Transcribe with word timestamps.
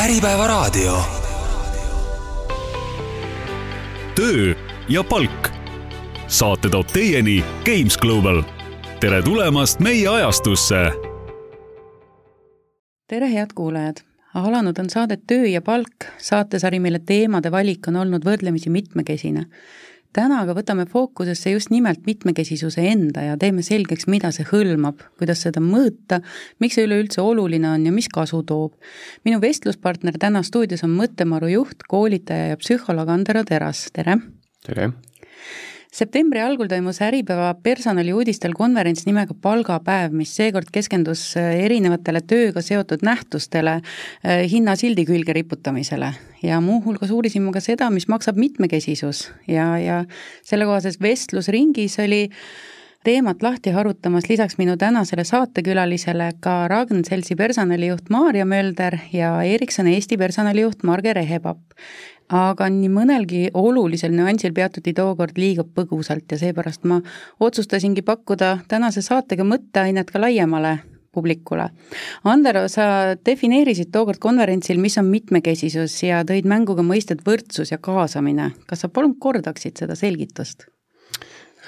Äripäevaraadio. 0.00 1.02
töö 4.14 4.54
ja 4.88 5.04
palk. 5.04 5.48
saate 6.26 6.68
toob 6.68 6.86
teieni 6.86 7.44
Games 7.64 7.98
Global. 7.98 8.42
tere 9.00 9.22
tulemast 9.22 9.80
meie 9.80 10.08
ajastusse. 10.08 10.76
tere, 13.06 13.32
head 13.32 13.52
kuulajad! 13.54 13.96
alanud 14.34 14.78
on 14.78 14.90
saade 14.90 15.18
Töö 15.26 15.46
ja 15.46 15.62
palk, 15.62 16.08
saatesari, 16.18 16.80
mille 16.80 16.98
teemade 17.06 17.50
valik 17.50 17.88
on 17.88 17.96
olnud 17.96 18.24
võrdlemisi 18.24 18.70
mitmekesine 18.70 19.46
täna 20.16 20.40
aga 20.44 20.54
võtame 20.58 20.86
fookusesse 20.90 21.52
just 21.54 21.70
nimelt 21.70 22.02
mitmekesisuse 22.06 22.84
enda 22.90 23.24
ja 23.28 23.36
teeme 23.40 23.62
selgeks, 23.66 24.08
mida 24.10 24.32
see 24.34 24.46
hõlmab, 24.48 25.04
kuidas 25.20 25.44
seda 25.46 25.62
mõõta, 25.64 26.20
miks 26.62 26.78
see 26.78 26.86
üleüldse 26.88 27.22
oluline 27.22 27.70
on 27.70 27.86
ja 27.86 27.94
mis 27.94 28.10
kasu 28.12 28.42
toob. 28.46 28.74
minu 29.24 29.40
vestluspartner 29.42 30.18
täna 30.18 30.42
stuudios 30.46 30.84
on 30.84 30.96
Mõttemaru 30.98 31.52
juht, 31.52 31.86
koolitaja 31.88 32.54
ja 32.54 32.60
psühholoog 32.60 33.08
Andero 33.08 33.44
Teras, 33.44 33.86
tere! 33.94 34.18
tere! 34.66 34.90
Septembri 35.90 36.40
algul 36.40 36.68
toimus 36.70 37.00
Äripäeva 37.02 37.50
personaliuudistel 37.62 38.54
konverents 38.54 39.04
nimega 39.08 39.34
Palgapäev, 39.42 40.14
mis 40.14 40.32
seekord 40.36 40.70
keskendus 40.72 41.24
äh, 41.38 41.52
erinevatele 41.66 42.22
tööga 42.22 42.62
seotud 42.62 43.02
nähtustele 43.06 43.80
äh, 43.80 44.44
hinnasildi 44.50 45.04
külge 45.08 45.34
riputamisele. 45.36 46.12
Ja 46.46 46.60
muuhulgas 46.64 47.10
uurisime 47.12 47.52
ka 47.52 47.62
seda, 47.64 47.90
mis 47.90 48.08
maksab 48.08 48.38
mitmekesisus. 48.40 49.28
Ja, 49.50 49.74
ja 49.82 50.04
sellekohases 50.46 51.00
vestlusringis 51.02 51.98
oli 52.00 52.28
teemat 53.04 53.42
lahti 53.42 53.72
harutamas 53.74 54.28
lisaks 54.28 54.58
minu 54.60 54.76
tänasele 54.80 55.24
saatekülalisele 55.24 56.30
ka 56.40 56.68
Ragn-Seltsi 56.68 57.36
personalijuht 57.36 58.10
Maarja 58.12 58.46
Mölder 58.46 58.98
ja 59.12 59.34
Ericsson 59.42 59.88
Eesti 59.88 60.18
personalijuht 60.20 60.84
Marge 60.84 61.14
Rehepapp 61.16 61.60
aga 62.30 62.68
nii 62.70 62.90
mõnelgi 62.92 63.42
olulisel 63.54 64.14
nüansil 64.14 64.54
peatuti 64.54 64.94
tookord 64.96 65.38
liiga 65.38 65.64
põgusalt 65.64 66.30
ja 66.30 66.38
seepärast 66.38 66.86
ma 66.86 67.00
otsustasingi 67.40 68.02
pakkuda 68.06 68.58
tänase 68.68 69.02
saatega 69.02 69.46
mõtteainet 69.46 70.10
ka 70.10 70.22
laiemale 70.22 70.78
publikule. 71.12 71.68
Andero, 72.24 72.66
sa 72.70 73.16
defineerisid 73.26 73.90
tookord 73.92 74.22
konverentsil, 74.22 74.78
mis 74.78 74.98
on 75.00 75.10
mitmekesisus 75.10 75.96
ja 76.06 76.22
tõid 76.26 76.46
mängu 76.46 76.76
ka 76.78 76.86
mõisted 76.86 77.24
võrdsus 77.26 77.74
ja 77.74 77.78
kaasamine. 77.82 78.52
kas 78.66 78.86
sa 78.86 78.88
palun 78.88 79.18
kordaksid 79.18 79.76
seda 79.82 79.98
selgitust? 79.98 80.70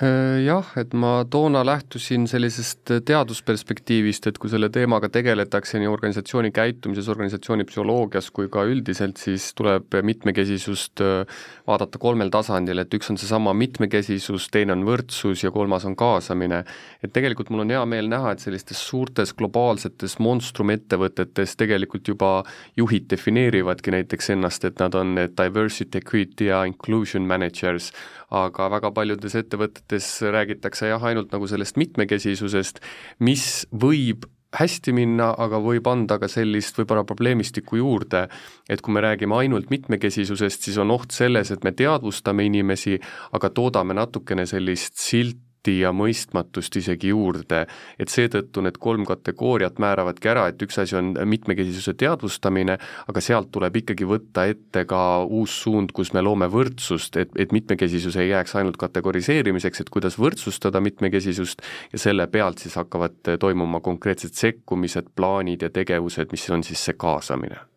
Äh, 0.03 0.41
jah, 0.43 0.67
et 0.81 0.97
ma 0.99 1.21
toona 1.31 1.61
lähtusin 1.63 2.25
sellisest 2.27 2.91
teadusperspektiivist, 3.07 4.25
et 4.27 4.39
kui 4.43 4.51
selle 4.51 4.67
teemaga 4.75 5.07
tegeletakse 5.15 5.79
nii 5.79 5.87
organisatsiooni 5.87 6.49
käitumises, 6.51 7.07
organisatsiooni 7.13 7.63
psühholoogias 7.69 8.33
kui 8.35 8.49
ka 8.51 8.65
üldiselt, 8.67 9.21
siis 9.23 9.53
tuleb 9.55 9.95
mitmekesisust 10.03 11.05
äh, 11.07 11.45
vaadata 11.71 12.01
kolmel 12.03 12.33
tasandil, 12.35 12.83
et 12.83 12.97
üks 12.99 13.13
on 13.15 13.21
seesama 13.21 13.55
mitmekesisus, 13.55 14.49
teine 14.51 14.75
on 14.75 14.83
võrdsus 14.89 15.45
ja 15.47 15.53
kolmas 15.55 15.87
on 15.87 15.95
kaasamine. 15.95 16.65
et 16.99 17.15
tegelikult 17.15 17.55
mul 17.55 17.63
on 17.63 17.71
hea 17.71 17.85
meel 17.87 18.11
näha, 18.11 18.33
et 18.33 18.43
sellistes 18.43 18.83
suurtes 18.83 19.31
globaalsetes 19.39 20.19
monstrumettevõtetes 20.19 21.55
tegelikult 21.63 22.11
juba 22.11 22.33
juhid 22.77 23.07
defineerivadki 23.15 23.95
näiteks 23.95 24.35
ennast, 24.35 24.67
et 24.67 24.83
nad 24.83 24.99
on 24.99 25.15
need 25.15 25.39
diversity, 25.39 26.03
equity 26.03 26.51
ja 26.51 26.65
inclusion 26.67 27.23
managers, 27.23 27.93
aga 28.33 28.69
väga 28.73 28.93
paljudes 28.97 29.35
ettevõtetes 29.37 30.07
räägitakse 30.33 30.89
jah, 30.89 31.03
ainult 31.05 31.35
nagu 31.35 31.49
sellest 31.51 31.77
mitmekesisusest, 31.81 32.81
mis 33.21 33.67
võib 33.73 34.25
hästi 34.57 34.93
minna, 34.97 35.31
aga 35.41 35.61
võib 35.65 35.87
anda 35.89 36.19
ka 36.21 36.29
sellist 36.29 36.77
võib-olla 36.77 37.07
probleemistikku 37.09 37.79
juurde, 37.81 38.27
et 38.69 38.83
kui 38.85 38.93
me 38.93 39.05
räägime 39.05 39.37
ainult 39.39 39.71
mitmekesisusest, 39.73 40.69
siis 40.69 40.77
on 40.81 40.93
oht 40.93 41.15
selles, 41.17 41.51
et 41.55 41.65
me 41.65 41.73
teadvustame 41.77 42.45
inimesi, 42.49 42.99
aga 43.33 43.53
toodame 43.53 43.97
natukene 43.97 44.47
sellist 44.49 45.01
silti, 45.01 45.41
debatti 45.63 45.81
ja 45.81 45.93
mõistmatust 45.93 46.77
isegi 46.77 47.09
juurde. 47.09 47.67
et 47.99 48.09
seetõttu 48.09 48.63
need 48.63 48.79
kolm 48.79 49.05
kategooriat 49.05 49.79
määravadki 49.79 50.29
ära, 50.29 50.49
et 50.49 50.63
üks 50.63 50.79
asi 50.79 50.97
on 50.97 51.15
mitmekesisuse 51.15 51.95
teadvustamine, 51.95 52.79
aga 53.09 53.21
sealt 53.21 53.51
tuleb 53.53 53.77
ikkagi 53.77 54.05
võtta 54.05 54.47
ette 54.49 54.85
ka 54.85 55.25
uus 55.25 55.63
suund, 55.63 55.93
kus 55.93 56.13
me 56.13 56.23
loome 56.23 56.47
võrdsust, 56.49 57.17
et, 57.17 57.31
et 57.37 57.53
mitmekesisus 57.53 58.17
ei 58.17 58.31
jääks 58.31 58.57
ainult 58.57 58.77
kategoriseerimiseks, 58.77 59.81
et 59.81 59.91
kuidas 59.91 60.19
võrdsustada 60.19 60.81
mitmekesisust 60.81 61.63
ja 61.93 61.99
selle 61.99 62.27
pealt 62.27 62.59
siis 62.59 62.75
hakkavad 62.75 63.37
toimuma 63.39 63.81
konkreetsed 63.81 64.35
sekkumised, 64.35 65.13
plaanid 65.15 65.63
ja 65.63 65.71
tegevused, 65.71 66.33
mis 66.33 66.51
on 66.51 66.63
siis 66.63 66.85
see 66.85 66.95
kaasamine 66.99 67.72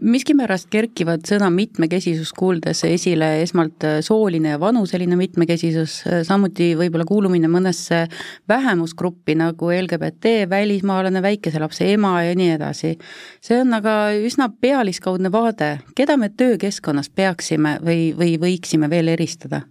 miskipärast 0.00 0.68
kerkivad 0.70 1.24
sõna 1.28 1.48
mitmekesisus 1.52 2.32
kuuldes 2.36 2.84
esile 2.88 3.30
esmalt 3.42 3.84
äh, 3.86 3.98
sooline 4.04 4.54
ja 4.54 4.60
vanuseline 4.60 5.16
mitmekesisus, 5.18 6.00
äh, 6.06 6.20
samuti 6.26 6.70
võib-olla 6.78 7.06
kuulumine 7.08 7.50
mõnesse 7.52 8.04
vähemusgruppi 8.48 9.36
nagu 9.38 9.72
LGBT, 9.74 10.48
välismaalane, 10.50 11.22
väikese 11.22 11.62
lapse 11.62 11.88
ema 11.92 12.16
ja 12.26 12.36
nii 12.38 12.50
edasi. 12.56 12.94
see 13.40 13.60
on 13.60 13.74
aga 13.74 13.96
üsna 14.18 14.50
pealiskaudne 14.60 15.32
vaade, 15.32 15.78
keda 15.96 16.16
me 16.16 16.28
töökeskkonnas 16.28 17.10
peaksime 17.10 17.78
või, 17.84 18.12
või 18.18 18.38
võiksime 18.40 18.90
veel 18.90 19.14
eristada 19.16 19.62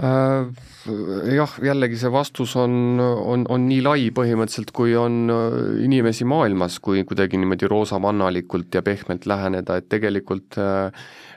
äh,? 0.00 0.71
Jah, 0.86 1.56
jällegi 1.62 1.98
see 2.00 2.12
vastus 2.12 2.54
on, 2.60 3.00
on, 3.00 3.44
on 3.52 3.66
nii 3.68 3.82
lai 3.84 4.06
põhimõtteliselt, 4.14 4.72
kui 4.74 4.96
on 4.98 5.32
äh, 5.32 5.58
inimesi 5.86 6.26
maailmas, 6.28 6.78
kui 6.82 7.04
kuidagi 7.08 7.40
niimoodi 7.40 7.70
roosamannalikult 7.70 8.74
ja 8.78 8.82
pehmelt 8.86 9.28
läheneda, 9.30 9.78
et 9.78 9.90
tegelikult 9.92 10.58
äh, 10.60 10.90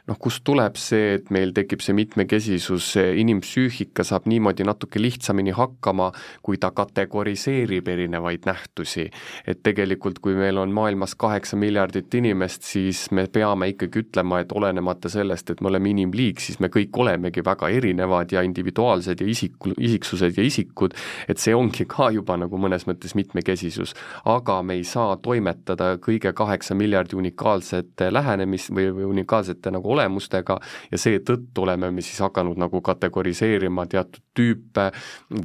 noh, 0.10 0.18
kust 0.22 0.44
tuleb 0.46 0.78
see, 0.80 1.16
et 1.18 1.32
meil 1.34 1.52
tekib 1.56 1.82
see 1.84 1.96
mitmekesisus, 1.98 2.92
inimpsüühika 3.22 4.06
saab 4.06 4.28
niimoodi 4.30 4.66
natuke 4.68 5.02
lihtsamini 5.02 5.54
hakkama, 5.56 6.12
kui 6.46 6.60
ta 6.62 6.72
kategoriseerib 6.76 7.88
erinevaid 7.90 8.46
nähtusi. 8.46 9.10
et 9.48 9.62
tegelikult, 9.64 10.20
kui 10.20 10.36
meil 10.36 10.58
on 10.58 10.72
maailmas 10.74 11.16
kaheksa 11.16 11.58
miljardit 11.58 12.14
inimest, 12.14 12.64
siis 12.64 13.10
me 13.12 13.28
peame 13.28 13.70
ikkagi 13.74 14.06
ütlema, 14.06 14.40
et 14.42 14.52
olenemata 14.52 15.10
sellest, 15.10 15.50
et 15.50 15.62
me 15.62 15.70
oleme 15.70 15.90
inimliik, 15.90 16.40
siis 16.40 16.60
me 16.60 16.70
kõik 16.70 16.94
olemegi 16.94 17.44
väga 17.46 17.70
erinevad 17.70 18.32
ja 18.32 18.42
individuaalsed 18.46 19.22
ja 19.22 19.28
isiku, 19.36 19.74
isiksused 19.78 20.40
ja 20.40 20.46
isikud, 20.46 20.96
et 21.30 21.42
see 21.42 21.56
ongi 21.56 21.86
ka 21.90 22.10
juba 22.16 22.38
nagu 22.40 22.60
mõnes 22.62 22.88
mõttes 22.90 23.16
mitmekesisus. 23.18 23.94
aga 24.26 24.62
me 24.64 24.80
ei 24.80 24.84
saa 24.84 25.18
toimetada 25.18 25.96
kõige 26.02 26.34
kaheksa 26.34 26.76
miljardi 26.76 27.18
unikaalsete 27.20 28.12
lähenemist 28.14 28.72
või, 28.72 28.90
või 28.96 29.10
unikaalsete 29.12 29.72
nagu 29.76 29.92
olemustega 29.92 30.60
ja 30.92 30.98
seetõttu 30.98 31.66
oleme 31.66 31.92
me 31.92 32.02
siis 32.02 32.20
hakanud 32.24 32.58
nagu 32.60 32.82
kategoriseerima 32.82 33.86
teatud 33.92 34.24
tüüpe 34.36 34.90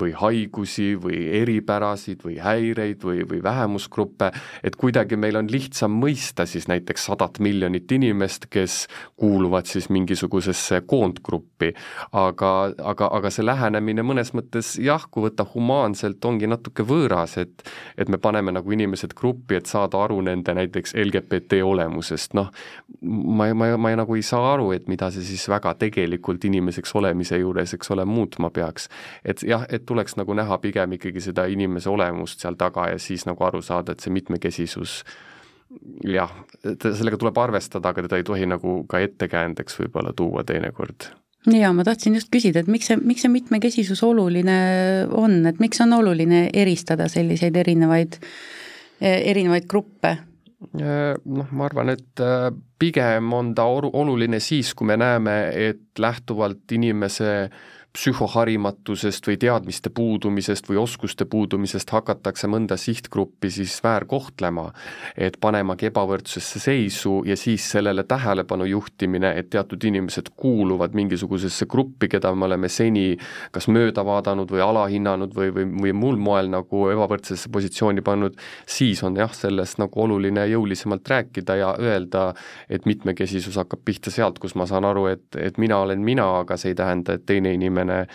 või 0.00 0.12
haigusi 0.18 0.94
või 0.98 1.22
eripärasid 1.40 2.24
või 2.26 2.38
häireid 2.42 3.04
või, 3.06 3.22
või 3.28 3.42
vähemusgruppe, 3.42 4.32
et 4.66 4.76
kuidagi 4.76 5.16
meil 5.16 5.38
on 5.38 5.50
lihtsam 5.50 5.94
mõista 6.02 6.46
siis 6.46 6.66
näiteks 6.70 7.06
sadat 7.10 7.38
miljonit 7.38 7.92
inimest, 7.92 8.48
kes 8.50 8.86
kuuluvad 9.16 9.70
siis 9.70 9.88
mingisugusesse 9.90 10.82
koondgruppi. 10.86 11.72
aga, 12.12 12.50
aga, 12.78 13.08
aga 13.12 13.30
see 13.30 13.44
lähenemine 13.46 13.79
mõnes 13.80 14.32
mõttes 14.36 14.74
jah, 14.82 15.02
kui 15.10 15.24
võtta 15.26 15.44
humaanselt, 15.54 16.24
ongi 16.24 16.48
natuke 16.50 16.84
võõras, 16.86 17.36
et 17.41 17.64
et 17.98 18.08
me 18.08 18.18
paneme 18.18 18.52
nagu 18.52 18.72
inimesed 18.72 19.14
gruppi, 19.14 19.56
et 19.58 19.66
saada 19.66 20.02
aru 20.04 20.20
nende 20.24 20.54
näiteks 20.54 20.94
LGBT 20.94 21.60
olemusest, 21.66 22.34
noh, 22.34 22.50
ma, 23.02 23.50
ma, 23.54 23.72
ma 23.76 23.94
nagu 23.96 24.16
ei 24.16 24.22
saa 24.26 24.52
aru, 24.54 24.70
et 24.76 24.88
mida 24.88 25.10
see 25.10 25.24
siis 25.26 25.48
väga 25.48 25.74
tegelikult 25.80 26.44
inimeseks 26.44 26.94
olemise 27.00 27.38
juures, 27.40 27.74
eks 27.74 27.90
ole, 27.90 28.04
muutma 28.04 28.50
peaks. 28.50 28.88
et 29.24 29.42
jah, 29.42 29.66
et 29.69 29.86
tuleks 29.86 30.16
nagu 30.16 30.34
näha 30.34 30.58
pigem 30.58 30.92
ikkagi 30.98 31.20
seda 31.20 31.46
inimese 31.46 31.90
olemust 31.90 32.40
seal 32.40 32.56
taga 32.60 32.90
ja 32.90 32.98
siis 32.98 33.26
nagu 33.26 33.44
aru 33.44 33.62
saada, 33.62 33.92
et 33.92 34.00
see 34.00 34.12
mitmekesisus 34.12 35.00
jah, 36.04 36.32
sellega 36.82 37.19
tuleb 37.20 37.38
arvestada, 37.38 37.93
aga 37.93 38.06
teda 38.06 38.20
ei 38.20 38.26
tohi 38.26 38.46
nagu 38.50 38.82
ka 38.90 39.00
ettekäändeks 39.06 39.78
võib-olla 39.81 40.14
tuua 40.16 40.44
teinekord 40.44 41.10
jaa, 41.48 41.72
ma 41.72 41.84
tahtsin 41.87 42.19
just 42.19 42.28
küsida, 42.32 42.60
et 42.60 42.69
miks 42.69 42.90
see, 42.90 42.98
miks 43.00 43.25
see 43.25 43.32
mitmekesisus 43.32 44.02
oluline 44.04 44.56
on, 45.16 45.40
et 45.48 45.60
miks 45.62 45.81
on 45.81 45.94
oluline 45.96 46.48
eristada 46.52 47.08
selliseid 47.08 47.56
erinevaid, 47.56 48.19
erinevaid 49.00 49.69
gruppe? 49.70 50.19
Äh, 50.76 51.16
noh, 51.25 51.48
ma 51.56 51.64
arvan, 51.70 51.94
et 51.94 52.20
äh, 52.20 52.50
pigem 52.78 53.32
on 53.32 53.54
ta 53.56 53.64
oluline 53.64 54.42
siis, 54.44 54.75
kui 54.76 54.90
me 54.90 54.98
näeme, 55.00 55.37
et 55.56 55.98
lähtuvalt 55.98 56.75
inimese 56.76 57.48
psühhoharimatusest 57.92 59.26
või 59.26 59.37
teadmiste 59.40 59.90
puudumisest 59.90 60.69
või 60.70 60.78
oskuste 60.78 61.25
puudumisest 61.26 61.90
hakatakse 61.90 62.46
mõnda 62.46 62.76
sihtgruppi 62.78 63.50
siis 63.50 63.81
väärkohtlema, 63.82 64.69
et 65.19 65.38
panemagi 65.40 65.88
ebavõrdsusesse 65.88 66.62
seisu 66.62 67.16
ja 67.26 67.37
siis 67.37 67.66
sellele 67.70 68.04
tähelepanu 68.06 68.69
juhtimine, 68.70 69.32
et 69.38 69.50
teatud 69.50 69.84
inimesed 69.84 70.31
kuuluvad 70.37 70.94
mingisugusesse 70.94 71.66
gruppi, 71.66 72.08
keda 72.08 72.31
me 72.34 72.46
oleme 72.46 72.70
seni 72.70 73.16
kas 73.50 73.66
mööda 73.66 74.04
vaadanud 74.06 74.54
või 74.54 74.62
alahinnanud 74.62 75.34
või, 75.34 75.50
või, 75.54 75.66
või 75.82 75.96
muul 76.04 76.22
moel 76.22 76.52
nagu 76.52 76.86
ebavõrdsesse 76.94 77.50
positsiooni 77.50 78.06
pannud, 78.06 78.38
siis 78.70 79.02
on 79.02 79.19
jah, 79.19 79.34
sellest 79.34 79.82
nagu 79.82 80.02
oluline 80.06 80.46
jõulisemalt 80.52 81.10
rääkida 81.10 81.58
ja 81.58 81.75
öelda, 81.78 82.28
et 82.70 82.86
mitmekesisus 82.86 83.58
hakkab 83.58 83.82
pihta 83.84 84.14
sealt, 84.14 84.38
kus 84.38 84.54
ma 84.54 84.70
saan 84.70 84.86
aru, 84.86 85.08
et, 85.10 85.26
et 85.34 85.58
mina 85.58 85.82
olen 85.82 85.98
mina, 86.06 86.31
aga 86.44 86.54
see 86.60 86.70
ei 86.70 86.78
tähenda, 86.78 87.19
et 87.19 87.26
teine 87.26 87.50
inimene 87.58 87.80
Äh, 87.88 88.06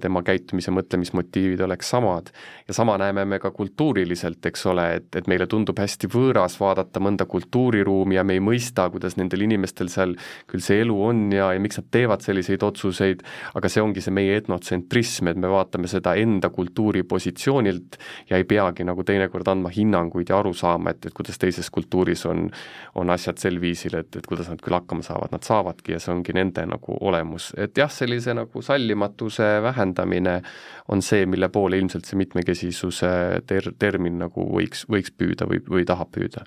tema 0.00 0.22
käitumise, 0.22 0.70
mõtlemismotiivid 0.70 1.60
oleks 1.66 1.88
samad. 1.90 2.30
ja 2.68 2.74
sama 2.74 2.94
näeme 2.98 3.24
me 3.24 3.38
ka 3.38 3.50
kultuuriliselt, 3.50 4.46
eks 4.46 4.66
ole, 4.66 4.84
et, 4.96 5.08
et 5.16 5.26
meile 5.26 5.46
tundub 5.50 5.78
hästi 5.78 6.06
võõras 6.06 6.54
vaadata 6.60 7.00
mõnda 7.02 7.26
kultuuriruumi 7.26 8.14
ja 8.14 8.22
me 8.24 8.36
ei 8.38 8.40
mõista, 8.40 8.86
kuidas 8.90 9.16
nendel 9.16 9.42
inimestel 9.42 9.90
seal 9.90 10.14
küll 10.46 10.62
see 10.62 10.80
elu 10.84 10.94
on 11.02 11.24
ja, 11.34 11.50
ja 11.52 11.60
miks 11.60 11.80
nad 11.80 11.88
teevad 11.90 12.22
selliseid 12.22 12.62
otsuseid, 12.62 13.24
aga 13.58 13.68
see 13.68 13.82
ongi 13.82 14.04
see 14.04 14.14
meie 14.14 14.36
etnotsentrism, 14.38 15.32
et 15.32 15.40
me 15.40 15.50
vaatame 15.50 15.90
seda 15.90 16.14
enda 16.14 16.52
kultuuri 16.54 17.02
positsioonilt 17.02 17.98
ja 18.30 18.38
ei 18.38 18.46
peagi 18.46 18.86
nagu 18.86 19.02
teinekord 19.02 19.50
andma 19.50 19.74
hinnanguid 19.74 20.30
ja 20.30 20.38
aru 20.38 20.54
saama, 20.54 20.94
et, 20.94 21.10
et 21.10 21.16
kuidas 21.16 21.42
teises 21.42 21.70
kultuuris 21.74 22.22
on, 22.30 22.46
on 22.94 23.10
asjad 23.10 23.42
sel 23.42 23.58
viisil, 23.60 23.98
et, 23.98 24.14
et 24.14 24.30
kuidas 24.30 24.48
nad 24.52 24.62
küll 24.62 24.78
hakkama 24.78 25.02
saavad, 25.02 25.34
nad 25.34 25.42
saavadki 25.42 25.96
ja 25.96 26.00
see 26.02 26.14
ongi 26.14 26.38
nende 26.38 26.62
nagu 26.70 26.98
olemus, 27.02 27.50
et 27.58 27.74
jah, 27.82 27.90
sellise 27.90 28.36
nagu 28.38 28.62
sallimatu 28.62 29.23
mitmekesisuse 29.24 29.62
vähendamine 29.62 30.42
on 30.88 31.02
see, 31.02 31.26
mille 31.26 31.48
poole 31.48 31.78
ilmselt 31.78 32.04
see 32.04 32.16
mitmekesisuse 32.16 33.42
ter-, 33.46 33.72
termin 33.78 34.18
nagu 34.18 34.44
võiks, 34.44 34.84
võiks 34.88 35.12
püüda 35.16 35.46
või, 35.48 35.62
või 35.68 35.84
tahab 35.84 36.10
püüda. 36.12 36.44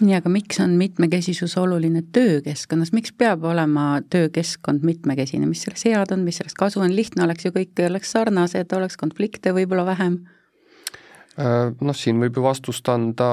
Nii, 0.00 0.14
aga 0.18 0.28
miks 0.28 0.60
on 0.60 0.76
mitmekesisus 0.76 1.56
oluline 1.56 2.02
töökeskkonnas, 2.12 2.92
miks 2.92 3.12
peab 3.16 3.44
olema 3.48 4.02
töökeskkond 4.10 4.84
mitmekesine, 4.84 5.46
mis 5.46 5.62
sellest 5.64 5.86
head 5.88 6.12
on, 6.12 6.24
mis 6.24 6.36
sellest 6.36 6.56
kasu 6.56 6.80
on, 6.80 6.92
lihtne 6.92 7.24
oleks 7.24 7.46
ju 7.46 7.52
kõik 7.54 7.72
oleks 7.86 8.12
sarnased, 8.12 8.72
oleks 8.76 8.96
konflikte 9.00 9.54
võib-olla 9.56 9.86
vähem. 9.86 10.18
Äh, 10.20 10.35
noh, 11.36 11.96
siin 11.96 12.16
võib 12.20 12.38
ju 12.38 12.42
vastust 12.46 12.88
anda 12.88 13.26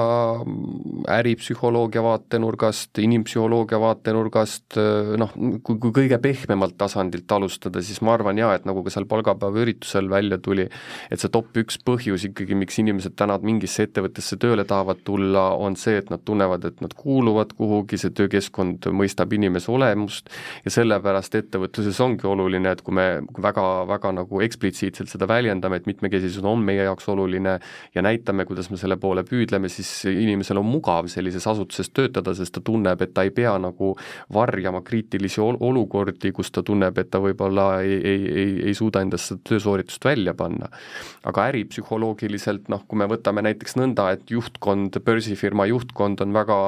äripsühholoogia 1.08 2.02
vaatenurgast, 2.04 2.98
inimpsühholoogia 3.00 3.78
vaatenurgast, 3.80 4.76
äh, 4.80 5.14
noh, 5.20 5.32
kui, 5.64 5.78
kui 5.80 5.92
kõige 6.02 6.18
pehmemalt 6.22 6.76
tasandilt 6.80 7.32
alustada, 7.32 7.80
siis 7.84 8.02
ma 8.04 8.12
arvan 8.18 8.38
jaa, 8.40 8.52
et 8.58 8.66
nagu 8.68 8.82
ka 8.84 8.92
seal 8.92 9.08
palgapäeva 9.08 9.62
üritusel 9.64 10.10
välja 10.12 10.38
tuli, 10.42 10.66
et 11.08 11.22
see 11.22 11.32
top 11.32 11.56
üks 11.60 11.80
põhjus 11.84 12.26
ikkagi, 12.28 12.58
miks 12.58 12.76
inimesed 12.82 13.16
täna 13.16 13.38
mingisse 13.40 13.86
ettevõttesse 13.88 14.36
tööle 14.42 14.66
tahavad 14.68 15.00
tulla, 15.06 15.46
on 15.56 15.78
see, 15.80 15.96
et 16.02 16.12
nad 16.12 16.20
tunnevad, 16.28 16.68
et 16.68 16.84
nad 16.84 16.92
kuuluvad 16.98 17.56
kuhugi, 17.56 18.00
see 18.00 18.12
töökeskkond 18.12 18.90
mõistab 18.92 19.32
inimese 19.32 19.72
olemust 19.72 20.28
ja 20.66 20.74
sellepärast 20.76 21.40
ettevõtluses 21.40 22.00
ongi 22.04 22.28
oluline, 22.28 22.76
et 22.76 22.84
kui 22.84 22.96
me 22.96 23.08
väga, 23.40 23.66
väga 23.88 24.12
nagu 24.20 24.44
eksplitsiitselt 24.44 25.12
seda 25.12 25.28
väljendame, 25.30 25.80
et 25.80 25.88
mitmekesisus 25.88 26.44
on 26.44 26.60
meie 26.64 26.84
jaoks 26.84 27.08
oluline 27.08 27.58
ja 27.94 28.02
näitame, 28.02 28.44
kuidas 28.44 28.70
me 28.70 28.76
selle 28.76 28.96
poole 29.00 29.22
püüdleme, 29.26 29.68
siis 29.70 29.90
inimesel 30.10 30.58
on 30.58 30.66
mugav 30.66 31.06
sellises 31.12 31.46
asutuses 31.46 31.90
töötada, 31.94 32.34
sest 32.34 32.56
ta 32.56 32.62
tunneb, 32.64 33.02
et 33.02 33.14
ta 33.14 33.22
ei 33.22 33.30
pea 33.34 33.54
nagu 33.62 33.92
varjama 34.34 34.82
kriitilisi 34.86 35.40
ol-, 35.44 35.60
olukordi, 35.62 36.32
kus 36.34 36.50
ta 36.54 36.64
tunneb, 36.66 36.98
et 36.98 37.10
ta 37.10 37.20
võib-olla 37.22 37.68
ei, 37.82 37.98
ei, 37.98 38.24
ei, 38.32 38.54
ei 38.70 38.74
suuda 38.74 39.04
endast 39.04 39.30
seda 39.30 39.44
töösooritust 39.50 40.04
välja 40.04 40.34
panna. 40.34 40.68
aga 41.24 41.46
äripsühholoogiliselt 41.52 42.68
noh, 42.68 42.82
kui 42.88 42.98
me 42.98 43.06
võtame 43.08 43.44
näiteks 43.46 43.78
nõnda, 43.78 44.10
et 44.12 44.30
juhtkond, 44.30 44.98
börsifirma 45.04 45.66
juhtkond 45.70 46.20
on 46.20 46.34
väga 46.34 46.58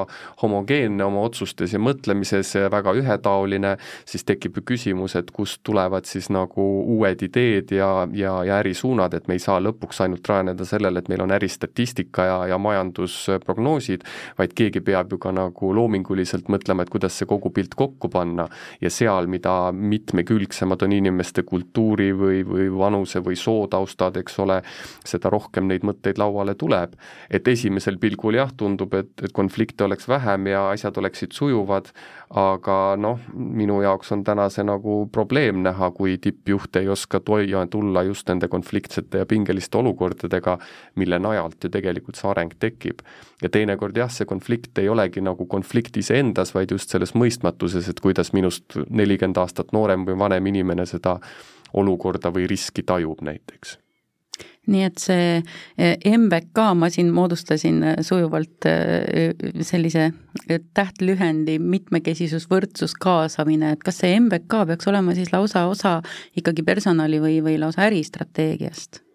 homogeenne 0.43 1.05
oma 1.05 1.27
otsustes 1.27 1.75
ja 1.75 1.81
mõtlemises 1.83 2.55
väga 2.73 2.95
ühetaoline, 2.97 3.77
siis 4.09 4.25
tekib 4.25 4.61
ju 4.61 4.65
küsimus, 4.73 5.17
et 5.19 5.31
kust 5.35 5.61
tulevad 5.67 6.07
siis 6.09 6.31
nagu 6.33 6.65
uued 6.97 7.23
ideed 7.27 7.75
ja, 7.75 7.91
ja, 8.15 8.39
ja 8.47 8.63
ärisuunad, 8.63 9.15
et 9.15 9.29
me 9.29 9.37
ei 9.37 9.43
saa 9.43 9.59
lõpuks 9.63 10.01
ainult 10.05 10.29
rajaneda 10.29 10.65
sellele, 10.69 11.03
et 11.03 11.11
meil 11.13 11.16
on 11.25 11.33
äristatistika 11.37 12.25
ja, 12.25 12.37
ja 12.53 12.59
majandusprognoosid, 12.59 14.05
vaid 14.39 14.55
keegi 14.57 14.83
peab 14.85 15.13
ju 15.13 15.19
ka 15.23 15.33
nagu 15.35 15.73
loominguliselt 15.77 16.51
mõtlema, 16.53 16.85
et 16.85 16.93
kuidas 16.93 17.19
see 17.19 17.29
kogu 17.29 17.51
pilt 17.55 17.75
kokku 17.79 18.11
panna 18.13 18.49
ja 18.81 18.91
seal, 18.93 19.29
mida 19.31 19.73
mitmekülgsemad 19.73 20.83
on 20.87 20.97
inimeste 20.97 21.47
kultuuri 21.47 22.11
või, 22.17 22.43
või 22.47 22.69
vanuse 22.73 23.23
või 23.25 23.39
sootaustad, 23.41 24.17
eks 24.23 24.39
ole, 24.45 24.61
seda 25.07 25.31
rohkem 25.33 25.69
neid 25.71 25.87
mõtteid 25.87 26.19
lauale 26.23 26.55
tuleb. 26.55 26.95
et 27.31 27.49
esimesel 27.49 27.99
pilgul 27.99 28.35
jah, 28.35 28.51
tundub, 28.57 28.95
et, 28.95 29.13
et 29.23 29.33
konflikte 29.33 29.85
oleks 29.85 30.09
vähem 30.09 30.47
ja 30.47 30.69
asjad 30.71 30.97
oleksid 30.99 31.33
sujuvad, 31.33 31.91
aga 32.31 32.97
noh, 32.99 33.21
minu 33.35 33.81
jaoks 33.83 34.11
on 34.13 34.25
täna 34.27 34.49
see 34.51 34.65
nagu 34.67 34.99
probleem 35.13 35.63
näha, 35.63 35.91
kui 35.95 36.17
tippjuht 36.23 36.77
ei 36.81 36.89
oska 36.91 37.21
toia 37.21 37.67
tulla 37.71 38.03
just 38.07 38.29
nende 38.29 38.49
konfliktsete 38.49 39.23
ja 39.23 39.27
pingeliste 39.27 39.79
olukordadega, 39.79 40.59
mille 41.07 41.21
najalt 41.23 41.65
ju 41.65 41.71
tegelikult 41.73 42.19
see 42.19 42.29
areng 42.31 42.53
tekib. 42.61 43.01
ja 43.43 43.49
teinekord 43.53 43.97
jah, 43.97 44.11
see 44.11 44.27
konflikt 44.27 44.79
ei 44.83 44.89
olegi 44.89 45.23
nagu 45.23 45.47
konflikt 45.47 45.97
iseendas, 45.97 46.55
vaid 46.55 46.75
just 46.75 46.91
selles 46.91 47.15
mõistmatuses, 47.15 47.89
et 47.89 48.01
kuidas 48.01 48.33
minust 48.37 48.79
nelikümmend 48.91 49.39
aastat 49.39 49.73
noorem 49.73 50.07
või 50.09 50.19
vanem 50.19 50.53
inimene 50.53 50.87
seda 50.87 51.19
olukorda 51.77 52.33
või 52.35 52.47
riski 52.51 52.83
tajub 52.87 53.23
näiteks 53.23 53.79
nii 54.67 54.83
et 54.87 54.99
see 55.01 55.27
eh, 55.79 55.95
MBK, 56.11 56.73
ma 56.79 56.91
siin 56.93 57.13
moodustasin 57.15 57.83
eh, 57.87 57.97
sujuvalt 58.07 58.67
eh, 58.67 59.33
sellise 59.63 60.11
tähtlühendi 60.75 61.59
mitmekesisus, 61.63 62.49
võrdsus, 62.51 62.97
kaasamine, 63.01 63.77
et 63.77 63.87
kas 63.87 64.03
see 64.03 64.15
MBK 64.19 64.67
peaks 64.73 64.91
olema 64.91 65.15
siis 65.17 65.33
lausa 65.33 65.67
osa 65.71 65.99
ikkagi 66.37 66.67
personali 66.67 67.23
või, 67.23 67.41
või 67.45 67.59
lausa 67.63 67.87
äristrateegiast? 67.87 69.06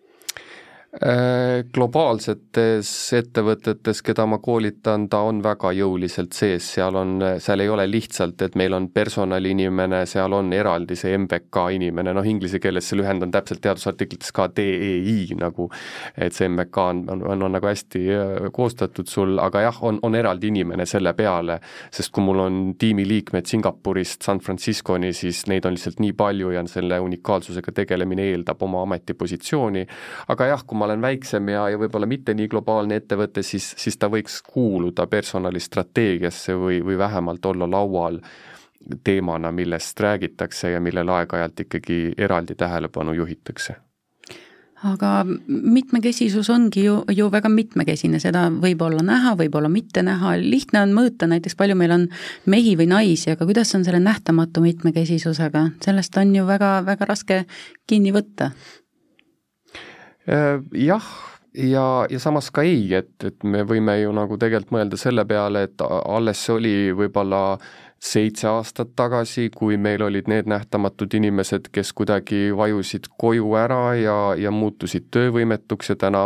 Äh, 0.91 1.63
globaalsetes 1.71 2.89
ettevõtetes, 3.15 4.01
keda 4.03 4.25
ma 4.27 4.41
koolitan, 4.43 5.05
ta 5.07 5.21
on 5.23 5.37
väga 5.39 5.69
jõuliselt 5.71 6.35
sees, 6.35 6.65
seal 6.67 6.97
on, 6.99 7.13
seal 7.39 7.63
ei 7.63 7.69
ole 7.71 7.85
lihtsalt, 7.87 8.41
et 8.43 8.57
meil 8.59 8.75
on 8.75 8.89
personaliinimene, 8.91 10.01
seal 10.11 10.35
on 10.35 10.51
eraldi 10.51 10.97
see 10.99 11.13
MBK 11.15 11.63
inimene, 11.77 12.11
noh 12.11 12.27
inglise 12.27 12.59
keeles 12.59 12.91
see 12.91 12.99
lühend 12.99 13.23
on 13.23 13.31
täpselt 13.31 13.61
teadusartiklites 13.63 14.35
ka 14.35 14.49
DEI 14.51 15.37
nagu, 15.39 15.69
et 16.17 16.35
see 16.35 16.49
MBK 16.51 16.83
on, 16.83 16.99
on, 17.15 17.23
on, 17.37 17.47
on 17.47 17.55
nagu 17.55 17.71
hästi 17.71 18.03
äh, 18.17 18.49
koostatud 18.51 19.07
sul, 19.07 19.39
aga 19.39 19.63
jah, 19.69 19.81
on, 19.87 20.01
on 20.03 20.19
eraldi 20.19 20.51
inimene 20.51 20.83
selle 20.83 21.15
peale, 21.15 21.61
sest 21.87 22.11
kui 22.11 22.27
mul 22.27 22.43
on 22.49 22.59
tiimiliikmed 22.75 23.47
Singapurist 23.47 24.27
San 24.27 24.43
Francisconi, 24.43 25.13
siis 25.15 25.45
neid 25.47 25.71
on 25.71 25.79
lihtsalt 25.79 26.03
nii 26.03 26.19
palju 26.19 26.51
ja 26.57 26.67
selle 26.67 26.99
unikaalsusega 27.07 27.77
tegelemine 27.79 28.27
eeldab 28.33 28.67
oma 28.67 28.83
ametipositsiooni, 28.89 29.87
aga 30.35 30.51
jah, 30.51 30.67
kui 30.67 30.80
ma 30.80 30.80
olen 30.85 31.01
väiksem 31.01 31.49
ja, 31.49 31.67
ja 31.69 31.79
võib-olla 31.81 32.07
mitte 32.09 32.33
nii 32.37 32.47
globaalne 32.51 33.01
ettevõte, 33.01 33.43
siis, 33.43 33.73
siis 33.77 33.97
ta 33.97 34.09
võiks 34.11 34.41
kuuluda 34.45 35.07
personalistrateegiasse 35.07 36.55
või, 36.55 36.81
või 36.85 36.97
vähemalt 36.97 37.45
olla 37.45 37.69
laual 37.69 38.19
teemana, 39.03 39.51
millest 39.51 39.99
räägitakse 39.99 40.71
ja 40.71 40.81
millele 40.81 41.11
aeg-ajalt 41.19 41.65
ikkagi 41.65 42.01
eraldi 42.17 42.55
tähelepanu 42.57 43.13
juhitakse. 43.13 43.77
Aga 44.81 45.25
mitmekesisus 45.47 46.47
ongi 46.49 46.87
ju, 46.87 46.95
ju 47.13 47.27
väga 47.29 47.51
mitmekesine, 47.53 48.17
seda 48.19 48.47
võib 48.49 48.81
olla 48.81 49.03
näha, 49.05 49.35
võib-olla 49.37 49.69
mitte 49.69 50.01
näha, 50.01 50.33
lihtne 50.41 50.81
on 50.81 50.95
mõõta 50.97 51.27
näiteks, 51.29 51.53
palju 51.59 51.75
meil 51.77 51.93
on 51.93 52.07
mehi 52.49 52.73
või 52.79 52.87
naisi, 52.89 53.29
aga 53.29 53.45
kuidas 53.45 53.75
on 53.77 53.85
selle 53.85 53.99
nähtamatu 54.01 54.63
mitmekesisusega, 54.65 55.67
sellest 55.85 56.17
on 56.17 56.33
ju 56.33 56.47
väga, 56.49 56.79
väga 56.87 57.09
raske 57.11 57.43
kinni 57.85 58.09
võtta 58.15 58.49
jah, 60.27 61.05
ja, 61.53 61.85
ja 62.09 62.19
samas 62.19 62.51
ka 62.53 62.63
ei, 62.67 62.85
et, 62.93 63.13
et 63.25 63.43
me 63.43 63.63
võime 63.67 63.97
ju 64.01 64.11
nagu 64.15 64.37
tegelikult 64.39 64.75
mõelda 64.77 64.99
selle 64.99 65.25
peale, 65.27 65.65
et 65.67 65.85
alles 65.87 66.43
oli 66.53 66.91
võib-olla 66.95 67.57
seitse 68.01 68.47
aastat 68.49 68.95
tagasi, 68.97 69.51
kui 69.53 69.77
meil 69.77 70.01
olid 70.01 70.25
need 70.31 70.47
nähtamatud 70.49 71.13
inimesed, 71.13 71.67
kes 71.73 71.91
kuidagi 71.93 72.49
vajusid 72.57 73.05
koju 73.21 73.51
ära 73.61 73.93
ja, 73.93 74.15
ja 74.41 74.49
muutusid 74.51 75.11
töövõimetuks 75.13 75.91
ja 75.93 75.95
täna 76.01 76.23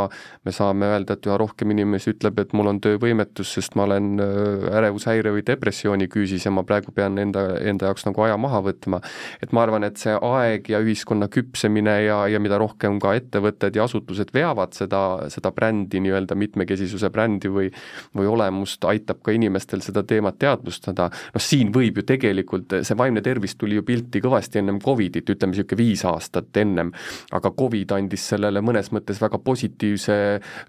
me 0.47 0.53
saame 0.55 0.87
öelda, 0.87 1.17
et 1.17 1.27
üha 1.27 1.35
rohkem 1.41 1.73
inimesi 1.75 2.13
ütleb, 2.13 2.39
et 2.39 2.55
mul 2.55 2.71
on 2.71 2.79
töövõimetus, 2.83 3.51
sest 3.57 3.75
ma 3.75 3.83
olen 3.89 4.23
äh, 4.23 4.69
ärevushäire 4.79 5.33
või 5.35 5.43
depressiooni 5.47 6.07
küüsis 6.11 6.47
ja 6.47 6.53
ma 6.55 6.63
praegu 6.63 6.93
pean 6.95 7.19
enda, 7.19 7.43
enda 7.59 7.91
jaoks 7.91 8.07
nagu 8.07 8.23
aja 8.23 8.39
maha 8.39 8.63
võtma. 8.69 9.01
et 9.43 9.51
ma 9.51 9.65
arvan, 9.67 9.83
et 9.83 9.99
see 9.99 10.15
aeg 10.15 10.71
ja 10.71 10.79
ühiskonna 10.79 11.27
küpsemine 11.27 11.97
ja, 12.05 12.21
ja 12.31 12.39
mida 12.39 12.59
rohkem 12.61 13.01
ka 13.03 13.17
ettevõtted 13.19 13.75
ja 13.75 13.83
asutused 13.83 14.31
veavad 14.33 14.79
seda, 14.79 15.03
seda 15.33 15.51
brändi, 15.51 15.99
nii-öelda 16.07 16.39
mitmekesisuse 16.39 17.11
brändi 17.11 17.51
või 17.51 17.67
või 18.15 18.29
olemust, 18.31 18.85
aitab 18.87 19.19
ka 19.25 19.33
inimestel 19.35 19.83
seda 19.83 20.05
teemat 20.07 20.39
teadvustada, 20.39 21.09
noh 21.35 21.43
siin 21.43 21.64
siin 21.65 21.73
võib 21.73 21.99
ju 21.99 22.05
tegelikult, 22.05 22.73
see 22.85 22.97
vaimne 22.97 23.21
tervis 23.25 23.55
tuli 23.57 23.77
ju 23.79 23.83
pilti 23.85 24.21
kõvasti 24.21 24.59
ennem 24.61 24.79
Covidit, 24.83 25.27
ütleme 25.29 25.53
niisugune 25.53 25.79
viis 25.79 26.03
aastat 26.05 26.55
ennem, 26.57 26.91
aga 27.33 27.51
Covid 27.57 27.91
andis 27.95 28.27
sellele 28.29 28.61
mõnes 28.61 28.91
mõttes 28.93 29.19
väga 29.21 29.39
positiivse 29.43 30.17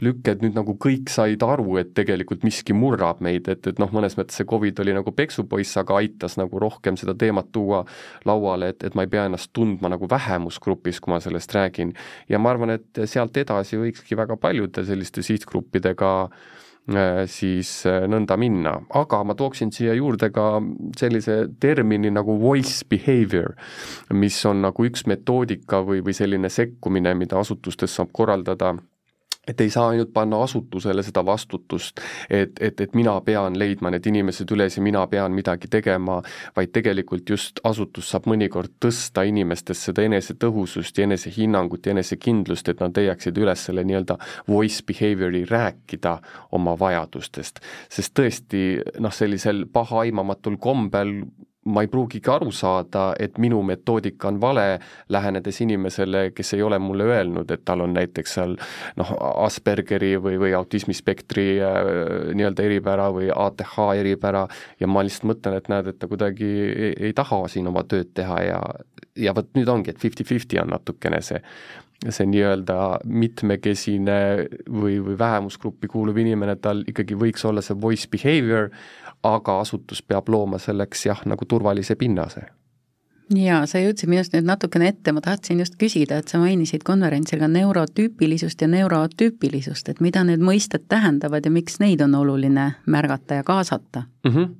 lükke, 0.04 0.32
et 0.32 0.42
nüüd 0.42 0.56
nagu 0.56 0.76
kõik 0.80 1.10
said 1.12 1.42
aru, 1.42 1.78
et 1.80 1.92
tegelikult 1.96 2.44
miski 2.46 2.74
murrab 2.76 3.20
meid, 3.24 3.48
et, 3.48 3.66
et 3.66 3.78
noh, 3.82 3.90
mõnes 3.92 4.16
mõttes 4.16 4.40
see 4.40 4.48
Covid 4.48 4.80
oli 4.84 4.96
nagu 4.96 5.12
peksupoiss, 5.12 5.76
aga 5.80 6.00
aitas 6.00 6.36
nagu 6.40 6.60
rohkem 6.62 6.96
seda 6.96 7.16
teemat 7.18 7.52
tuua 7.52 7.84
lauale, 8.28 8.72
et, 8.72 8.84
et 8.86 8.96
ma 8.96 9.06
ei 9.06 9.12
pea 9.12 9.26
ennast 9.28 9.52
tundma 9.56 9.90
nagu 9.92 10.08
vähemusgrupis, 10.10 11.00
kui 11.00 11.12
ma 11.12 11.20
sellest 11.22 11.54
räägin. 11.56 11.94
ja 12.28 12.38
ma 12.38 12.54
arvan, 12.54 12.76
et 12.78 13.04
sealt 13.04 13.36
edasi 13.36 13.80
võikski 13.80 14.16
väga 14.16 14.36
paljude 14.40 14.84
selliste 14.86 15.24
sihtgruppidega 15.26 16.12
äh, 16.24 16.54
siis 17.26 17.70
äh, 17.86 18.04
nõnda 18.06 18.36
minna, 18.38 18.76
aga 18.94 19.22
ma 19.26 19.34
tooksin 19.34 19.72
siia 19.74 19.94
juurde 19.98 20.30
ka 20.30 20.60
sellise 20.98 21.48
termini 21.60 22.12
nagu 22.14 22.36
voice 22.38 22.86
behavior, 22.88 23.56
mis 24.14 24.38
on 24.46 24.62
nagu 24.62 24.86
üks 24.86 25.06
metoodika 25.10 25.82
või, 25.82 26.04
või 26.06 26.14
selline 26.14 26.50
sekkumine, 26.52 27.14
mida 27.18 27.40
asutustes 27.42 27.96
saab 27.98 28.12
korraldada 28.14 28.76
et 29.46 29.60
ei 29.60 29.70
saa 29.70 29.88
ainult 29.92 30.12
panna 30.12 30.40
asutusele 30.42 31.02
seda 31.06 31.22
vastutust, 31.26 32.00
et, 32.30 32.58
et, 32.60 32.80
et 32.80 32.94
mina 32.98 33.14
pean 33.24 33.58
leidma 33.58 33.92
need 33.94 34.06
inimesed 34.10 34.50
üles 34.54 34.76
ja 34.76 34.82
mina 34.82 35.04
pean 35.10 35.34
midagi 35.36 35.70
tegema, 35.70 36.18
vaid 36.56 36.72
tegelikult 36.74 37.30
just 37.30 37.60
asutus 37.64 38.10
saab 38.10 38.26
mõnikord 38.30 38.74
tõsta 38.82 39.26
inimestes 39.28 39.84
seda 39.88 40.04
enesetõhusust 40.06 40.98
ja 40.98 41.06
enesehinnangut 41.06 41.86
ja 41.86 41.94
enesekindlust, 41.94 42.68
et 42.68 42.82
nad 42.82 42.96
leiaksid 42.96 43.38
üles 43.38 43.66
selle 43.68 43.86
nii-öelda 43.86 44.18
voice 44.48 44.82
behavior'i 44.86 45.44
rääkida 45.50 46.18
oma 46.58 46.76
vajadustest. 46.78 47.60
sest 47.90 48.14
tõesti 48.18 48.62
noh, 49.00 49.12
sellisel 49.14 49.66
pahaaimamatul 49.72 50.58
kombel 50.58 51.20
ma 51.66 51.82
ei 51.84 51.90
pruugigi 51.90 52.30
aru 52.30 52.50
saada, 52.54 53.08
et 53.20 53.38
minu 53.42 53.60
metoodika 53.66 54.28
on 54.30 54.40
vale, 54.40 54.66
lähenedes 55.12 55.60
inimesele, 55.64 56.30
kes 56.34 56.54
ei 56.56 56.62
ole 56.62 56.78
mulle 56.82 57.08
öelnud, 57.10 57.50
et 57.50 57.64
tal 57.66 57.84
on 57.84 57.94
näiteks 57.96 58.36
seal 58.38 58.56
noh, 59.00 59.14
Aspergeri 59.46 60.14
või, 60.22 60.38
või 60.40 60.54
autismispektri 60.58 61.46
äh, 61.60 61.80
nii-öelda 62.36 62.66
eripära 62.66 63.08
või 63.14 63.30
ATH 63.34 63.78
eripära 64.00 64.46
ja 64.80 64.90
ma 64.90 65.04
lihtsalt 65.06 65.30
mõtlen, 65.32 65.58
et 65.58 65.72
näed, 65.72 65.90
et 65.92 65.98
ta 65.98 66.10
kuidagi 66.10 66.52
ei, 66.66 66.92
ei 67.10 67.16
taha 67.16 67.44
siin 67.52 67.66
oma 67.70 67.84
tööd 67.88 68.14
teha 68.14 68.42
ja 68.46 68.60
ja 69.16 69.32
vot 69.32 69.48
nüüd 69.56 69.68
ongi, 69.72 69.90
et 69.90 70.00
fifty-fifty 70.00 70.58
on 70.60 70.74
natukene 70.74 71.22
see 71.24 71.40
see 72.12 72.26
nii-öelda 72.28 73.00
mitmekesine 73.08 74.18
või, 74.68 74.98
või 75.00 75.16
vähemusgruppi 75.18 75.88
kuuluv 75.88 76.18
inimene, 76.20 76.58
tal 76.60 76.82
ikkagi 76.84 77.16
võiks 77.18 77.44
olla 77.48 77.64
see 77.64 77.76
voice 77.80 78.10
behavior, 78.12 78.68
aga 79.22 79.60
asutus 79.60 80.02
peab 80.02 80.28
looma 80.28 80.58
selleks 80.58 81.06
jah, 81.06 81.22
nagu 81.26 81.44
turvalise 81.44 81.94
pinnase 81.94 82.46
jaa, 83.34 83.64
sa 83.66 83.80
jõudsid 83.82 84.10
minust 84.10 84.34
nüüd 84.36 84.46
natukene 84.46 84.90
ette, 84.92 85.12
ma 85.12 85.20
tahtsin 85.20 85.58
just 85.58 85.74
küsida, 85.80 86.20
et 86.20 86.28
sa 86.28 86.38
mainisid 86.38 86.84
konverentsil 86.86 87.40
ka 87.42 87.48
neurotüüpilisust 87.50 88.62
ja 88.62 88.68
neuroatüüpilisust, 88.70 89.88
et 89.88 90.00
mida 90.00 90.22
need 90.24 90.44
mõisted 90.44 90.86
tähendavad 90.88 91.46
ja 91.46 91.50
miks 91.50 91.80
neid 91.82 92.04
on 92.06 92.14
oluline 92.14 92.72
märgata 92.86 93.40
ja 93.40 93.46
kaasata 93.46 94.06
mm? 94.24 94.30
-hmm 94.30 94.54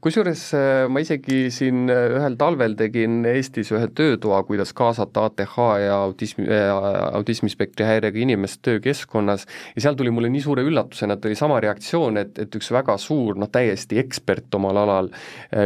kusjuures 0.00 0.42
äh, 0.56 0.88
ma 0.88 1.02
isegi 1.02 1.50
siin 1.54 1.90
äh, 1.92 2.06
ühel 2.16 2.36
talvel 2.40 2.76
tegin 2.78 3.20
Eestis 3.28 3.70
ühe 3.74 3.88
töötoa, 3.96 4.42
kuidas 4.48 4.72
kaasata 4.76 5.26
ATH 5.28 5.56
ja 5.82 5.98
autismi 6.06 6.46
äh,, 6.48 6.70
autismispektri 7.18 7.86
häirega 7.88 8.20
inimest 8.20 8.62
töökeskkonnas 8.66 9.46
ja 9.74 9.84
seal 9.84 9.98
tuli 9.98 10.12
mulle 10.14 10.30
nii 10.32 10.42
suure 10.44 10.64
üllatusena, 10.66 11.16
et 11.16 11.28
oli 11.28 11.38
sama 11.38 11.60
reaktsioon, 11.62 12.20
et, 12.20 12.38
et 12.44 12.56
üks 12.56 12.70
väga 12.74 12.96
suur, 13.00 13.38
noh 13.40 13.50
täiesti 13.52 13.98
ekspert 14.00 14.54
omal 14.58 14.78
alal 14.84 15.10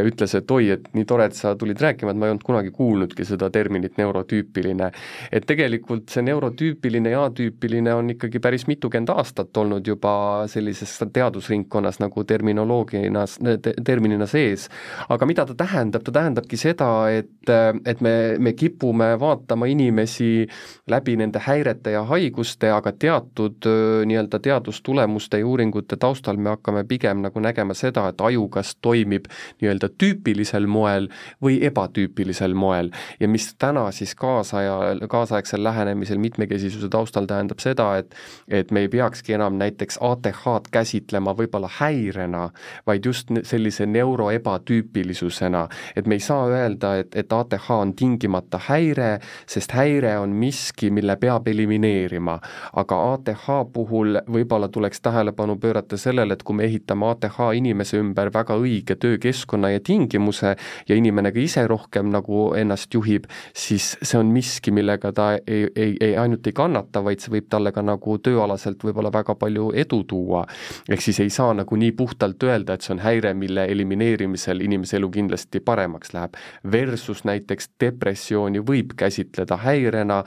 ütles, 0.05 0.33
et 0.37 0.51
oi, 0.51 0.69
et 0.75 0.87
nii 0.95 1.05
tore, 1.07 1.29
et 1.29 1.37
sa 1.37 1.53
tulid 1.59 1.79
rääkima, 1.81 2.11
et 2.11 2.19
ma 2.19 2.27
ei 2.27 2.35
olnud 2.35 2.45
kunagi 2.45 2.73
kuulnudki 2.75 3.25
seda 3.27 3.49
terminit 3.53 3.97
neurotüüpiline. 4.01 4.91
et 5.31 5.45
tegelikult 5.47 6.09
see 6.11 6.23
neurotüüpiline 6.25 7.13
ja 7.13 7.25
atüüpiline 7.29 7.93
on 7.93 8.09
ikkagi 8.15 8.39
päris 8.43 8.67
mitukümmend 8.67 9.11
aastat 9.13 9.57
olnud 9.57 9.87
juba 9.87 10.15
sellises 10.51 10.97
teadusringkonnas 11.13 11.99
nagu 12.03 12.23
terminoloogina 12.23 13.25
te,, 13.61 13.75
terminina 14.05 14.27
sees. 14.27 14.69
aga 15.09 15.25
mida 15.25 15.45
ta 15.45 15.55
tähendab, 15.57 16.03
ta 16.03 16.11
tähendabki 16.11 16.57
seda, 16.57 17.09
et, 17.11 17.49
et 17.85 18.01
me, 18.01 18.37
me 18.39 18.53
kipume 18.53 19.15
vaatama 19.19 19.65
inimesi 19.69 20.47
läbi 20.89 21.15
nende 21.17 21.39
häirete 21.41 21.95
ja 21.95 22.03
haiguste, 22.05 22.69
aga 22.71 22.91
teatud 22.91 23.65
nii-öelda 24.05 24.39
teadustulemuste 24.39 25.39
ja 25.39 25.47
uuringute 25.47 25.97
taustal 25.97 26.37
me 26.37 26.53
hakkame 26.53 26.83
pigem 26.87 27.23
nagu 27.25 27.41
nägema 27.41 27.73
seda, 27.73 28.07
et 28.09 28.21
aju 28.21 28.47
kas 28.49 28.75
toimib 28.81 29.29
nii-öelda 29.61 29.89
tüüpilisel 29.97 30.67
moel 30.67 31.09
või 31.43 31.59
ebatüüpilisel 31.65 32.53
moel. 32.53 32.91
ja 33.19 33.27
mis 33.27 33.53
täna 33.59 33.89
siis 33.91 34.15
kaasaja, 34.15 34.95
kaasaegsel 35.09 35.63
lähenemisel 35.63 36.17
mitmekesisuse 36.17 36.89
taustal 36.89 37.25
tähendab 37.25 37.59
seda, 37.59 37.95
et 37.97 38.13
et 38.47 38.71
me 38.71 38.85
ei 38.85 38.89
peakski 38.89 39.33
enam 39.33 39.57
näiteks 39.57 39.97
ATH-d 40.01 40.69
käsitlema 40.71 41.33
võib-olla 41.37 41.69
häirena, 41.79 42.49
vaid 42.87 43.05
just 43.05 43.31
sellise 43.43 43.65
sellise 43.65 43.85
neuro 43.95 44.29
ebatüüpilisusena, 44.35 45.65
et 45.95 46.07
me 46.07 46.19
ei 46.19 46.23
saa 46.23 46.47
öelda, 46.51 46.95
et, 47.01 47.15
et 47.15 47.33
ATH 47.33 47.71
on 47.75 47.93
tingimata 47.95 48.59
häire, 48.67 49.19
sest 49.49 49.75
häire 49.75 50.17
on 50.19 50.35
miski, 50.35 50.91
mille 50.91 51.15
peab 51.21 51.47
elimineerima. 51.47 52.39
aga 52.75 52.97
ATH 53.13 53.45
puhul 53.73 54.19
võib-olla 54.31 54.67
tuleks 54.69 55.01
tähelepanu 55.01 55.57
pöörata 55.61 55.97
sellele, 55.97 56.33
et 56.33 56.43
kui 56.43 56.55
me 56.55 56.65
ehitame 56.67 57.09
ATH 57.09 57.39
inimese 57.55 57.99
ümber 58.01 58.31
väga 58.33 58.57
õige 58.59 58.95
töökeskkonna 58.99 59.71
ja 59.71 59.79
tingimuse 59.79 60.55
ja 60.89 60.95
inimene 60.95 61.31
ka 61.31 61.39
ise 61.39 61.65
rohkem 61.67 62.11
nagu 62.13 62.47
ennast 62.57 62.93
juhib, 62.93 63.27
siis 63.53 63.95
see 64.01 64.19
on 64.19 64.31
miski, 64.33 64.73
millega 64.75 65.11
ta 65.15 65.31
ei, 65.37 65.67
ei, 65.75 65.95
ei 66.01 66.15
ainult 66.17 66.47
ei 66.47 66.55
kannata, 66.55 67.03
vaid 67.05 67.23
see 67.23 67.33
võib 67.37 67.49
talle 67.49 67.71
ka 67.75 67.83
nagu 67.85 68.17
tööalaselt 68.23 68.83
võib-olla 68.83 69.11
väga 69.13 69.35
palju 69.39 69.71
edu 69.75 70.03
tuua. 70.07 70.45
ehk 70.89 71.01
siis 71.01 71.19
ei 71.23 71.29
saa 71.29 71.53
nagu 71.53 71.75
nii 71.75 71.91
puhtalt 71.97 72.43
öelda, 72.43 72.75
et 72.75 72.85
see 72.85 72.95
on 72.95 73.03
häire, 73.03 73.33
mille 73.33 73.65
elimineerimisel 73.75 74.63
inimese 74.65 74.97
elu 74.99 75.09
kindlasti 75.13 75.61
paremaks 75.65 76.13
läheb. 76.15 76.37
Versus 76.71 77.23
näiteks 77.27 77.69
depressiooni 77.81 78.61
võib 78.65 78.95
käsitleda 78.97 79.57
häirena 79.61 80.21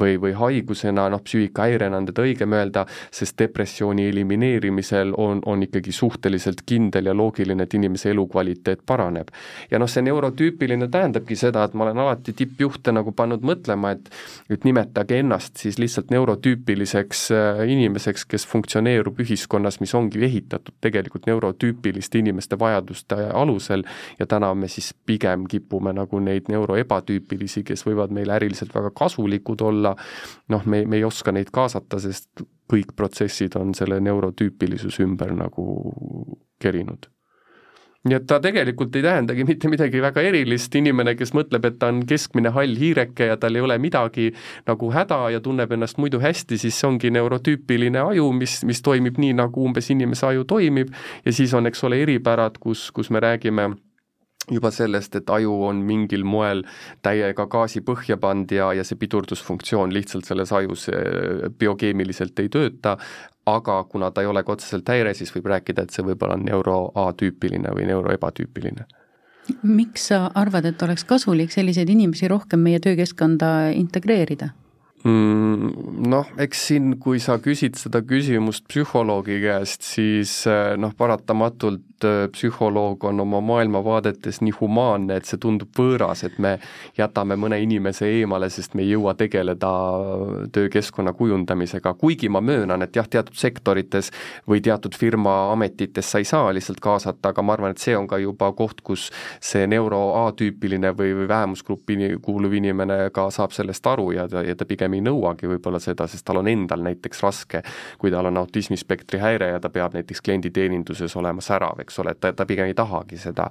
või, 0.00 0.16
või 0.20 0.32
haigusena, 0.36 1.08
noh, 1.12 1.22
psüühikahäirena 1.24 2.00
on 2.00 2.08
teda 2.10 2.24
õigem 2.26 2.54
öelda, 2.56 2.86
sest 3.14 3.38
depressiooni 3.40 4.06
elimineerimisel 4.10 5.14
on, 5.16 5.42
on 5.46 5.64
ikkagi 5.66 5.92
suhteliselt 5.92 6.62
kindel 6.66 7.10
ja 7.10 7.16
loogiline, 7.16 7.66
et 7.66 7.74
inimese 7.74 8.10
elukvaliteet 8.14 8.84
paraneb. 8.86 9.30
ja 9.70 9.78
noh, 9.78 9.88
see 9.90 10.04
neurotüüpiline 10.06 10.88
tähendabki 10.90 11.36
seda, 11.36 11.64
et 11.64 11.74
ma 11.74 11.86
olen 11.86 11.98
alati 12.04 12.34
tippjuhte 12.36 12.92
nagu 12.94 13.12
pannud 13.16 13.44
mõtlema, 13.46 13.94
et 13.96 14.10
et 14.50 14.64
nimetage 14.66 15.20
ennast 15.22 15.60
siis 15.62 15.78
lihtsalt 15.78 16.10
neurotüüpiliseks 16.10 17.22
äh, 17.34 17.62
inimeseks, 17.70 18.26
kes 18.30 18.46
funktsioneerub 18.50 19.20
ühiskonnas, 19.22 19.80
mis 19.80 19.94
ongi 19.94 20.24
ehitatud 20.26 20.74
tegelikult 20.80 21.28
neurotüüpiliste 21.30 22.18
inimeste 22.18 22.58
vajadustele 22.58 22.89
vajaduste 22.90 23.30
alusel 23.34 23.84
ja 24.18 24.26
täna 24.26 24.54
me 24.54 24.68
siis 24.68 24.94
pigem 25.06 25.46
kipume 25.48 25.92
nagu 25.92 26.20
neid 26.20 26.48
neuroebatüüpilisi, 26.48 27.64
kes 27.64 27.86
võivad 27.86 28.10
meile 28.10 28.34
äriliselt 28.34 28.74
väga 28.74 28.90
kasulikud 28.90 29.60
olla, 29.60 29.94
noh, 30.48 30.66
me, 30.66 30.84
me 30.86 30.96
ei 30.96 31.04
oska 31.04 31.32
neid 31.32 31.50
kaasata, 31.52 32.00
sest 32.00 32.42
kõik 32.70 32.94
protsessid 32.96 33.56
on 33.56 33.74
selle 33.74 34.00
neurotüüpilisuse 34.00 35.02
ümber 35.02 35.32
nagu 35.34 36.36
kerinud 36.60 37.10
nii 38.08 38.16
et 38.16 38.24
ta 38.26 38.38
tegelikult 38.40 38.96
ei 38.96 39.04
tähendagi 39.04 39.44
mitte 39.44 39.68
midagi 39.68 40.00
väga 40.00 40.22
erilist, 40.24 40.74
inimene, 40.78 41.12
kes 41.18 41.34
mõtleb, 41.36 41.66
et 41.68 41.76
ta 41.82 41.90
on 41.92 42.00
keskmine 42.08 42.52
hall 42.54 42.78
hiireke 42.80 43.28
ja 43.28 43.36
tal 43.40 43.58
ei 43.58 43.64
ole 43.64 43.76
midagi 43.82 44.30
nagu 44.68 44.88
häda 44.94 45.20
ja 45.34 45.42
tunneb 45.44 45.72
ennast 45.76 46.00
muidu 46.00 46.22
hästi, 46.22 46.58
siis 46.60 46.80
see 46.80 46.88
ongi 46.88 47.12
neurotüüpiline 47.12 48.00
aju, 48.00 48.30
mis, 48.36 48.60
mis 48.64 48.80
toimib 48.86 49.20
nii, 49.20 49.34
nagu 49.42 49.68
umbes 49.68 49.92
inimese 49.92 50.30
aju 50.30 50.48
toimib. 50.48 50.94
Ja 51.26 51.36
siis 51.36 51.52
on, 51.54 51.68
eks 51.68 51.84
ole, 51.84 52.00
eripärad, 52.06 52.56
kus, 52.62 52.88
kus 52.94 53.12
me 53.12 53.20
räägime 53.20 53.74
juba 54.50 54.70
sellest, 54.74 55.16
et 55.20 55.30
aju 55.30 55.56
on 55.68 55.82
mingil 55.86 56.24
moel 56.24 56.64
täiega 57.04 57.46
gaasi 57.50 57.82
põhja 57.86 58.16
pannud 58.20 58.52
ja, 58.54 58.70
ja 58.74 58.84
see 58.86 58.98
pidurdusfunktsioon 59.00 59.92
lihtsalt 59.94 60.28
selles 60.28 60.52
ajus 60.52 60.88
eh, 60.92 61.50
biokeemiliselt 61.58 62.38
ei 62.40 62.48
tööta, 62.48 62.96
aga 63.50 63.82
kuna 63.90 64.10
ta 64.10 64.24
ei 64.24 64.30
ole 64.30 64.42
ka 64.46 64.56
otseselt 64.56 64.88
häire, 64.88 65.14
siis 65.14 65.34
võib 65.34 65.50
rääkida, 65.52 65.84
et 65.84 65.94
see 65.94 66.06
võib-olla 66.06 66.38
on 66.38 66.48
neuro-atüüpiline 66.48 67.76
või 67.76 67.90
neuro-ebatüüpiline 67.92 68.88
miks 69.62 70.08
sa 70.10 70.30
arvad, 70.38 70.68
et 70.68 70.82
oleks 70.82 71.04
kasulik 71.08 71.50
selliseid 71.50 71.88
inimesi 71.90 72.28
rohkem 72.30 72.60
meie 72.62 72.80
töökeskkonda 72.82 73.70
integreerida? 73.74 74.52
Mm,? 75.04 75.90
Noh, 76.10 76.28
eks 76.40 76.62
siin, 76.70 76.94
kui 77.02 77.20
sa 77.20 77.36
küsid 77.42 77.76
seda 77.78 78.00
küsimust 78.06 78.64
psühholoogi 78.70 79.36
käest, 79.42 79.84
siis 79.84 80.32
eh, 80.48 80.72
noh, 80.80 80.94
paratamatult 80.96 82.06
eh, 82.08 82.22
psühholoog 82.32 83.04
on 83.10 83.20
oma 83.20 83.42
maailmavaadetes 83.44 84.40
nii 84.40 84.54
humaanne, 84.56 85.18
et 85.20 85.28
see 85.28 85.40
tundub 85.42 85.68
võõras, 85.76 86.24
et 86.24 86.38
me 86.40 86.54
jätame 86.98 87.36
mõne 87.40 87.58
inimese 87.60 88.08
eemale, 88.08 88.48
sest 88.50 88.74
me 88.78 88.86
ei 88.86 88.94
jõua 88.94 89.14
tegeleda 89.18 89.70
töökeskkonna 90.56 91.12
kujundamisega, 91.18 91.92
kuigi 92.00 92.30
ma 92.32 92.40
möönan, 92.40 92.82
et 92.86 92.96
jah, 92.96 93.08
teatud 93.10 93.36
sektorites 93.36 94.08
või 94.48 94.64
teatud 94.64 94.96
firma 94.96 95.52
ametites 95.52 96.10
sa 96.10 96.22
ei 96.22 96.28
saa 96.28 96.54
lihtsalt 96.56 96.80
kaasata, 96.80 97.34
aga 97.34 97.44
ma 97.44 97.58
arvan, 97.58 97.76
et 97.76 97.84
see 97.84 97.96
on 97.98 98.08
ka 98.08 98.18
juba 98.22 98.50
koht, 98.56 98.80
kus 98.86 99.10
see 99.36 99.68
neuro 99.68 100.00
A-tüüpiline 100.24 100.94
või, 100.96 101.12
või 101.20 101.28
vähemusgruppi 101.28 102.14
kuuluv 102.24 102.56
inimene 102.56 103.10
ka 103.14 103.28
saab 103.34 103.52
sellest 103.54 103.86
aru 103.86 104.10
ja 104.16 104.26
ta, 104.30 104.42
ja 104.46 104.56
ta 104.56 104.64
pigem 104.64 104.89
ei 104.94 105.04
nõuagi 105.04 105.48
võib-olla 105.50 105.80
seda, 105.82 106.06
sest 106.10 106.24
tal 106.26 106.40
on 106.40 106.48
endal 106.50 106.82
näiteks 106.84 107.22
raske, 107.24 107.62
kui 107.98 108.10
tal 108.12 108.28
on 108.30 108.40
autismispektri 108.40 109.20
häire 109.22 109.52
ja 109.54 109.60
ta 109.60 109.70
peab 109.72 109.94
näiteks 109.96 110.22
klienditeeninduses 110.24 111.16
olema 111.16 111.42
särav, 111.44 111.80
eks 111.84 111.98
ole, 112.02 112.14
et 112.14 112.20
ta, 112.20 112.32
ta 112.36 112.46
pigem 112.48 112.70
ei 112.70 112.74
tahagi 112.74 113.18
seda. 113.20 113.48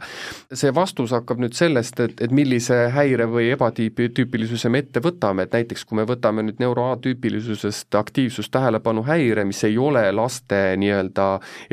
see 0.53 0.73
vastus 0.75 1.13
hakkab 1.15 1.41
nüüd 1.43 1.55
sellest, 1.57 1.99
et, 1.99 2.21
et 2.21 2.31
millise 2.35 2.89
häire 2.93 3.27
või 3.29 3.49
ebatüüpilisuse 3.53 4.69
me 4.69 4.83
ette 4.83 5.03
võtame, 5.03 5.45
et 5.45 5.55
näiteks 5.55 5.85
kui 5.85 5.99
me 5.99 6.05
võtame 6.09 6.43
nüüd 6.45 6.61
neuro 6.61 6.89
A-tüüpilisusest 6.91 7.95
aktiivsustähelepanu 7.95 9.03
häire, 9.07 9.45
mis 9.45 9.63
ei 9.67 9.77
ole 9.77 10.03
laste 10.15 10.61
nii-öelda 10.79 11.27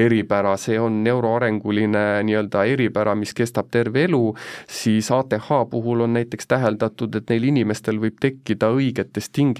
eripära, 0.06 0.56
see 0.60 0.78
on 0.80 1.02
neuroarenguline 1.04 2.04
nii-öelda 2.26 2.64
eripära, 2.72 3.14
mis 3.18 3.34
kestab 3.36 3.70
terve 3.70 4.04
elu, 4.06 4.22
siis 4.68 5.10
ATH 5.14 5.50
puhul 5.70 6.06
on 6.06 6.16
näiteks 6.16 6.46
täheldatud, 6.46 7.14
et 7.14 7.30
neil 7.32 7.50
inimestel 7.52 8.00
võib 8.02 8.18
tekkida 8.20 8.70
õigetes 8.74 9.30
tingimustes 9.30 9.55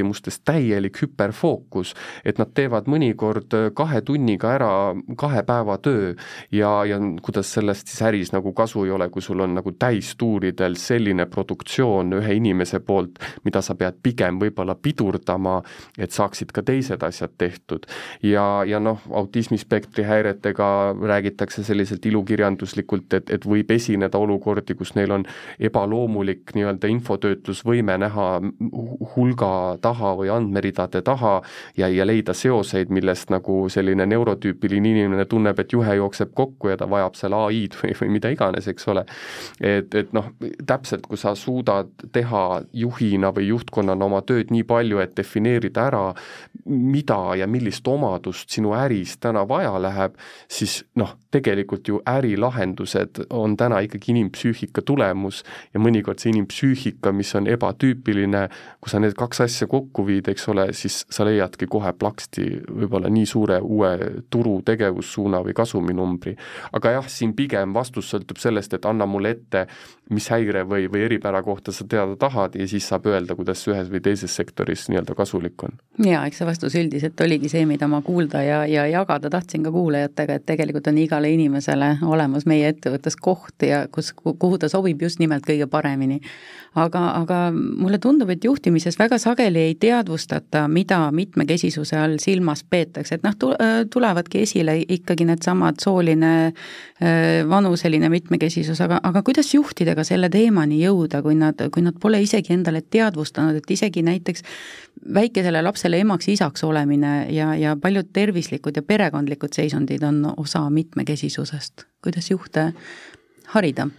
täielik 0.47 1.01
hüperfookus, 1.03 1.95
et 2.25 2.39
nad 2.39 2.53
teevad 2.55 2.89
mõnikord 2.91 3.55
kahe 3.75 4.01
tunniga 4.07 4.53
ära 4.55 4.71
kahe 5.19 5.43
päeva 5.47 5.79
töö 5.79 6.15
ja, 6.53 6.85
ja 6.85 6.99
kuidas 7.23 7.53
sellest 7.55 7.89
siis 7.89 8.03
äris 8.03 8.33
nagu 8.35 8.53
kasu 8.53 8.85
ei 8.85 8.91
ole, 8.91 9.09
kui 9.11 9.23
sul 9.23 9.41
on 9.41 9.55
nagu 9.57 9.73
täistuuridel 9.73 10.77
selline 10.81 11.27
produktsioon 11.27 12.19
ühe 12.21 12.37
inimese 12.39 12.81
poolt, 12.81 13.19
mida 13.45 13.63
sa 13.63 13.75
pead 13.75 13.99
pigem 14.03 14.41
võib-olla 14.41 14.75
pidurdama, 14.75 15.61
et 15.99 16.15
saaksid 16.15 16.53
ka 16.55 16.63
teised 16.67 17.03
asjad 17.03 17.35
tehtud. 17.39 17.87
ja, 18.23 18.65
ja 18.67 18.81
noh, 18.81 19.01
autismispektri 19.11 20.05
häiretega 20.05 20.69
räägitakse 21.03 21.65
selliselt 21.65 22.07
ilukirjanduslikult, 22.07 23.13
et, 23.13 23.31
et 23.31 23.47
võib 23.47 23.71
esineda 23.71 24.19
olukordi, 24.19 24.75
kus 24.75 24.95
neil 24.95 25.11
on 25.11 25.27
ebaloomulik 25.61 26.55
nii-öelda 26.55 26.91
infotöötlusvõime 26.93 27.99
näha 27.99 28.27
hulga 29.17 29.53
taha 29.87 30.13
või 30.19 30.31
andmeridade 30.35 31.03
taha 31.07 31.39
ja, 31.79 31.89
ja 31.89 32.07
leida 32.07 32.35
seoseid, 32.35 32.91
millest 32.95 33.31
nagu 33.35 33.63
selline 33.73 34.07
neurotüüpiline 34.11 34.93
inimene 34.93 35.27
tunneb, 35.31 35.59
et 35.63 35.73
juhe 35.73 35.97
jookseb 36.01 36.35
kokku 36.37 36.73
ja 36.73 36.79
ta 36.81 36.89
vajab 36.91 37.17
seal 37.19 37.37
ai-d 37.39 37.79
või, 37.81 37.95
või 38.01 38.13
mida 38.19 38.33
iganes, 38.35 38.69
eks 38.71 38.89
ole. 38.93 39.07
et, 39.61 39.95
et 39.95 40.13
noh, 40.17 40.33
täpselt, 40.67 41.07
kui 41.07 41.21
sa 41.21 41.35
suudad 41.39 41.93
teha 42.13 42.45
juhina 42.73 43.33
või 43.37 43.51
juhtkonnana 43.51 44.09
oma 44.09 44.23
tööd 44.27 44.53
nii 44.55 44.67
palju, 44.69 45.01
et 45.03 45.17
defineerida 45.17 45.87
ära, 45.91 46.05
mida 46.67 47.19
ja 47.39 47.47
millist 47.51 47.87
omadust 47.89 48.51
sinu 48.53 48.75
äris 48.77 49.17
täna 49.23 49.47
vaja 49.49 49.75
läheb, 49.83 50.17
siis 50.49 50.81
noh, 50.99 51.15
tegelikult 51.35 51.89
ju 51.89 52.01
ärilahendused 52.09 53.27
on 53.31 53.57
täna 53.57 53.81
ikkagi 53.85 54.13
inimpsüühika 54.15 54.83
tulemus 54.87 55.43
ja 55.75 55.83
mõnikord 55.83 56.23
see 56.23 56.33
inimpsüühika, 56.35 57.13
mis 57.17 57.33
on 57.39 57.49
ebatüüpiline, 57.51 58.47
kui 58.81 58.93
sa 58.93 59.01
need 59.03 59.17
kaks 59.19 59.45
asja 59.47 59.69
kokku 59.77 60.07
viid, 60.07 60.31
eks 60.33 60.49
ole, 60.53 60.67
siis 60.77 61.03
sa 61.13 61.27
leiadki 61.29 61.69
kohe 61.71 61.93
plaksti 61.99 62.47
võib-olla 62.67 63.11
nii 63.13 63.27
suure 63.29 63.61
uue 63.63 63.93
turu 64.33 64.59
tegevussuuna 64.67 65.43
või 65.45 65.55
kasuminumbri. 65.57 66.37
aga 66.73 66.97
jah, 66.99 67.09
siin 67.11 67.35
pigem 67.37 67.75
vastus 67.77 68.11
sõltub 68.13 68.41
sellest, 68.41 68.75
et 68.75 68.89
anna 68.89 69.07
mulle 69.07 69.35
ette, 69.37 69.67
mis 70.11 70.29
häire 70.31 70.63
või, 70.69 70.87
või 70.93 71.03
eripära 71.07 71.43
kohta 71.43 71.73
sa 71.75 71.85
teada 71.89 72.17
tahad 72.17 72.55
ja 72.55 72.67
siis 72.69 72.87
saab 72.89 73.09
öelda, 73.11 73.35
kuidas 73.39 73.65
ühes 73.69 73.91
või 73.91 74.01
teises 74.05 74.37
sektoris 74.37 74.87
nii-öelda 74.91 75.17
kasulik 75.19 75.65
on. 75.67 75.75
jaa, 76.05 76.25
eks 76.27 76.41
see 76.41 76.49
vastus 76.49 76.77
üldiselt 76.79 77.21
oligi 77.25 77.51
see, 77.51 77.65
mida 77.67 77.89
ma 77.91 78.01
kuulda 78.07 78.43
ja, 78.47 78.61
ja 78.71 78.87
jagada 78.91 79.31
tahtsin 79.33 79.67
ka 79.67 79.73
kuulajatega, 79.75 80.39
et 80.39 80.47
tegelikult 80.47 80.87
on 80.93 81.01
igale 81.03 81.31
inimesele 81.35 81.97
olemas 82.07 82.47
meie 82.47 82.71
ettevõttes 82.71 83.19
koht 83.19 83.67
ja 83.67 83.87
kus, 83.93 84.13
kuhu 84.15 84.59
ta 84.63 84.71
sobib 84.71 85.03
just 85.03 85.19
nimelt 85.23 85.47
kõige 85.47 85.67
paremini. 85.71 86.21
aga, 86.75 87.03
aga 87.23 87.41
mulle 87.53 87.99
tundub, 87.99 88.31
et 88.31 88.45
juhtimises 88.45 88.99
väga 88.99 89.19
sageli 89.19 89.66
ei 89.67 89.75
teadvustata, 89.81 90.67
mida 90.69 90.99
mitmekesisuse 91.13 91.99
all 91.99 92.17
silmas 92.23 92.63
peetakse, 92.71 93.19
et 93.19 93.27
noh, 93.27 93.35
tulevadki 93.93 94.43
esile 94.47 94.77
ikkagi 94.81 95.27
needsamad 95.29 95.81
sooline, 95.83 96.33
vanuseline 97.49 98.09
mitmekesisus, 98.13 98.81
aga, 98.85 99.01
aga 99.03 99.23
kuidas 99.27 99.53
juhtidega 99.55 100.05
selle 100.07 100.31
teemani 100.33 100.81
jõuda, 100.85 101.21
kui 101.25 101.37
nad, 101.39 101.61
kui 101.75 101.85
nad 101.85 101.99
pole 102.01 102.23
isegi 102.25 102.55
endale 102.57 102.83
teadvustanud, 102.83 103.59
et 103.61 103.77
isegi 103.77 104.05
näiteks 104.07 104.47
väikesele 105.15 105.63
lapsele 105.63 106.01
emaks-isaks 106.05 106.65
olemine 106.65 107.27
ja, 107.35 107.53
ja 107.59 107.77
paljud 107.81 108.09
tervislikud 108.13 108.77
ja 108.77 108.83
perekondlikud 108.83 109.53
seisundid 109.53 110.03
on 110.07 110.25
osa 110.37 110.65
mitmekesisusest, 110.71 111.87
kuidas 112.05 112.31
juhte 112.31 112.71
harida? 113.55 113.91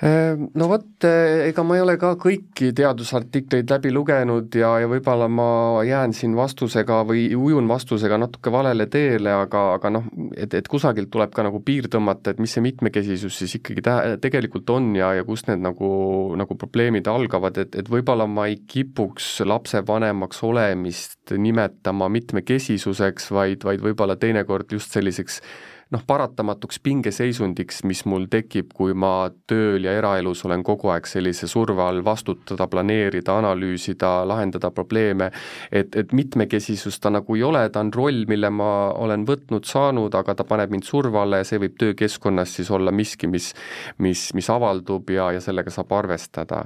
Ehm, 0.00 0.46
no 0.56 0.64
vot, 0.70 1.04
eh, 1.04 1.50
ega 1.50 1.60
ma 1.60 1.76
ei 1.76 1.82
ole 1.84 1.98
ka 2.00 2.14
kõiki 2.16 2.70
teadusartikleid 2.72 3.68
läbi 3.68 3.90
lugenud 3.92 4.54
ja, 4.56 4.70
ja 4.80 4.88
võib-olla 4.88 5.26
ma 5.28 5.48
jään 5.84 6.14
siin 6.16 6.32
vastusega 6.38 7.02
või 7.04 7.26
ujun 7.36 7.66
vastusega 7.68 8.16
natuke 8.16 8.48
valele 8.52 8.86
teele, 8.88 9.34
aga, 9.42 9.64
aga 9.74 9.90
noh, 9.92 10.06
et, 10.40 10.56
et 10.56 10.70
kusagilt 10.72 11.10
tuleb 11.12 11.34
ka 11.36 11.44
nagu 11.44 11.60
piir 11.66 11.90
tõmmata, 11.92 12.32
et 12.32 12.40
mis 12.40 12.56
see 12.56 12.64
mitmekesisus 12.64 13.42
siis 13.42 13.58
ikkagi 13.58 13.84
tä-, 13.84 14.14
tegelikult 14.24 14.72
on 14.72 14.94
ja, 14.96 15.10
ja 15.18 15.26
kust 15.28 15.50
need 15.52 15.60
nagu, 15.66 15.90
nagu 16.40 16.56
probleemid 16.56 17.10
algavad, 17.12 17.60
et, 17.60 17.76
et 17.76 17.90
võib-olla 17.92 18.24
ma 18.24 18.46
ei 18.48 18.56
kipuks 18.64 19.42
lapsevanemaks 19.44 20.40
olemist 20.48 21.34
nimetama 21.36 22.08
mitmekesisuseks, 22.16 23.28
vaid, 23.36 23.68
vaid 23.68 23.84
võib-olla 23.84 24.16
teinekord 24.16 24.72
just 24.72 24.96
selliseks 24.96 25.42
noh, 25.90 26.04
paratamatuks 26.06 26.80
pingeseisundiks, 26.84 27.82
mis 27.88 28.04
mul 28.06 28.26
tekib, 28.30 28.72
kui 28.76 28.94
ma 28.94 29.30
tööl 29.50 29.84
ja 29.88 29.94
eraelus 29.98 30.44
olen 30.46 30.64
kogu 30.66 30.92
aeg 30.94 31.08
sellise 31.10 31.48
surve 31.50 31.82
all 31.82 32.02
vastutada, 32.06 32.68
planeerida, 32.70 33.36
analüüsida, 33.40 34.12
lahendada 34.28 34.70
probleeme, 34.74 35.30
et, 35.72 35.96
et 35.96 36.14
mitmekesisus 36.16 37.00
ta 37.00 37.12
nagu 37.14 37.38
ei 37.38 37.44
ole, 37.46 37.66
ta 37.70 37.82
on 37.84 37.92
roll, 37.94 38.24
mille 38.30 38.52
ma 38.54 38.70
olen 38.94 39.26
võtnud, 39.28 39.66
saanud, 39.66 40.14
aga 40.14 40.36
ta 40.38 40.46
paneb 40.48 40.74
mind 40.74 40.86
surve 40.86 41.18
alla 41.20 41.42
ja 41.42 41.48
see 41.48 41.60
võib 41.62 41.78
töökeskkonnas 41.80 42.58
siis 42.60 42.70
olla 42.74 42.94
miski, 42.94 43.30
mis 43.30 43.52
mis, 43.98 44.30
mis 44.34 44.50
avaldub 44.50 45.10
ja, 45.10 45.30
ja 45.34 45.40
sellega 45.42 45.72
saab 45.72 45.92
arvestada. 45.96 46.64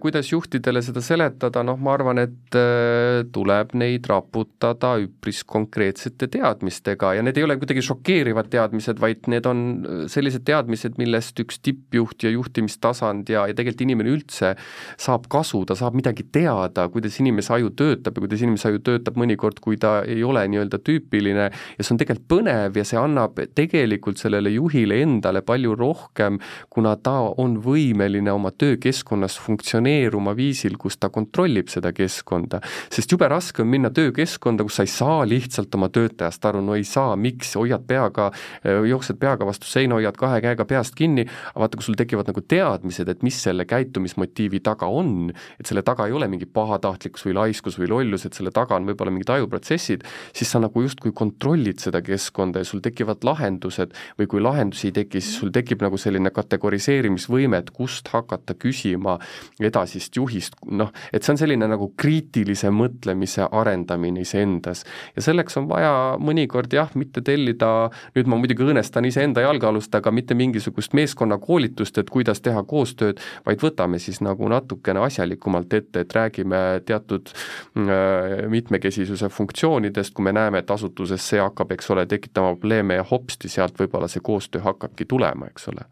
Kuidas 0.00 0.28
juhtidele 0.28 0.82
seda 0.84 1.00
seletada, 1.00 1.62
noh, 1.64 1.78
ma 1.80 1.94
arvan, 1.96 2.20
et 2.20 2.56
äh, 2.58 3.22
tuleb 3.32 3.72
neid 3.80 4.04
raputada 4.10 4.90
üpris 5.00 5.40
konkreetsete 5.48 6.28
teadmistega 6.32 7.14
ja 7.16 7.22
need 7.24 7.40
ei 7.40 7.46
ole 7.46 7.56
kuidagi 7.60 7.84
šokeerivad, 7.86 8.31
inspireerivad 8.32 8.50
teadmised, 8.50 9.00
vaid 9.00 9.28
need 9.28 9.46
on 9.46 9.60
äh, 9.84 10.04
sellised 10.10 10.44
teadmised, 10.46 10.96
millest 10.98 11.38
üks 11.40 11.60
tippjuht 11.62 12.24
ja 12.24 12.32
juhtimistasand 12.32 13.28
ja, 13.28 13.46
ja 13.48 13.54
tegelikult 13.54 13.84
inimene 13.84 14.12
üldse 14.16 14.54
saab 15.00 15.28
kasu, 15.32 15.64
ta 15.66 15.74
saab 15.78 15.94
midagi 15.94 16.24
teada, 16.32 16.88
kuidas 16.92 17.18
inimese 17.20 17.52
aju 17.54 17.70
töötab 17.76 18.16
ja 18.16 18.24
kuidas 18.24 18.42
inimese 18.42 18.68
aju 18.70 18.82
töötab 18.84 19.18
mõnikord, 19.20 19.60
kui 19.62 19.76
ta 19.80 20.02
ei 20.06 20.22
ole 20.24 20.44
nii-öelda 20.48 20.80
tüüpiline 20.82 21.48
ja 21.50 21.82
see 21.82 21.94
on 21.94 22.00
tegelikult 22.00 22.28
põnev 22.32 22.76
ja 22.78 22.84
see 22.84 23.00
annab 23.00 23.38
tegelikult 23.54 24.20
sellele 24.20 24.52
juhile 24.52 25.00
endale 25.02 25.42
palju 25.42 25.76
rohkem, 25.76 26.38
kuna 26.72 26.94
ta 26.96 27.18
on 27.42 27.58
võimeline 27.62 28.32
oma 28.32 28.52
töökeskkonnas 28.52 29.38
funktsioneeruma 29.42 30.36
viisil, 30.38 30.78
kus 30.80 30.98
ta 30.98 31.10
kontrollib 31.12 31.70
seda 31.72 31.92
keskkonda. 31.92 32.62
sest 32.92 33.12
jube 33.12 33.28
raske 33.28 33.62
on 33.62 33.70
minna 33.72 33.90
töökeskkonda, 33.90 34.64
kus 34.66 34.80
sa 34.80 34.86
ei 34.86 34.92
saa 34.92 35.22
lihtsalt 35.28 35.74
oma 35.74 35.88
töötajast 35.92 36.44
aru, 36.48 36.62
no 36.64 36.76
ei 36.78 36.84
saa, 36.88 37.16
miks, 37.16 37.54
hoiad 37.58 37.84
peaga 37.88 38.21
peaga, 38.22 38.32
äh, 38.64 38.84
jooksed 38.88 39.18
peaga 39.18 39.46
vastu 39.46 39.66
seina, 39.66 39.96
hoiad 39.96 40.16
kahe 40.18 40.40
käega 40.44 40.64
peast 40.68 40.94
kinni, 40.98 41.24
aga 41.52 41.64
vaata, 41.64 41.78
kui 41.78 41.86
sul 41.86 41.98
tekivad 41.98 42.28
nagu 42.30 42.42
teadmised, 42.42 43.08
et 43.08 43.22
mis 43.22 43.36
selle 43.42 43.64
käitumismotiivi 43.68 44.60
taga 44.62 44.86
on, 44.86 45.32
et 45.58 45.66
selle 45.66 45.82
taga 45.82 46.06
ei 46.06 46.12
ole 46.12 46.28
mingi 46.28 46.46
pahatahtlikkus 46.46 47.26
või 47.26 47.36
laiskus 47.38 47.78
või 47.80 47.90
lollus, 47.90 48.26
et 48.26 48.34
selle 48.34 48.52
taga 48.54 48.76
on 48.76 48.86
võib-olla 48.88 49.12
mingid 49.12 49.30
ajuprotsessid, 49.34 50.04
siis 50.32 50.50
sa 50.50 50.60
nagu 50.62 50.82
justkui 50.82 51.12
kontrollid 51.12 51.82
seda 51.82 52.02
keskkonda 52.04 52.62
ja 52.62 52.68
sul 52.68 52.82
tekivad 52.84 53.24
lahendused 53.26 53.94
või 54.18 54.28
kui 54.30 54.42
lahendusi 54.42 54.90
ei 54.90 54.96
teki, 55.02 55.22
siis 55.22 55.40
sul 55.40 55.52
tekib 55.54 55.82
nagu 55.82 55.98
selline 56.00 56.32
kategoriseerimisvõime, 56.34 57.62
et 57.62 57.72
kust 57.74 58.10
hakata 58.12 58.54
küsima 58.58 59.18
edasist 59.62 60.16
juhist, 60.16 60.58
noh, 60.70 60.92
et 61.12 61.22
see 61.22 61.34
on 61.34 61.40
selline 61.40 61.68
nagu 61.70 61.92
kriitilise 61.98 62.70
mõtlemise 62.74 63.46
arendamine 63.50 64.22
iseendas. 64.22 64.84
ja 65.16 65.22
selleks 65.22 65.56
on 65.60 65.68
vaja 65.70 65.92
mõnikord 66.20 66.72
jah, 66.72 66.90
mitte 66.98 67.22
tellida 67.24 67.90
nüüd 68.16 68.28
ma 68.28 68.38
muidugi 68.40 68.66
õõnestan 68.66 69.06
iseenda 69.08 69.44
jalgealust, 69.44 69.94
aga 69.94 70.12
mitte 70.14 70.36
mingisugust 70.38 70.96
meeskonnakoolitust, 70.96 71.98
et 72.02 72.12
kuidas 72.12 72.42
teha 72.44 72.62
koostööd, 72.68 73.22
vaid 73.46 73.62
võtame 73.64 74.00
siis 74.02 74.20
nagu 74.24 74.48
natukene 74.52 75.04
asjalikumalt 75.06 75.72
ette, 75.78 76.04
et 76.04 76.16
räägime 76.16 76.62
teatud 76.88 77.32
äh, 77.32 78.44
mitmekesisuse 78.52 79.32
funktsioonidest, 79.32 80.14
kui 80.14 80.28
me 80.28 80.36
näeme, 80.36 80.62
et 80.62 80.70
asutuses 80.70 81.24
see 81.32 81.40
hakkab, 81.40 81.72
eks 81.76 81.90
ole, 81.94 82.06
tekitama 82.06 82.54
probleeme 82.56 83.00
ja 83.00 83.08
hopsti, 83.08 83.48
sealt 83.52 83.78
võib-olla 83.80 84.10
see 84.12 84.24
koostöö 84.24 84.64
hakkabki 84.68 85.08
tulema, 85.08 85.48
eks 85.52 85.70
ole 85.72 85.88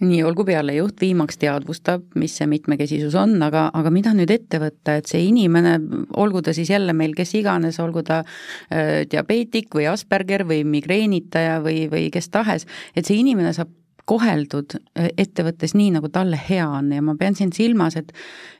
nii, 0.00 0.22
olgu 0.26 0.46
peale, 0.48 0.74
juht 0.78 1.00
viimaks 1.02 1.38
teadvustab, 1.42 2.06
mis 2.18 2.34
see 2.38 2.48
mitmekesisus 2.50 3.14
on, 3.18 3.36
aga, 3.46 3.68
aga 3.76 3.92
mida 3.94 4.14
nüüd 4.16 4.32
ette 4.34 4.60
võtta, 4.62 4.98
et 4.98 5.10
see 5.10 5.22
inimene, 5.28 5.76
olgu 6.20 6.42
ta 6.44 6.54
siis 6.56 6.72
jälle 6.72 6.96
meil 6.96 7.14
kes 7.16 7.34
iganes, 7.38 7.78
olgu 7.82 8.02
ta 8.06 8.22
äh, 8.24 9.04
diabeetik 9.10 9.74
või 9.74 9.88
Asperger 9.92 10.46
või 10.48 10.64
migreenitaja 10.68 11.60
või, 11.64 11.84
või 11.92 12.08
kes 12.14 12.30
tahes, 12.34 12.68
et 12.94 13.06
see 13.06 13.20
inimene 13.22 13.54
saab 13.56 13.72
koheldud 14.04 14.76
äh, 14.76 15.08
ettevõttes 15.18 15.74
nii, 15.74 15.90
nagu 15.96 16.08
talle 16.12 16.38
hea 16.48 16.66
on. 16.68 16.92
Ja 16.92 17.02
ma 17.02 17.16
pean 17.18 17.36
siin 17.38 17.52
silmas, 17.52 17.96
et 17.96 18.12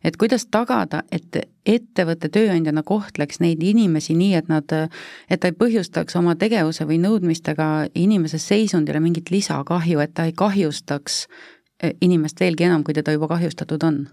et 0.04 0.16
kuidas 0.20 0.46
tagada, 0.46 1.02
et 1.12 1.36
ettevõtte 1.66 2.28
tööandjana 2.28 2.82
kohtleks 2.84 3.40
neid 3.40 3.62
inimesi 3.62 4.16
nii, 4.18 4.34
et 4.40 4.50
nad, 4.52 4.74
et 5.30 5.40
ta 5.40 5.48
ei 5.48 5.56
põhjustaks 5.56 6.16
oma 6.20 6.34
tegevuse 6.40 6.84
või 6.88 7.00
nõudmistega 7.04 7.88
inimese 7.94 8.38
seisundile 8.38 9.00
mingit 9.00 9.30
lisakahju, 9.32 10.00
et 10.00 10.14
ta 10.14 10.28
ei 10.28 10.36
kahjustaks 10.36 11.24
äh, 11.24 11.96
inimest 12.00 12.40
veelgi 12.40 12.68
enam, 12.68 12.84
kui 12.84 12.96
teda 12.96 13.16
juba 13.16 13.30
kahjustatud 13.36 13.88
on 13.88 14.04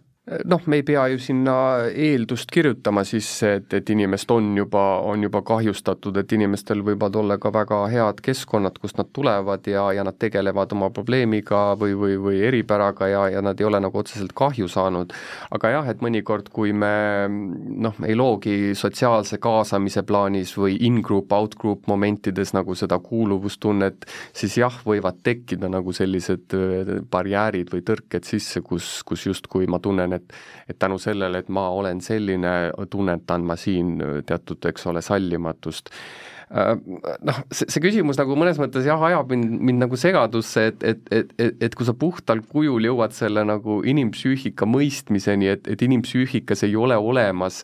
noh, 0.45 0.61
me 0.65 0.79
ei 0.79 0.83
pea 0.87 1.05
ju 1.11 1.19
sinna 1.21 1.55
eeldust 1.89 2.51
kirjutama 2.53 3.03
sisse, 3.07 3.55
et, 3.59 3.73
et 3.73 3.89
inimest 3.93 4.31
on 4.31 4.51
juba, 4.57 4.83
on 5.07 5.23
juba 5.25 5.41
kahjustatud, 5.45 6.17
et 6.21 6.31
inimestel 6.35 6.83
võivad 6.85 7.15
olla 7.19 7.37
ka 7.41 7.51
väga 7.53 7.81
head 7.91 8.21
keskkonnad, 8.23 8.79
kust 8.81 8.99
nad 8.99 9.09
tulevad 9.13 9.67
ja, 9.67 9.87
ja 9.95 10.05
nad 10.07 10.17
tegelevad 10.21 10.71
oma 10.75 10.91
probleemiga 10.93 11.75
või, 11.79 11.95
või, 11.97 12.17
või 12.21 12.41
eripäraga 12.47 13.09
ja, 13.11 13.25
ja 13.35 13.43
nad 13.43 13.59
ei 13.59 13.67
ole 13.67 13.81
nagu 13.83 13.99
otseselt 13.99 14.33
kahju 14.37 14.69
saanud. 14.71 15.13
aga 15.51 15.73
jah, 15.75 15.89
et 15.91 16.03
mõnikord, 16.03 16.49
kui 16.53 16.73
me 16.73 17.27
noh, 17.27 17.99
ei 18.07 18.15
loogi 18.15 18.75
sotsiaalse 18.77 19.41
kaasamise 19.41 20.03
plaanis 20.07 20.55
või 20.57 20.77
in-group, 20.87 21.31
out-group 21.35 21.87
momentides 21.91 22.53
nagu 22.55 22.75
seda 22.77 22.99
kuuluvustunnet, 23.03 24.07
siis 24.37 24.57
jah, 24.61 24.79
võivad 24.85 25.19
tekkida 25.23 25.69
nagu 25.71 25.93
sellised 25.95 26.55
äh, 26.55 26.95
barjäärid 27.11 27.71
või 27.73 27.83
tõrked 27.85 28.27
sisse, 28.27 28.63
kus, 28.65 29.01
kus 29.07 29.27
justkui 29.27 29.67
ma 29.71 29.81
tunnen, 29.83 30.13
et 30.15 30.20
et 30.69 30.79
tänu 30.79 30.99
sellele, 31.01 31.43
et 31.43 31.49
ma 31.49 31.69
olen 31.73 32.01
selline, 32.03 32.71
tunnetan 32.89 33.45
ma 33.47 33.57
siin 33.59 33.97
teatud, 34.27 34.65
eks 34.71 34.87
ole, 34.91 35.03
sallimatust. 35.05 35.93
Äh, 36.51 36.73
noh, 37.23 37.37
see, 37.55 37.69
see 37.71 37.79
küsimus 37.79 38.17
nagu 38.19 38.35
mõnes 38.35 38.57
mõttes 38.59 38.83
jah, 38.83 38.99
ajab 39.07 39.29
mind, 39.31 39.53
mind 39.69 39.85
nagu 39.85 39.95
segadusse, 39.99 40.65
et, 40.73 40.81
et, 40.83 41.05
et, 41.15 41.29
et, 41.39 41.61
et 41.67 41.77
kui 41.77 41.87
sa 41.87 41.95
puhtal 41.95 42.41
kujul 42.43 42.89
jõuad 42.89 43.15
selle 43.15 43.45
nagu 43.47 43.79
inimpsüühika 43.87 44.67
mõistmiseni, 44.67 45.47
et, 45.53 45.69
et 45.71 45.85
inimpsüühikas 45.87 46.65
ei 46.67 46.75
ole 46.75 46.97
olemas 46.99 47.61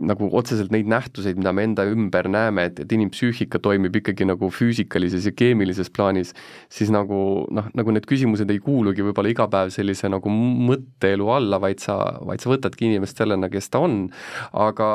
nagu 0.00 0.28
otseselt 0.36 0.72
neid 0.74 0.88
nähtuseid, 0.90 1.38
mida 1.40 1.52
me 1.54 1.64
enda 1.66 1.84
ümber 1.88 2.28
näeme, 2.30 2.68
et, 2.70 2.80
et 2.82 2.92
inimpsüühika 2.94 3.60
toimib 3.62 3.96
ikkagi 4.00 4.26
nagu 4.28 4.50
füüsikalises 4.54 5.26
ja 5.28 5.32
keemilises 5.36 5.90
plaanis, 5.94 6.34
siis 6.72 6.92
nagu 6.94 7.18
noh, 7.54 7.68
nagu 7.78 7.94
need 7.94 8.06
küsimused 8.08 8.50
ei 8.52 8.60
kuulugi 8.62 9.04
võib-olla 9.06 9.32
iga 9.32 9.48
päev 9.50 9.72
sellise 9.74 10.10
nagu 10.12 10.30
mõtteelu 10.32 11.30
alla, 11.34 11.60
vaid 11.62 11.82
sa, 11.82 11.98
vaid 12.26 12.44
sa 12.44 12.52
võtadki 12.52 12.88
inimest 12.88 13.18
sellena, 13.18 13.50
kes 13.52 13.70
ta 13.72 13.82
on. 13.84 13.98
aga 14.52 14.88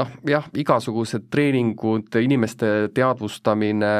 noh, 0.00 0.10
jah, 0.28 0.48
igasugused 0.58 1.28
treeningud, 1.32 2.10
inimeste 2.24 2.90
teadvustamine, 2.94 3.92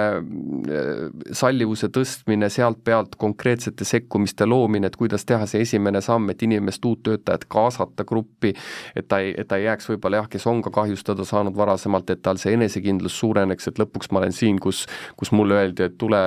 sallivuse 1.35 1.91
tõstmine, 1.95 2.51
sealt 2.53 2.83
pealt 2.85 3.17
konkreetsete 3.21 3.87
sekkumiste 3.87 4.49
loomine, 4.49 4.91
et 4.91 4.99
kuidas 4.99 5.27
teha 5.29 5.47
see 5.51 5.65
esimene 5.65 6.03
samm, 6.05 6.31
et 6.33 6.43
inimest, 6.45 6.85
uut 6.85 7.05
töötajat 7.05 7.47
kaasata 7.51 8.07
gruppi, 8.09 8.55
et 8.97 9.09
ta 9.09 9.21
ei, 9.23 9.35
et 9.39 9.49
ta 9.49 9.59
ei 9.61 9.69
jääks 9.69 9.89
võib-olla 9.93 10.23
jah, 10.23 10.24
jah, 10.25 10.31
kes 10.31 10.47
on 10.47 10.63
ka 10.65 10.73
kahjustada 10.75 11.25
saanud 11.25 11.57
varasemalt, 11.57 12.11
et 12.11 12.23
tal 12.23 12.39
see 12.41 12.55
enesekindlus 12.57 13.17
suureneks, 13.21 13.69
et 13.69 13.79
lõpuks 13.81 14.11
ma 14.13 14.23
olen 14.23 14.35
siin, 14.35 14.59
kus, 14.63 14.85
kus 15.17 15.33
mulle 15.33 15.59
öeldi, 15.61 15.89
et 15.89 15.97
tule 16.01 16.21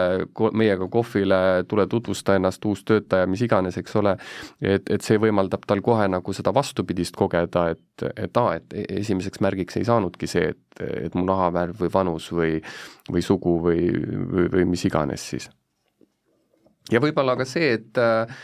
meiega 0.53 0.88
kohvile, 0.91 1.63
tule 1.67 1.88
tutvusta 1.88 2.38
ennast, 2.38 2.65
uus 2.65 2.83
töötaja, 2.88 3.27
mis 3.27 3.41
iganes, 3.45 3.77
eks 3.77 3.97
ole, 3.99 4.15
et, 4.62 4.88
et 4.89 5.01
see 5.05 5.19
võimaldab 5.21 5.65
tal 5.67 5.81
kohe 5.86 6.07
nagu 6.12 6.33
seda 6.33 6.53
vastupidist 6.55 7.17
kogeda, 7.17 7.67
et, 7.73 8.07
et 8.15 8.41
aa, 8.41 8.57
et 8.60 8.77
e-, 8.77 8.88
esimeseks 9.01 9.41
märgiks 9.43 9.79
ei 9.79 9.88
saanudki 9.88 10.29
see, 10.29 10.53
et, 10.53 10.83
et 11.07 11.17
mu 11.17 11.25
nahavärv 11.27 11.81
või 11.81 11.93
vanus 11.93 12.31
või, 12.36 12.57
või 13.10 13.25
sugu 13.25 13.57
või, 13.63 13.89
või, 13.91 14.51
või 14.53 14.69
mis 14.75 14.86
iganes 14.89 15.29
siis. 15.33 15.49
ja 16.91 17.01
võib-olla 17.03 17.38
ka 17.39 17.47
see, 17.47 17.73
et 17.79 18.01
äh, 18.01 18.39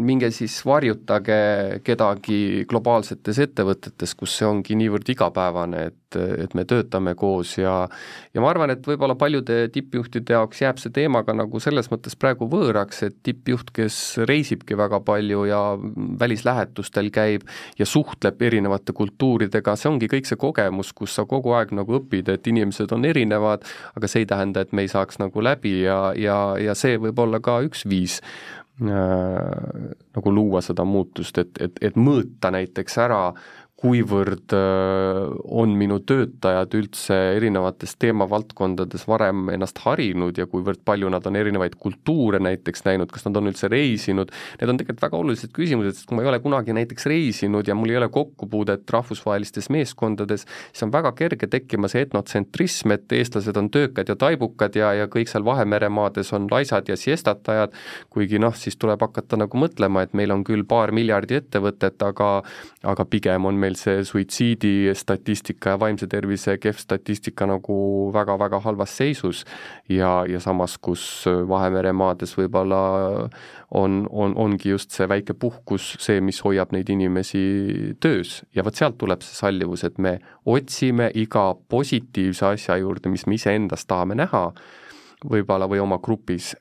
minge 0.00 0.30
siis 0.32 0.54
varjutage 0.64 1.34
kedagi 1.84 2.64
globaalsetes 2.68 3.36
ettevõtetes, 3.44 4.14
kus 4.16 4.38
see 4.38 4.46
ongi 4.48 4.76
niivõrd 4.80 5.10
igapäevane, 5.12 5.82
et, 5.90 6.16
et 6.16 6.54
me 6.56 6.64
töötame 6.68 7.12
koos 7.18 7.58
ja 7.58 7.74
ja 8.32 8.40
ma 8.40 8.48
arvan, 8.48 8.72
et 8.72 8.86
võib-olla 8.88 9.18
paljude 9.20 9.66
tippjuhtide 9.74 10.32
jaoks 10.32 10.62
jääb 10.64 10.80
see 10.80 10.94
teema 10.96 11.20
ka 11.26 11.34
nagu 11.36 11.60
selles 11.60 11.90
mõttes 11.92 12.16
praegu 12.16 12.48
võõraks, 12.48 13.02
et 13.04 13.18
tippjuht, 13.22 13.74
kes 13.76 13.98
reisibki 14.30 14.78
väga 14.80 15.02
palju 15.04 15.44
ja 15.50 15.60
välislähetustel 16.24 17.12
käib 17.12 17.44
ja 17.76 17.84
suhtleb 17.84 18.40
erinevate 18.48 18.96
kultuuridega, 18.96 19.76
see 19.76 19.92
ongi 19.92 20.08
kõik 20.08 20.30
see 20.30 20.40
kogemus, 20.40 20.94
kus 20.96 21.18
sa 21.20 21.26
kogu 21.28 21.52
aeg 21.58 21.76
nagu 21.76 22.00
õpid, 22.00 22.32
et 22.32 22.48
inimesed 22.48 22.96
on 22.96 23.04
erinevad, 23.04 23.68
aga 23.92 24.08
see 24.08 24.24
ei 24.24 24.32
tähenda, 24.32 24.64
et 24.64 24.72
me 24.72 24.86
ei 24.86 24.92
saaks 24.92 25.20
nagu 25.20 25.44
läbi 25.44 25.82
ja, 25.82 26.00
ja, 26.16 26.40
ja 26.56 26.72
see 26.78 26.96
võib 26.96 27.20
olla 27.26 27.44
ka 27.44 27.60
üks 27.68 27.84
viis 27.84 28.22
nagu 28.80 30.32
luua 30.32 30.62
seda 30.64 30.84
muutust, 30.88 31.38
et, 31.38 31.58
et, 31.60 31.76
et 31.84 31.96
mõõta 31.96 32.50
näiteks 32.50 32.96
ära 33.04 33.20
kuivõrd 33.82 34.54
äh, 34.54 35.32
on 35.50 35.74
minu 35.78 35.98
töötajad 36.06 36.74
üldse 36.78 37.16
erinevates 37.36 37.96
teemavaldkondades 38.02 39.08
varem 39.10 39.48
ennast 39.50 39.80
harinud 39.82 40.38
ja 40.38 40.46
kuivõrd 40.50 40.84
palju 40.86 41.10
nad 41.10 41.26
on 41.26 41.38
erinevaid 41.40 41.74
kultuure 41.82 42.38
näiteks 42.42 42.86
näinud, 42.86 43.10
kas 43.10 43.26
nad 43.26 43.40
on 43.40 43.50
üldse 43.50 43.70
reisinud, 43.72 44.30
need 44.60 44.70
on 44.70 44.78
tegelikult 44.78 45.02
väga 45.06 45.18
olulised 45.18 45.54
küsimused, 45.56 45.98
sest 45.98 46.08
kui 46.08 46.18
ma 46.18 46.24
ei 46.24 46.30
ole 46.30 46.38
kunagi 46.44 46.76
näiteks 46.76 47.08
reisinud 47.10 47.68
ja 47.68 47.76
mul 47.78 47.90
ei 47.90 47.98
ole 47.98 48.08
kokkupuudet 48.14 48.90
rahvusvahelistes 48.94 49.70
meeskondades, 49.74 50.46
siis 50.70 50.86
on 50.86 50.94
väga 50.94 51.12
kerge 51.18 51.50
tekkima 51.50 51.90
see 51.90 52.06
etnotsentrism, 52.06 52.94
et 52.94 53.16
eestlased 53.18 53.58
on 53.58 53.70
töökad 53.74 54.14
ja 54.14 54.18
taibukad 54.18 54.78
ja, 54.78 54.92
ja 55.00 55.10
kõik 55.10 55.32
seal 55.32 55.46
Vahemere 55.46 55.90
maades 55.90 56.30
on 56.36 56.46
laisad 56.52 56.86
ja 56.88 56.96
siestatajad, 56.98 57.74
kuigi 58.14 58.38
noh, 58.42 58.54
siis 58.54 58.78
tuleb 58.78 59.02
hakata 59.02 59.40
nagu 59.42 59.58
mõtlema, 59.58 60.06
et 60.06 60.14
meil 60.14 60.30
on 60.30 60.46
küll 60.46 60.62
paar 60.68 60.94
miljardi 60.94 61.40
ettevõtet, 61.42 61.98
aga 62.06 62.32
aga 62.82 63.06
pigem 63.06 63.46
on 63.46 63.58
meil 63.58 63.71
meil 63.72 63.78
see 63.80 64.04
suitsiidistatistika 64.04 65.74
ja 65.74 65.78
vaimse 65.80 66.06
tervise 66.06 66.58
kehv 66.60 66.78
statistika 66.78 67.46
nagu 67.46 68.10
väga-väga 68.12 68.60
halvas 68.60 68.96
seisus 68.96 69.44
ja, 69.88 70.24
ja 70.28 70.40
samas, 70.40 70.78
kus 70.78 71.26
Vahemere 71.48 71.92
maades 71.92 72.36
võib-olla 72.36 73.28
on, 73.70 74.06
on, 74.10 74.36
ongi 74.36 74.70
just 74.70 74.92
see 74.92 75.08
väike 75.08 75.34
puhkus 75.34 75.96
see, 76.00 76.20
mis 76.20 76.42
hoiab 76.44 76.72
neid 76.72 76.88
inimesi 76.90 77.96
töös. 78.00 78.42
Ja 78.54 78.64
vot 78.64 78.76
sealt 78.76 78.98
tuleb 78.98 79.22
see 79.22 79.34
sallivus, 79.36 79.84
et 79.84 79.98
me 79.98 80.18
otsime 80.44 81.10
iga 81.14 81.54
positiivse 81.68 82.46
asja 82.52 82.76
juurde, 82.76 83.08
mis 83.08 83.26
me 83.26 83.38
iseendas 83.38 83.86
tahame 83.86 84.18
näha 84.18 84.50
võib-olla 85.30 85.68
või 85.70 85.80
oma 85.82 85.98
grupis, 86.02 86.52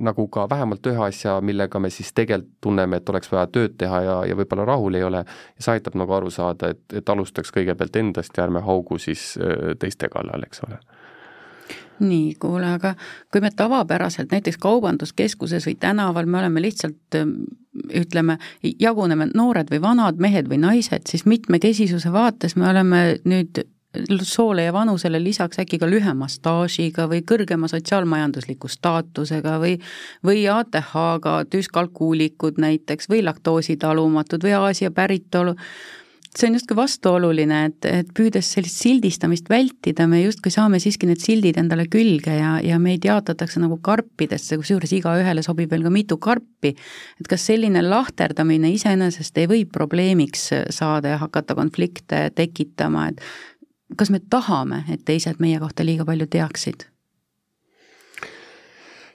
nagu 0.00 0.28
ka 0.32 0.46
vähemalt 0.50 0.86
ühe 0.90 1.02
asja, 1.08 1.38
millega 1.40 1.78
me 1.78 1.90
siis 1.90 2.12
tegelikult 2.12 2.56
tunneme, 2.60 2.98
et 2.98 3.08
oleks 3.08 3.30
vaja 3.32 3.46
tööd 3.52 3.76
teha 3.78 4.02
ja, 4.02 4.16
ja 4.30 4.36
võib-olla 4.38 4.66
rahul 4.68 4.98
ei 4.98 5.04
ole, 5.06 5.24
ja 5.24 5.64
see 5.64 5.76
aitab 5.76 5.98
nagu 6.00 6.14
aru 6.16 6.30
saada, 6.34 6.72
et, 6.74 6.84
et 6.92 7.08
alustaks 7.08 7.52
kõigepealt 7.54 7.96
endast 8.00 8.36
ja 8.36 8.46
ärme 8.46 8.62
haugu 8.64 8.98
siis 8.98 9.34
teiste 9.78 10.10
kallal, 10.12 10.46
eks 10.48 10.64
ole. 10.66 10.80
Nii, 11.98 12.34
kuule, 12.38 12.66
aga 12.78 12.94
kui 13.32 13.42
me 13.42 13.50
tavapäraselt 13.50 14.30
näiteks 14.30 14.58
kaubanduskeskuses 14.62 15.66
või 15.66 15.74
tänaval, 15.82 16.28
me 16.30 16.38
oleme 16.38 16.62
lihtsalt 16.62 17.18
ütleme, 17.94 18.38
jaguneme 18.62 19.28
noored 19.34 19.70
või 19.72 19.82
vanad, 19.82 20.20
mehed 20.22 20.50
või 20.50 20.60
naised, 20.62 21.08
siis 21.10 21.26
mitmekesisuse 21.26 22.12
vaates 22.14 22.56
me 22.56 22.68
oleme 22.70 23.02
nüüd 23.26 23.64
soole 24.22 24.64
ja 24.66 24.72
vanusele 24.72 25.20
lisaks 25.22 25.58
äkki 25.58 25.78
ka 25.80 25.88
lühema 25.88 26.28
staažiga 26.28 27.08
või 27.08 27.22
kõrgema 27.26 27.70
sotsiaalmajandusliku 27.72 28.68
staatusega 28.68 29.58
või 29.62 29.78
või 30.24 30.44
ATH-ga 30.52 31.38
düskalkuulikud 31.52 32.60
näiteks 32.60 33.08
või 33.08 33.22
laktoositalumatud 33.24 34.44
või 34.44 34.52
Aasia 34.58 34.90
päritolu, 34.90 35.56
see 36.36 36.48
on 36.48 36.58
justkui 36.58 36.76
vastuoluline, 36.76 37.62
et, 37.70 37.86
et 37.88 38.10
püüdes 38.14 38.52
sellist 38.52 38.82
sildistamist 38.82 39.48
vältida, 39.50 40.06
me 40.06 40.20
justkui 40.22 40.52
saame 40.52 40.80
siiski 40.82 41.08
need 41.08 41.22
sildid 41.22 41.58
endale 41.60 41.88
külge 41.90 42.34
ja, 42.36 42.58
ja 42.64 42.78
meid 42.82 43.06
jaotatakse 43.08 43.62
nagu 43.62 43.78
karpidesse, 43.82 44.58
kusjuures 44.60 44.92
igaühele 44.98 45.42
sobib 45.46 45.72
veel 45.72 45.86
ka 45.86 45.92
mitu 45.94 46.18
karpi. 46.20 46.74
et 47.20 47.28
kas 47.30 47.46
selline 47.48 47.82
lahterdamine 47.82 48.70
iseenesest 48.76 49.38
ei 49.38 49.48
või 49.50 49.64
probleemiks 49.64 50.50
saada 50.74 51.16
ja 51.16 51.22
hakata 51.24 51.56
konflikte 51.58 52.28
tekitama, 52.36 53.08
et 53.08 53.24
kas 53.96 54.10
me 54.10 54.20
tahame, 54.20 54.84
et 54.92 55.04
teised 55.08 55.40
meie 55.40 55.58
kohta 55.62 55.86
liiga 55.86 56.04
palju 56.08 56.26
teaksid? 56.26 56.86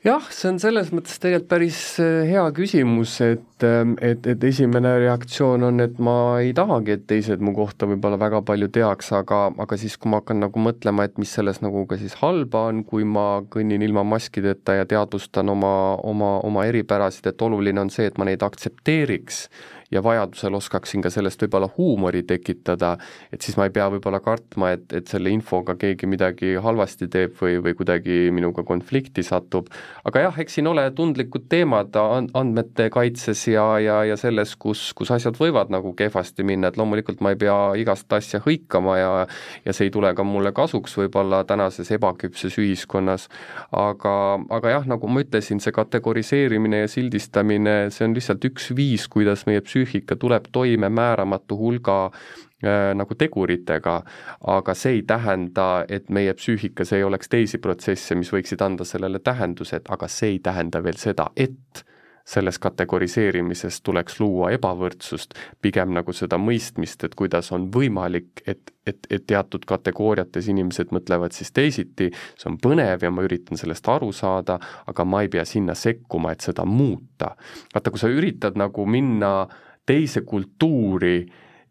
jah, 0.03 0.25
see 0.36 0.49
on 0.51 0.59
selles 0.59 0.91
mõttes 0.91 1.19
tegelikult 1.21 1.49
päris 1.51 1.79
äh, 2.03 2.25
hea 2.27 2.43
küsimus, 2.55 3.19
et 3.23 3.43
ähm, 3.67 3.93
et, 4.02 4.26
et 4.28 4.43
esimene 4.43 4.91
reaktsioon 5.04 5.63
on, 5.67 5.84
et 5.84 5.99
ma 6.04 6.15
ei 6.43 6.54
tahagi, 6.58 6.97
et 6.97 7.06
teised 7.10 7.43
mu 7.43 7.54
kohta 7.58 7.88
võib-olla 7.89 8.19
väga 8.21 8.41
palju 8.45 8.69
teaks, 8.73 9.12
aga, 9.17 9.41
aga 9.65 9.78
siis, 9.80 9.97
kui 9.97 10.12
ma 10.13 10.21
hakkan 10.21 10.43
nagu 10.45 10.63
mõtlema, 10.63 11.08
et 11.08 11.19
mis 11.21 11.34
selles 11.34 11.62
nagu 11.65 11.86
ka 11.89 11.99
siis 12.02 12.17
halba 12.21 12.67
on, 12.71 12.84
kui 12.88 13.08
ma 13.08 13.28
kõnnin 13.54 13.86
ilma 13.86 14.06
maskideta 14.08 14.80
ja 14.82 14.89
teadvustan 14.89 15.52
oma, 15.54 15.76
oma, 16.04 16.36
oma 16.47 16.67
eripärasid, 16.69 17.32
et 17.32 17.47
oluline 17.47 17.86
on 17.86 17.93
see, 17.93 18.10
et 18.10 18.19
ma 18.19 18.30
neid 18.30 18.45
aktsepteeriks 18.45 19.47
ja 19.93 20.04
vajadusel 20.04 20.56
oskaksin 20.58 21.04
ka 21.06 21.12
sellest 21.13 21.41
võib-olla 21.43 21.69
huumori 21.78 22.23
tekitada, 22.28 22.95
et 23.34 23.45
siis 23.45 23.58
ma 23.60 23.67
ei 23.67 23.73
pea 23.73 23.86
võib-olla 23.93 24.19
kartma, 24.23 24.73
et, 24.78 24.86
et 24.95 25.10
selle 25.10 25.32
infoga 25.34 25.76
keegi 25.80 26.10
midagi 26.10 26.56
halvasti 26.63 27.10
teeb 27.13 27.38
või, 27.39 27.60
või 27.63 27.76
kuidagi 27.78 28.17
minuga 28.34 28.65
konflikti 28.67 29.26
satub, 29.26 29.69
aga 30.08 30.28
jah, 30.28 30.39
eks 30.43 30.60
siin 30.60 30.69
ole 30.71 30.86
tundlikud 30.95 31.47
teemad 31.52 31.95
andmete 31.99 32.89
kaitses 32.93 33.45
ja, 33.53 33.67
ja, 33.79 33.99
ja 34.09 34.17
selles, 34.19 34.55
kus, 34.59 34.89
kus 34.97 35.13
asjad 35.13 35.37
võivad 35.39 35.71
nagu 35.73 35.93
kehvasti 35.97 36.45
minna, 36.47 36.71
et 36.73 36.79
loomulikult 36.81 37.21
ma 37.23 37.35
ei 37.35 37.39
pea 37.45 37.57
igast 37.79 38.11
asja 38.13 38.41
hõikama 38.43 38.97
ja 38.99 39.11
ja 39.63 39.73
see 39.75 39.87
ei 39.87 39.93
tule 39.93 40.09
ka 40.17 40.25
mulle 40.25 40.51
kasuks 40.55 40.97
võib-olla 40.97 41.43
tänases 41.47 41.91
ebaküpses 41.93 42.57
ühiskonnas, 42.59 43.29
aga, 43.71 44.15
aga 44.57 44.75
jah, 44.77 44.89
nagu 44.89 45.07
ma 45.07 45.21
ütlesin, 45.23 45.61
see 45.63 45.75
kategoriseerimine 45.75 46.83
ja 46.83 46.91
sildistamine, 46.91 47.77
see 47.93 48.07
on 48.07 48.17
lihtsalt 48.17 48.43
üks 48.49 48.71
viis, 48.75 49.07
kuidas 49.11 49.45
meie 49.47 49.61
psüüh-, 49.61 49.83
psüühika 49.83 50.15
tuleb 50.15 50.45
toime 50.51 50.89
määramatu 50.89 51.57
hulga 51.57 52.05
äh, 52.05 52.93
nagu 52.95 53.15
teguritega, 53.15 54.01
aga 54.47 54.73
see 54.73 54.99
ei 54.99 55.03
tähenda, 55.07 55.85
et 55.89 56.09
meie 56.09 56.33
psüühikas 56.33 56.93
ei 56.93 57.03
oleks 57.03 57.29
teisi 57.29 57.57
protsesse, 57.57 58.15
mis 58.15 58.31
võiksid 58.33 58.61
anda 58.63 58.85
sellele 58.85 59.19
tähendused, 59.19 59.89
aga 59.89 60.07
see 60.07 60.37
ei 60.37 60.39
tähenda 60.39 60.83
veel 60.83 60.97
seda, 60.97 61.29
et 61.35 61.83
selles 62.25 62.59
kategoriseerimises 62.63 63.81
tuleks 63.83 64.19
luua 64.21 64.53
ebavõrdsust, 64.55 65.33
pigem 65.62 65.91
nagu 65.95 66.13
seda 66.15 66.39
mõistmist, 66.39 67.03
et 67.03 67.17
kuidas 67.19 67.51
on 67.51 67.67
võimalik, 67.73 68.45
et, 68.47 68.71
et, 68.88 69.09
et 69.12 69.25
teatud 69.27 69.65
kategooriates 69.67 70.47
inimesed 70.53 70.93
mõtlevad 70.95 71.36
siis 71.36 71.51
teisiti, 71.51 72.12
see 72.39 72.49
on 72.51 72.57
põnev 72.63 73.03
ja 73.03 73.12
ma 73.12 73.27
üritan 73.27 73.59
sellest 73.59 73.89
aru 73.91 74.13
saada, 74.15 74.59
aga 74.88 75.05
ma 75.05 75.25
ei 75.25 75.31
pea 75.33 75.43
sinna 75.45 75.75
sekkuma, 75.75 76.31
et 76.31 76.47
seda 76.47 76.65
muuta. 76.65 77.36
vaata, 77.73 77.91
kui 77.91 77.99
sa 77.99 78.12
üritad 78.12 78.55
nagu 78.59 78.88
minna 78.88 79.36
äh, 79.43 79.62
teise 79.86 80.21
kultuuri 80.21 81.25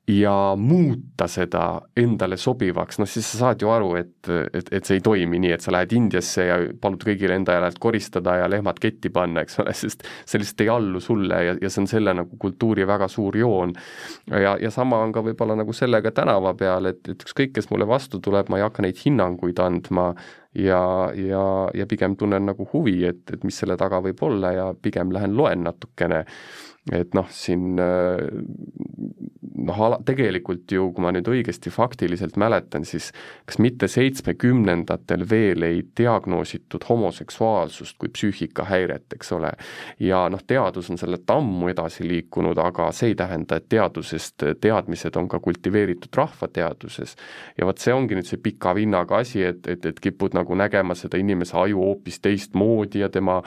ja 0.08 0.54
muuta 0.58 1.28
seda 1.30 1.80
endale 1.96 2.36
sobivaks, 2.36 2.98
noh 2.98 3.06
siis 3.06 3.26
sa 3.32 3.38
saad 3.38 3.62
ju 3.62 3.70
aru, 3.70 3.92
et, 4.00 4.30
et, 4.50 4.70
et 4.74 4.88
see 4.88 4.98
ei 4.98 5.04
toimi 5.04 5.38
nii, 5.44 5.52
et 5.54 5.62
sa 5.62 5.70
lähed 5.74 5.94
Indiasse 5.94 6.46
ja 6.48 6.56
palud 6.82 7.04
kõigile 7.06 7.36
enda 7.38 7.54
järelt 7.54 7.78
koristada 7.82 8.34
ja 8.40 8.48
lehmad 8.50 8.80
ketti 8.82 9.12
panna, 9.14 9.44
eks 9.46 9.60
ole, 9.62 9.74
sest 9.82 10.02
see 10.26 10.42
lihtsalt 10.42 10.64
ei 10.64 10.72
allu 10.74 11.02
sulle 11.02 11.38
ja, 11.46 11.54
ja 11.54 11.70
see 11.70 11.84
on 11.84 11.88
selle 11.92 12.16
nagu 12.18 12.38
kultuuri 12.42 12.86
väga 12.88 13.06
suur 13.12 13.38
joon. 13.38 13.76
ja, 14.26 14.56
ja 14.58 14.72
sama 14.74 14.98
on 15.06 15.14
ka 15.14 15.22
võib-olla 15.22 15.56
nagu 15.62 15.76
sellega 15.76 16.10
tänava 16.10 16.54
peal, 16.58 16.90
et, 16.90 17.06
et 17.06 17.22
ükskõik, 17.22 17.54
kes 17.54 17.70
mulle 17.70 17.86
vastu 17.86 18.18
tuleb, 18.18 18.50
ma 18.50 18.58
ei 18.58 18.66
hakka 18.66 18.82
neid 18.82 18.98
hinnanguid 19.04 19.62
andma 19.62 20.10
ja, 20.58 20.82
ja, 21.14 21.46
ja 21.78 21.86
pigem 21.86 22.18
tunnen 22.18 22.50
nagu 22.50 22.66
huvi, 22.74 22.98
et, 23.06 23.22
et 23.30 23.46
mis 23.46 23.62
selle 23.62 23.78
taga 23.78 24.02
võib 24.02 24.18
olla 24.26 24.52
ja 24.52 24.68
pigem 24.74 25.14
lähen 25.14 25.38
loen 25.38 25.62
natukene 25.68 26.24
et 26.90 27.14
noh, 27.14 27.28
siin 27.30 27.78
äh, 27.78 28.18
noh, 29.62 29.80
ala, 29.86 29.98
tegelikult 30.06 30.70
ju, 30.72 30.88
kui 30.94 31.04
ma 31.04 31.12
nüüd 31.14 31.28
õigesti 31.30 31.70
faktiliselt 31.72 32.36
mäletan, 32.40 32.86
siis 32.88 33.10
kas 33.46 33.60
mitte 33.62 33.88
seitsmekümnendatel 33.90 35.22
veel 35.30 35.66
ei 35.66 35.82
diagnoositud 35.98 36.82
homoseksuaalsust 36.88 37.98
kui 38.00 38.10
psüühikahäiret, 38.10 39.06
eks 39.14 39.32
ole. 39.36 39.52
ja 40.00 40.24
noh, 40.32 40.42
teadus 40.46 40.90
on 40.90 40.98
sellelt 40.98 41.30
ammu 41.30 41.70
edasi 41.70 42.06
liikunud, 42.08 42.58
aga 42.58 42.90
see 42.96 43.12
ei 43.12 43.18
tähenda, 43.18 43.60
et 43.60 43.68
teadusest 43.70 44.46
teadmised 44.60 45.16
on 45.16 45.28
ka 45.30 45.40
kultiveeritud 45.40 46.18
rahvateaduses. 46.18 47.16
ja 47.58 47.68
vot 47.68 47.78
see 47.78 47.94
ongi 47.94 48.18
nüüd 48.18 48.28
see 48.28 48.42
pika 48.42 48.74
vinnaga 48.74 49.22
asi, 49.22 49.44
et, 49.46 49.66
et, 49.70 49.86
et 49.86 50.00
kipud 50.02 50.34
nagu 50.34 50.58
nägema 50.58 50.96
seda 50.98 51.20
inimese 51.20 51.56
aju 51.58 51.84
hoopis 51.84 52.18
teistmoodi 52.24 53.04
ja 53.04 53.08
tema 53.12 53.40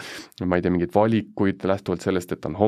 ma 0.45 0.55
ei 0.55 0.63
tea, 0.63 0.71
mingeid 0.71 0.95
valikuid 0.95 1.63
lähtuvalt 1.67 2.05
sellest, 2.05 2.31
et 2.31 2.41
ta 2.41 2.49
on 2.51 2.59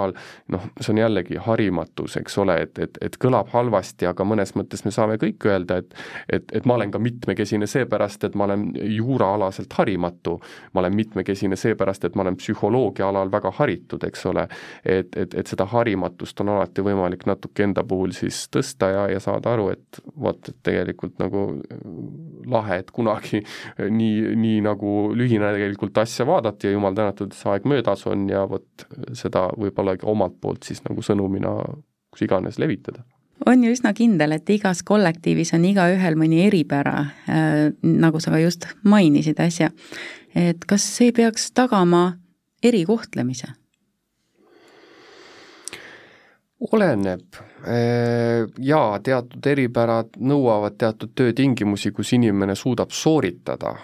homoseksuaal, 0.00 0.12
noh, 0.48 0.66
see 0.80 0.92
on 0.94 0.98
jällegi 0.98 1.36
harimatus, 1.36 2.16
eks 2.20 2.38
ole, 2.38 2.56
et, 2.64 2.78
et, 2.78 2.98
et 3.00 3.16
kõlab 3.20 3.50
halvasti, 3.52 4.06
aga 4.08 4.24
mõnes 4.24 4.54
mõttes 4.56 4.84
me 4.84 4.92
saame 4.94 5.18
kõik 5.20 5.46
öelda, 5.46 5.80
et 5.80 5.94
et, 6.32 6.44
et 6.52 6.66
ma 6.66 6.74
olen 6.74 6.90
ka 6.90 6.98
mitmekesine 6.98 7.66
seepärast, 7.66 8.24
et 8.24 8.34
ma 8.34 8.44
olen 8.44 8.70
juuraalaselt 8.96 9.72
harimatu. 9.78 10.40
ma 10.72 10.80
olen 10.80 10.94
mitmekesine 10.94 11.56
seepärast, 11.56 12.04
et 12.04 12.14
ma 12.14 12.22
olen 12.22 12.36
psühholoogia 12.36 13.08
alal 13.08 13.30
väga 13.32 13.52
haritud, 13.58 14.04
eks 14.04 14.26
ole. 14.26 14.48
et, 14.84 15.16
et, 15.16 15.34
et 15.34 15.46
seda 15.46 15.66
harimatust 15.66 16.40
on 16.40 16.48
alati 16.48 16.82
võimalik 16.82 17.26
natuke 17.26 17.64
enda 17.64 17.84
puhul 17.84 18.12
siis 18.12 18.48
tõsta 18.52 18.90
ja, 18.90 19.06
ja 19.10 19.20
saada 19.20 19.52
aru, 19.52 19.70
et 19.70 20.00
vot, 20.16 20.48
et 20.48 20.56
tegelikult 20.62 21.18
nagu 21.18 21.46
lahe, 22.46 22.80
et 22.80 22.90
kunagi 22.90 23.42
nii, 23.78 24.36
nii 24.36 24.60
nagu 24.64 25.12
lühinägelikult 25.16 25.98
asja 25.98 26.26
vaadati 26.26 26.68
ja 26.68 26.72
jumal 26.76 26.94
tänatud, 26.96 27.34
see 27.36 27.50
aeg 27.52 27.66
möödas 27.68 28.06
on 28.06 28.28
ja 28.30 28.44
vot 28.48 28.86
seda 29.16 29.48
võib-olla 29.58 29.89
omalt 30.02 30.40
poolt 30.40 30.62
siis 30.66 30.84
nagu 30.88 31.02
sõnumina 31.02 31.54
kus 32.10 32.26
iganes 32.26 32.58
levitada 32.58 33.04
on 33.46 33.64
ju 33.64 33.72
üsna 33.72 33.94
kindel, 33.96 34.34
et 34.36 34.50
igas 34.52 34.82
kollektiivis 34.84 35.54
on 35.56 35.64
igaühel 35.64 36.18
mõni 36.20 36.42
eripära 36.46 36.96
äh,, 37.00 37.70
nagu 37.82 38.20
sa 38.20 38.34
ka 38.34 38.40
just 38.42 38.66
mainisid 38.84 39.40
äsja. 39.40 39.70
et 40.34 40.64
kas 40.68 40.84
see 40.96 41.12
peaks 41.12 41.50
tagama 41.52 42.18
erikohtlemise? 42.62 43.54
oleneb. 46.72 47.40
Äh, 47.64 48.44
jaa, 48.58 48.98
teatud 49.00 49.46
eripärad 49.46 50.18
nõuavad 50.20 50.76
teatud 50.76 51.12
töötingimusi, 51.16 51.92
kus 51.92 52.12
inimene 52.12 52.54
suudab 52.54 52.92
sooritada 52.92 53.74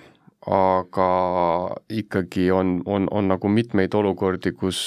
aga 0.47 1.75
ikkagi 1.91 2.51
on, 2.55 2.79
on, 2.87 3.09
on 3.11 3.29
nagu 3.33 3.49
mitmeid 3.51 3.95
olukordi, 3.99 4.53
kus 4.55 4.79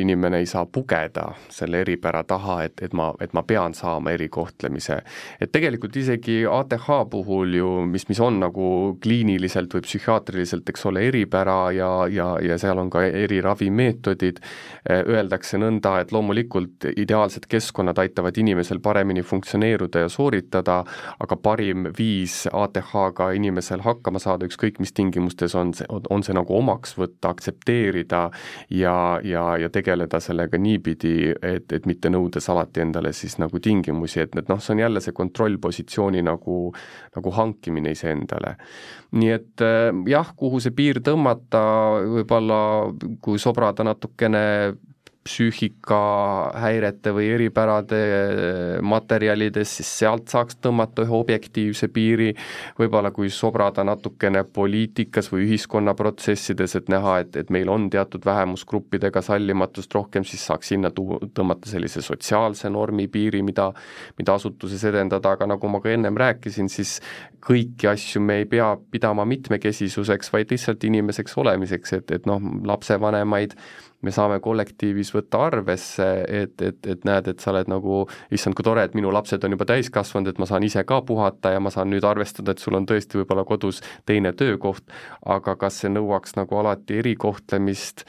inimene 0.00 0.38
ei 0.40 0.46
saa 0.48 0.64
pugeda 0.64 1.26
selle 1.52 1.82
eripära 1.84 2.22
taha, 2.24 2.62
et, 2.64 2.80
et 2.86 2.94
ma, 2.96 3.10
et 3.20 3.34
ma 3.36 3.42
pean 3.44 3.76
saama 3.76 4.14
erikohtlemise. 4.16 4.96
et 5.40 5.52
tegelikult 5.52 5.96
isegi 6.00 6.38
ATH 6.48 6.88
puhul 7.10 7.52
ju, 7.58 7.72
mis, 7.90 8.08
mis 8.08 8.20
on 8.24 8.40
nagu 8.40 8.68
kliiniliselt 9.04 9.76
või 9.76 9.84
psühhiaatriliselt, 9.84 10.72
eks 10.72 10.86
ole, 10.88 11.04
eripära 11.10 11.58
ja, 11.76 11.90
ja, 12.08 12.30
ja 12.40 12.58
seal 12.58 12.80
on 12.80 12.88
ka 12.90 13.04
eriravimeetodid, 13.04 14.40
öeldakse 14.88 15.60
nõnda, 15.60 15.98
et 16.00 16.16
loomulikult 16.16 16.88
ideaalsed 16.96 17.44
keskkonnad 17.50 18.00
aitavad 18.00 18.40
inimesel 18.40 18.80
paremini 18.80 19.22
funktsioneeruda 19.22 20.06
ja 20.06 20.08
sooritada, 20.08 20.80
aga 21.20 21.36
parim 21.36 21.90
viis 21.98 22.44
ATH-ga 22.48 23.34
inimesel 23.36 23.84
hakkama 23.84 24.22
saada, 24.22 24.48
ükskõik 24.48 24.80
mis 24.80 24.93
tingimustes 24.94 25.54
on 25.58 25.72
see, 25.74 25.86
on 25.88 26.22
see 26.26 26.36
nagu 26.36 26.56
omaks 26.56 26.96
võtta, 26.98 27.32
aktsepteerida 27.34 28.22
ja, 28.70 28.96
ja, 29.24 29.44
ja 29.60 29.70
tegeleda 29.72 30.20
sellega 30.22 30.58
niipidi, 30.60 31.34
et, 31.42 31.72
et 31.72 31.86
mitte 31.90 32.12
nõudes 32.12 32.48
alati 32.52 32.84
endale 32.84 33.12
siis 33.12 33.38
nagu 33.42 33.60
tingimusi, 33.60 34.22
et, 34.24 34.36
et 34.38 34.50
noh, 34.52 34.62
see 34.62 34.76
on 34.76 34.84
jälle 34.84 35.02
see 35.04 35.16
kontrollpositsiooni 35.16 36.22
nagu, 36.24 36.58
nagu 37.16 37.34
hankimine 37.34 37.94
iseendale. 37.94 38.56
nii 39.14 39.30
et 39.30 39.62
äh, 39.62 39.90
jah, 40.10 40.32
kuhu 40.36 40.60
see 40.60 40.74
piir 40.74 41.00
tõmmata, 41.04 41.62
võib-olla 42.16 42.58
kui 43.22 43.38
sobrada 43.38 43.86
natukene 43.86 44.44
psüühikahäirete 45.24 47.12
või 47.16 47.30
eripärade 47.34 48.00
materjalides, 48.84 49.76
siis 49.78 49.92
sealt 50.00 50.28
saaks 50.32 50.58
tõmmata 50.62 51.06
ühe 51.06 51.14
objektiivse 51.16 51.88
piiri, 51.88 52.32
võib-olla 52.78 53.12
kui 53.14 53.30
sobrada 53.32 53.84
natukene 53.84 54.44
poliitikas 54.44 55.30
või 55.32 55.46
ühiskonnaprotsessides, 55.48 56.76
et 56.80 56.92
näha, 56.92 57.18
et, 57.24 57.36
et 57.40 57.52
meil 57.54 57.72
on 57.72 57.88
teatud 57.92 58.26
vähemusgruppidega 58.26 59.22
sallimatust 59.24 59.94
rohkem, 59.94 60.26
siis 60.28 60.44
saaks 60.46 60.74
sinna 60.74 60.92
tuu-, 60.94 61.20
tõmmata 61.34 61.70
sellise 61.72 62.04
sotsiaalse 62.04 62.70
normi 62.72 63.08
piiri, 63.08 63.42
mida 63.42 63.72
mida 64.18 64.34
asutuses 64.34 64.84
edendada, 64.88 65.34
aga 65.34 65.48
nagu 65.48 65.70
ma 65.70 65.80
ka 65.82 65.92
ennem 65.92 66.16
rääkisin, 66.18 66.70
siis 66.72 66.98
kõiki 67.44 67.88
asju 67.90 68.22
me 68.24 68.40
ei 68.42 68.48
pea 68.50 68.70
pidama 68.92 69.26
mitmekesisuseks, 69.28 70.32
vaid 70.32 70.52
lihtsalt 70.54 70.84
inimeseks 70.88 71.36
olemiseks, 71.40 71.96
et, 71.98 72.14
et 72.18 72.28
noh, 72.30 72.42
lapsevanemaid 72.66 73.56
me 74.04 74.12
saame 74.14 74.40
kollektiivis 74.44 75.12
võtta 75.14 75.40
arvesse, 75.48 76.08
et, 76.28 76.60
et, 76.62 76.80
et 76.86 77.06
näed, 77.08 77.30
et 77.32 77.40
sa 77.40 77.52
oled 77.54 77.70
nagu, 77.72 78.02
issand, 78.34 78.56
kui 78.56 78.66
tore, 78.66 78.84
et 78.84 78.96
minu 78.98 79.12
lapsed 79.14 79.44
on 79.44 79.56
juba 79.56 79.68
täiskasvanud, 79.72 80.30
et 80.30 80.42
ma 80.42 80.48
saan 80.50 80.66
ise 80.66 80.84
ka 80.88 81.00
puhata 81.06 81.54
ja 81.54 81.62
ma 81.64 81.72
saan 81.74 81.90
nüüd 81.92 82.06
arvestada, 82.08 82.54
et 82.54 82.62
sul 82.62 82.76
on 82.78 82.86
tõesti 82.88 83.20
võib-olla 83.20 83.46
kodus 83.48 83.80
teine 84.08 84.34
töökoht, 84.36 84.84
aga 85.24 85.56
kas 85.60 85.82
see 85.82 85.92
nõuaks 85.92 86.36
nagu 86.38 86.60
alati 86.60 87.00
erikohtlemist, 87.02 88.04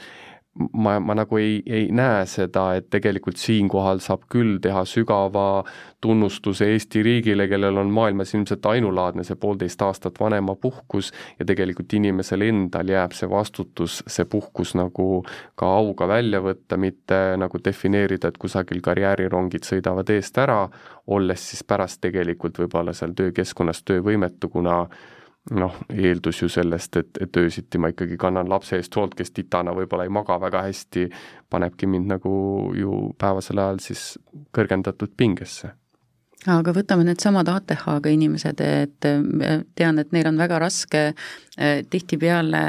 ma, 0.72 0.96
ma 1.00 1.14
nagu 1.16 1.38
ei, 1.40 1.58
ei 1.66 1.88
näe 1.92 2.24
seda, 2.28 2.68
et 2.78 2.88
tegelikult 2.92 3.38
siinkohal 3.40 4.00
saab 4.04 4.24
küll 4.32 4.56
teha 4.62 4.84
sügava 4.88 5.64
tunnustuse 6.00 6.68
Eesti 6.72 7.02
riigile, 7.04 7.48
kellel 7.48 7.80
on 7.80 7.90
maailmas 7.92 8.34
ilmselt 8.34 8.66
ainulaadne 8.70 9.24
see 9.26 9.38
poolteist 9.40 9.82
aastat 9.82 10.20
vanemapuhkus 10.20 11.12
ja 11.38 11.46
tegelikult 11.48 11.92
inimesel 11.98 12.46
endal 12.46 12.92
jääb 12.92 13.16
see 13.16 13.28
vastutus, 13.30 14.02
see 14.06 14.28
puhkus 14.30 14.74
nagu 14.78 15.24
ka 15.58 15.72
auga 15.80 16.08
välja 16.08 16.40
võtta, 16.44 16.78
mitte 16.80 17.20
nagu 17.40 17.60
defineerida, 17.64 18.32
et 18.32 18.40
kusagil 18.40 18.80
karjäärirongid 18.84 19.66
sõidavad 19.68 20.12
eest 20.14 20.38
ära, 20.40 20.62
olles 21.12 21.50
siis 21.50 21.64
pärast 21.64 22.00
tegelikult 22.04 22.62
võib-olla 22.62 22.96
seal 22.96 23.12
töökeskkonnas 23.16 23.84
töövõimetu, 23.86 24.50
kuna 24.52 24.84
noh, 25.50 25.74
eeldus 25.94 26.42
ju 26.42 26.48
sellest, 26.50 26.96
et, 26.96 27.18
et 27.20 27.36
öösiti 27.36 27.78
ma 27.78 27.92
ikkagi 27.92 28.18
kannan 28.18 28.48
lapse 28.50 28.76
eest 28.76 28.96
hoolt, 28.96 29.14
kes 29.14 29.30
titana 29.30 29.74
võib-olla 29.76 30.06
ei 30.06 30.12
maga 30.12 30.40
väga 30.42 30.64
hästi, 30.66 31.08
panebki 31.50 31.86
mind 31.86 32.10
nagu 32.16 32.36
ju 32.74 33.00
päevasel 33.18 33.62
ajal 33.62 33.82
siis 33.84 34.06
kõrgendatud 34.56 35.14
pingesse 35.16 35.74
aga 36.50 36.72
võtame 36.76 37.06
needsamad 37.06 37.48
ATH-ga 37.50 38.12
inimesed, 38.12 38.62
et 38.62 39.08
äh, 39.08 39.60
tean, 39.78 40.00
et 40.02 40.14
neil 40.14 40.28
on 40.30 40.38
väga 40.40 40.60
raske 40.62 41.02
äh, 41.10 41.82
tihtipeale 41.90 42.62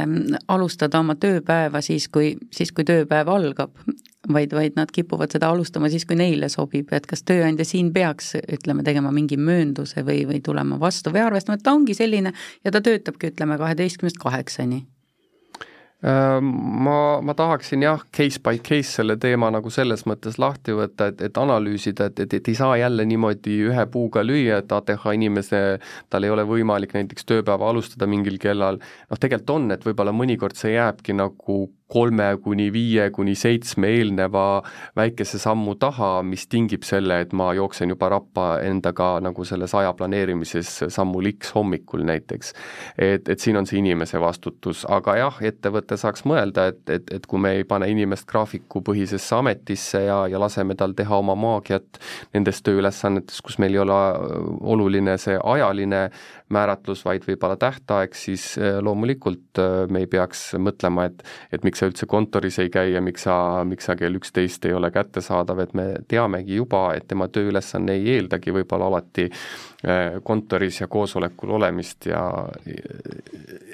alustada 0.47 1.01
oma 1.03 1.17
tööpäeva 1.19 1.81
siis, 1.85 2.09
kui, 2.09 2.35
siis 2.51 2.73
kui 2.73 2.87
tööpäev 2.87 3.31
algab. 3.33 3.73
Vaid, 4.27 4.51
vaid 4.51 4.75
nad 4.75 4.89
kipuvad 4.91 5.31
seda 5.31 5.47
alustama 5.53 5.87
siis, 5.87 6.03
kui 6.03 6.17
neile 6.19 6.49
sobib, 6.51 6.89
et 6.91 7.05
kas 7.07 7.21
tööandja 7.23 7.63
siin 7.63 7.93
peaks, 7.95 8.33
ütleme, 8.57 8.83
tegema 8.83 9.13
mingi 9.15 9.37
möönduse 9.39 10.03
või, 10.03 10.25
või 10.27 10.41
tulema 10.43 10.75
vastu 10.81 11.13
või 11.15 11.23
arvestama, 11.23 11.55
et 11.55 11.63
ta 11.63 11.71
ongi 11.77 11.95
selline 11.95 12.35
ja 12.65 12.75
ta 12.75 12.83
töötabki, 12.83 13.31
ütleme, 13.31 13.55
kaheteistkümnest 13.61 14.19
kaheksani 14.19 14.81
ma, 16.03 17.21
ma 17.21 17.33
tahaksin 17.33 17.81
jah, 17.81 18.03
case 18.13 18.39
by 18.43 18.59
case 18.61 18.99
selle 18.99 19.15
teema 19.17 19.49
nagu 19.53 19.71
selles 19.73 20.05
mõttes 20.05 20.37
lahti 20.37 20.75
võtta, 20.77 21.09
et, 21.11 21.23
et 21.25 21.37
analüüsida, 21.41 22.11
et, 22.11 22.19
et, 22.19 22.35
et 22.37 22.51
ei 22.51 22.57
saa 22.57 22.77
jälle 22.77 23.05
niimoodi 23.05 23.57
ühe 23.71 23.85
puuga 23.89 24.21
lüüa, 24.25 24.61
et 24.61 24.71
ATH 24.71 25.07
inimese, 25.17 25.79
tal 26.09 26.27
ei 26.27 26.33
ole 26.33 26.45
võimalik 26.45 26.93
näiteks 26.93 27.25
tööpäeva 27.25 27.71
alustada 27.71 28.09
mingil 28.09 28.37
kellal, 28.41 28.77
noh 29.09 29.19
tegelikult 29.19 29.55
on, 29.55 29.71
et 29.73 29.85
võib-olla 29.85 30.13
mõnikord 30.13 30.57
see 30.59 30.75
jääbki 30.75 31.17
nagu 31.17 31.59
kolme 31.87 32.37
kuni 32.43 32.67
viie 32.73 33.09
kuni 33.15 33.35
seitsme 33.35 33.87
eelneva 33.95 34.61
väikese 34.95 35.39
sammu 35.39 35.77
taha, 35.79 36.21
mis 36.23 36.47
tingib 36.51 36.83
selle, 36.87 37.21
et 37.23 37.33
ma 37.33 37.53
jooksen 37.55 37.93
juba 37.93 38.09
rappa 38.11 38.47
endaga 38.65 39.17
nagu 39.23 39.45
selles 39.47 39.75
aja 39.77 39.93
planeerimises 39.95 40.71
sammul 40.93 41.29
X 41.31 41.53
hommikul 41.55 42.03
näiteks. 42.07 42.53
et, 42.97 43.29
et 43.29 43.39
siin 43.39 43.57
on 43.57 43.65
see 43.65 43.79
inimese 43.79 44.19
vastutus, 44.19 44.83
aga 44.89 45.15
jah, 45.17 45.39
ettevõte 45.41 45.97
saaks 45.97 46.25
mõelda, 46.27 46.67
et, 46.73 46.83
et, 46.89 47.13
et 47.13 47.25
kui 47.25 47.39
me 47.39 47.53
ei 47.59 47.63
pane 47.67 47.87
inimest 47.91 48.27
graafikupõhisesse 48.29 49.35
ametisse 49.35 50.03
ja, 50.03 50.19
ja 50.27 50.39
laseme 50.39 50.75
tal 50.75 50.95
teha 50.97 51.21
oma 51.23 51.35
maagiat 51.39 52.01
nendes 52.35 52.61
tööülesannetes, 52.67 53.41
kus 53.41 53.59
meil 53.63 53.77
ei 53.77 53.83
ole 53.85 54.01
oluline 54.75 55.17
see 55.21 55.39
ajaline 55.39 56.07
määratlus, 56.53 57.03
vaid 57.05 57.25
võib-olla 57.27 57.57
tähtaeg, 57.59 58.15
siis 58.15 58.45
äh, 58.59 58.77
loomulikult 58.83 59.59
äh, 59.59 59.85
me 59.91 60.03
ei 60.03 60.09
peaks 60.11 60.53
mõtlema, 60.61 61.07
et 61.09 61.23
et 61.53 61.63
miks 61.67 61.81
sa 61.81 61.89
üldse 61.89 62.07
kontoris 62.09 62.59
ei 62.63 62.69
käi 62.71 62.93
ja 62.93 63.01
miks 63.03 63.25
sa, 63.27 63.63
miks 63.67 63.89
sa 63.89 63.97
kell 63.99 64.15
üksteist 64.19 64.65
ei 64.67 64.75
ole 64.77 64.91
kättesaadav, 64.93 65.59
et 65.63 65.73
me 65.77 65.87
teamegi 66.07 66.59
juba, 66.59 66.91
et 66.95 67.07
tema 67.07 67.27
tööülesanne 67.27 67.97
ei 67.97 68.15
eeldagi 68.15 68.55
võib-olla 68.55 68.87
alati 68.91 69.27
äh, 69.27 70.19
kontoris 70.23 70.81
ja 70.81 70.87
koosolekul 70.91 71.55
olemist 71.59 72.07
ja 72.11 72.23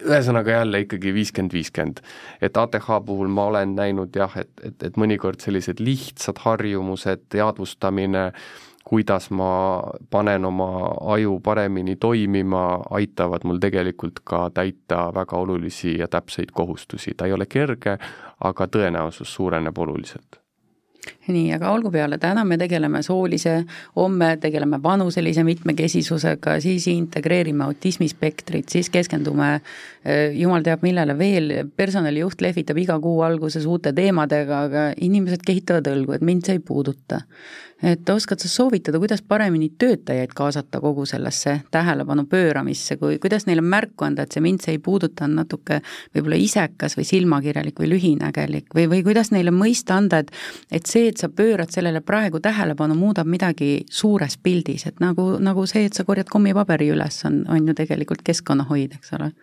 ühesõnaga 0.04 0.60
jälle 0.60 0.84
ikkagi 0.88 1.14
viiskümmend, 1.14 1.54
viiskümmend. 1.54 2.04
et 2.42 2.58
ATH 2.58 2.90
puhul 3.06 3.30
ma 3.30 3.48
olen 3.52 3.76
näinud 3.78 4.16
jah, 4.16 4.38
et, 4.42 4.52
et, 4.64 4.90
et 4.90 4.98
mõnikord 5.00 5.42
sellised 5.44 5.82
lihtsad 5.84 6.42
harjumused, 6.44 7.28
teadvustamine, 7.34 8.32
kuidas 8.84 9.30
ma 9.32 9.82
panen 10.10 10.46
oma 10.46 10.70
aju 11.16 11.40
paremini 11.40 11.96
toimima, 11.96 12.80
aitavad 12.90 13.46
mul 13.48 13.60
tegelikult 13.64 14.20
ka 14.24 14.50
täita 14.54 15.08
väga 15.16 15.38
olulisi 15.38 15.98
ja 15.98 16.08
täpseid 16.08 16.52
kohustusi, 16.54 17.14
ta 17.18 17.26
ei 17.26 17.34
ole 17.34 17.46
kerge, 17.46 17.98
aga 18.44 18.68
tõenäosus 18.68 19.36
suureneb 19.36 19.78
oluliselt 19.78 20.44
nii, 21.28 21.54
aga 21.56 21.72
olgu 21.72 21.92
peale, 21.94 22.18
täna 22.20 22.44
me 22.48 22.58
tegeleme 22.60 23.04
soolise, 23.06 23.64
homme 23.96 24.34
tegeleme 24.42 24.80
vanuselise 24.84 25.44
mitmekesisusega, 25.48 26.58
siis 26.64 26.88
integreerime 26.92 27.64
autismispektrit, 27.64 28.70
siis 28.70 28.90
keskendume 28.94 29.50
eh, 29.56 30.34
jumal 30.36 30.66
teab 30.66 30.84
millele 30.84 31.18
veel, 31.18 31.54
personalijuht 31.76 32.44
lehvitab 32.44 32.80
iga 32.84 33.00
kuu 33.04 33.22
alguses 33.24 33.66
uute 33.66 33.94
teemadega, 33.96 34.64
aga 34.68 34.88
inimesed 34.98 35.46
kehitavad 35.46 35.88
õlgu, 35.94 36.18
et 36.18 36.26
mind 36.26 36.50
see 36.50 36.60
ei 36.60 36.66
puuduta. 36.66 37.24
Et 37.84 38.10
oskad 38.10 38.40
sa 38.40 38.48
soovitada, 38.48 38.96
kuidas 39.00 39.20
paremini 39.28 39.68
töötajaid 39.80 40.32
kaasata 40.36 40.80
kogu 40.80 41.04
sellesse 41.06 41.58
tähelepanu 41.72 42.24
pööramisse, 42.32 42.96
kui, 42.96 43.18
kuidas 43.20 43.44
neile 43.44 43.60
märku 43.60 44.06
anda, 44.08 44.24
et 44.24 44.32
see 44.32 44.44
mind 44.44 44.64
see 44.64 44.78
ei 44.78 44.80
puuduta, 44.80 45.26
on 45.28 45.36
natuke 45.42 45.82
võib-olla 46.16 46.38
isekas 46.40 46.96
või 46.96 47.04
silmakirjalik 47.10 47.82
või 47.84 47.90
lühinägelik 47.92 48.72
või, 48.78 48.88
või 48.88 49.02
kuidas 49.04 49.34
neile 49.36 49.52
mõista 49.52 49.98
anda, 50.00 50.22
et 50.24 50.32
et 50.72 50.88
see, 50.88 51.10
et 51.14 51.22
sa 51.22 51.30
pöörad 51.30 51.72
sellele 51.72 52.02
praegu 52.02 52.42
tähelepanu, 52.44 52.98
muudab 52.98 53.30
midagi 53.30 53.86
suures 53.92 54.38
pildis, 54.42 54.88
et 54.90 55.00
nagu, 55.04 55.38
nagu 55.40 55.66
see, 55.70 55.86
et 55.88 55.94
sa 55.94 56.06
korjad 56.08 56.32
kommipaberi 56.34 56.90
üles, 56.94 57.22
on, 57.30 57.44
on 57.50 57.68
ju 57.70 57.78
tegelikult 57.78 58.26
keskkonnahoid, 58.26 58.98
eks 59.00 59.16
ole 59.20 59.34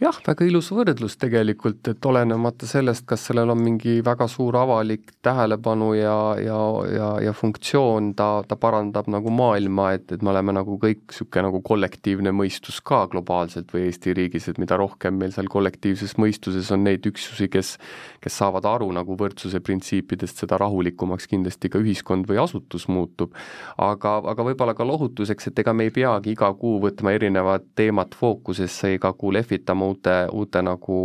jah, 0.00 0.16
väga 0.24 0.46
ilus 0.48 0.70
võrdlus 0.72 1.16
tegelikult, 1.20 1.82
et 1.92 2.06
olenemata 2.08 2.66
sellest, 2.68 3.04
kas 3.08 3.26
sellel 3.28 3.52
on 3.52 3.60
mingi 3.60 3.98
väga 4.04 4.26
suur 4.30 4.56
avalik 4.56 5.12
tähelepanu 5.24 5.90
ja, 5.98 6.16
ja, 6.40 6.60
ja, 6.94 7.10
ja 7.26 7.34
funktsioon, 7.36 8.14
ta, 8.16 8.30
ta 8.48 8.56
parandab 8.60 9.10
nagu 9.12 9.32
maailma, 9.34 9.90
et, 9.98 10.06
et 10.14 10.24
me 10.24 10.32
oleme 10.32 10.56
nagu 10.56 10.78
kõik 10.80 11.02
niisugune 11.10 11.46
nagu 11.48 11.60
kollektiivne 11.66 12.32
mõistus 12.36 12.80
ka 12.84 13.02
globaalselt 13.12 13.72
või 13.74 13.86
Eesti 13.88 14.14
riigis, 14.16 14.48
et 14.48 14.60
mida 14.62 14.78
rohkem 14.80 15.18
meil 15.20 15.34
seal 15.36 15.50
kollektiivses 15.52 16.16
mõistuses 16.20 16.70
on 16.74 16.84
neid 16.86 17.06
üksusi, 17.10 17.50
kes 17.52 17.76
kes 18.20 18.36
saavad 18.36 18.66
aru 18.68 18.90
nagu 18.92 19.16
võrdsuse 19.18 19.60
printsiipidest, 19.64 20.42
seda 20.42 20.58
rahulikumaks 20.60 21.28
kindlasti 21.30 21.70
ka 21.72 21.80
ühiskond 21.80 22.28
või 22.28 22.40
asutus 22.42 22.86
muutub. 22.88 23.34
aga, 23.78 24.16
aga 24.32 24.44
võib-olla 24.44 24.74
ka 24.76 24.84
lohutuseks, 24.84 25.48
et 25.48 25.58
ega 25.58 25.72
me 25.72 25.88
ei 25.88 25.94
peagi 25.94 26.34
iga 26.34 26.52
kuu 26.54 26.80
võtma 26.82 27.14
erinevat 27.16 27.64
teemat 27.74 28.14
fookusesse, 28.14 28.94
iga 28.94 29.12
kuu 29.12 29.32
lehvitama 29.32 29.89
uute, 29.90 30.14
uute 30.32 30.62
nagu 30.64 30.98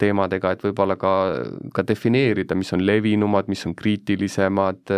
teemadega, 0.00 0.52
et 0.52 0.64
võib-olla 0.66 0.98
ka, 1.00 1.12
ka 1.74 1.84
defineerida, 1.86 2.56
mis 2.58 2.72
on 2.76 2.84
levinumad, 2.84 3.48
mis 3.52 3.64
on 3.68 3.74
kriitilisemad, 3.78 4.92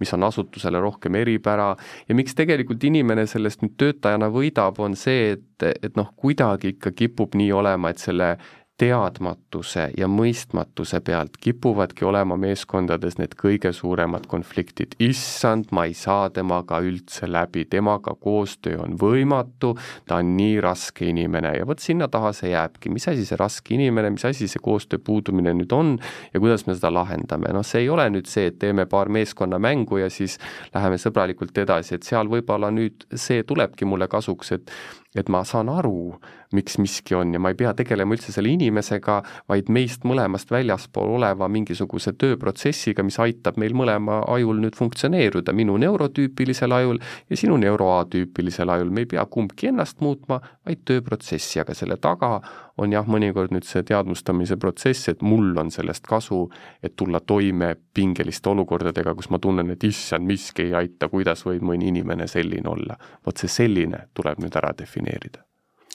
mis 0.00 0.14
on 0.14 0.28
asutusele 0.28 0.80
rohkem 0.82 1.18
eripära. 1.18 1.72
Ja 2.08 2.18
miks 2.18 2.36
tegelikult 2.38 2.84
inimene 2.86 3.26
sellest 3.30 3.64
nüüd 3.64 3.74
töötajana 3.80 4.30
võidab, 4.32 4.78
on 4.84 4.94
see, 4.98 5.34
et, 5.36 5.66
et 5.82 5.98
noh, 5.98 6.12
kuidagi 6.16 6.76
ikka 6.76 6.94
kipub 6.96 7.34
nii 7.38 7.50
olema, 7.56 7.90
et 7.90 8.02
selle 8.02 8.36
teadmatuse 8.80 9.86
ja 9.96 10.08
mõistmatuse 10.08 11.00
pealt 11.04 11.38
kipuvadki 11.40 12.04
olema 12.04 12.36
meeskondades 12.40 13.16
need 13.16 13.32
kõige 13.40 13.72
suuremad 13.72 14.26
konfliktid. 14.28 14.94
issand, 15.00 15.70
ma 15.72 15.86
ei 15.88 15.94
saa 15.94 16.28
temaga 16.30 16.80
üldse 16.84 17.28
läbi, 17.30 17.64
temaga 17.64 18.14
koostöö 18.20 18.82
on 18.84 18.98
võimatu, 19.00 19.72
ta 20.06 20.20
on 20.20 20.34
nii 20.36 20.60
raske 20.60 21.08
inimene. 21.08 21.54
Ja 21.56 21.66
vot 21.66 21.80
sinna 21.80 22.08
taha 22.08 22.32
see 22.36 22.52
jääbki, 22.52 22.92
mis 22.92 23.08
asi 23.08 23.24
see 23.24 23.40
raske 23.40 23.74
inimene, 23.74 24.10
mis 24.10 24.24
asi 24.28 24.48
see 24.48 24.60
koostöö 24.62 25.00
puudumine 25.00 25.54
nüüd 25.56 25.72
on 25.72 25.96
ja 26.34 26.40
kuidas 26.40 26.66
me 26.66 26.76
seda 26.76 26.92
lahendame, 26.92 27.52
noh, 27.56 27.64
see 27.64 27.86
ei 27.86 27.88
ole 27.88 28.08
nüüd 28.12 28.28
see, 28.28 28.50
et 28.52 28.60
teeme 28.60 28.86
paar 28.86 29.08
meeskonnamängu 29.08 30.02
ja 30.02 30.10
siis 30.12 30.36
läheme 30.74 31.00
sõbralikult 31.00 31.56
edasi, 31.64 31.96
et 31.96 32.04
seal 32.04 32.28
võib-olla 32.28 32.70
nüüd 32.74 33.08
see 33.14 33.42
tulebki 33.46 33.88
mulle 33.88 34.08
kasuks, 34.12 34.52
et 34.52 34.76
et 35.16 35.30
ma 35.32 35.42
saan 35.48 35.70
aru, 35.72 36.16
miks 36.56 36.76
miski 36.78 37.16
on 37.16 37.32
ja 37.34 37.40
ma 37.42 37.50
ei 37.52 37.58
pea 37.58 37.72
tegelema 37.76 38.14
üldse 38.16 38.34
selle 38.34 38.52
inimesega, 38.52 39.20
vaid 39.50 39.70
meist 39.72 40.04
mõlemast 40.06 40.52
väljaspool 40.52 41.16
oleva 41.18 41.48
mingisuguse 41.52 42.12
tööprotsessiga, 42.20 43.04
mis 43.06 43.18
aitab 43.22 43.58
meil 43.60 43.74
mõlema 43.76 44.22
ajul 44.36 44.60
nüüd 44.62 44.78
funktsioneeruda, 44.78 45.54
minu 45.56 45.78
neurotüüpilisel 45.82 46.76
ajul 46.76 47.00
ja 47.30 47.40
sinu 47.40 47.58
neuroatüüpilisel 47.62 48.70
ajul, 48.76 48.92
me 48.92 49.06
ei 49.06 49.10
pea 49.16 49.26
kumbki 49.26 49.72
ennast 49.72 50.04
muutma, 50.04 50.40
vaid 50.66 50.84
tööprotsessi, 50.86 51.60
aga 51.62 51.74
selle 51.74 51.98
taga 52.02 52.36
on 52.78 52.92
jah, 52.92 53.06
mõnikord 53.08 53.54
nüüd 53.54 53.64
see 53.66 53.82
teadvustamise 53.86 54.58
protsess, 54.60 55.08
et 55.12 55.24
mul 55.24 55.56
on 55.58 55.70
sellest 55.72 56.06
kasu, 56.08 56.42
et 56.82 56.96
tulla 56.96 57.20
toime 57.20 57.74
pingeliste 57.94 58.52
olukordadega, 58.52 59.14
kus 59.16 59.30
ma 59.32 59.40
tunnen, 59.42 59.72
et 59.72 59.84
issand, 59.84 60.26
miski 60.28 60.68
ei 60.68 60.78
aita, 60.84 61.08
kuidas 61.12 61.46
võib 61.46 61.64
mõni 61.72 61.90
inimene 61.92 62.28
selline 62.28 62.68
olla. 62.68 62.98
vot 63.26 63.36
see 63.36 63.48
selline 63.48 64.06
tuleb 64.14 64.40
nüüd 64.42 64.56
ära 64.56 64.72
defineerida 64.76 65.44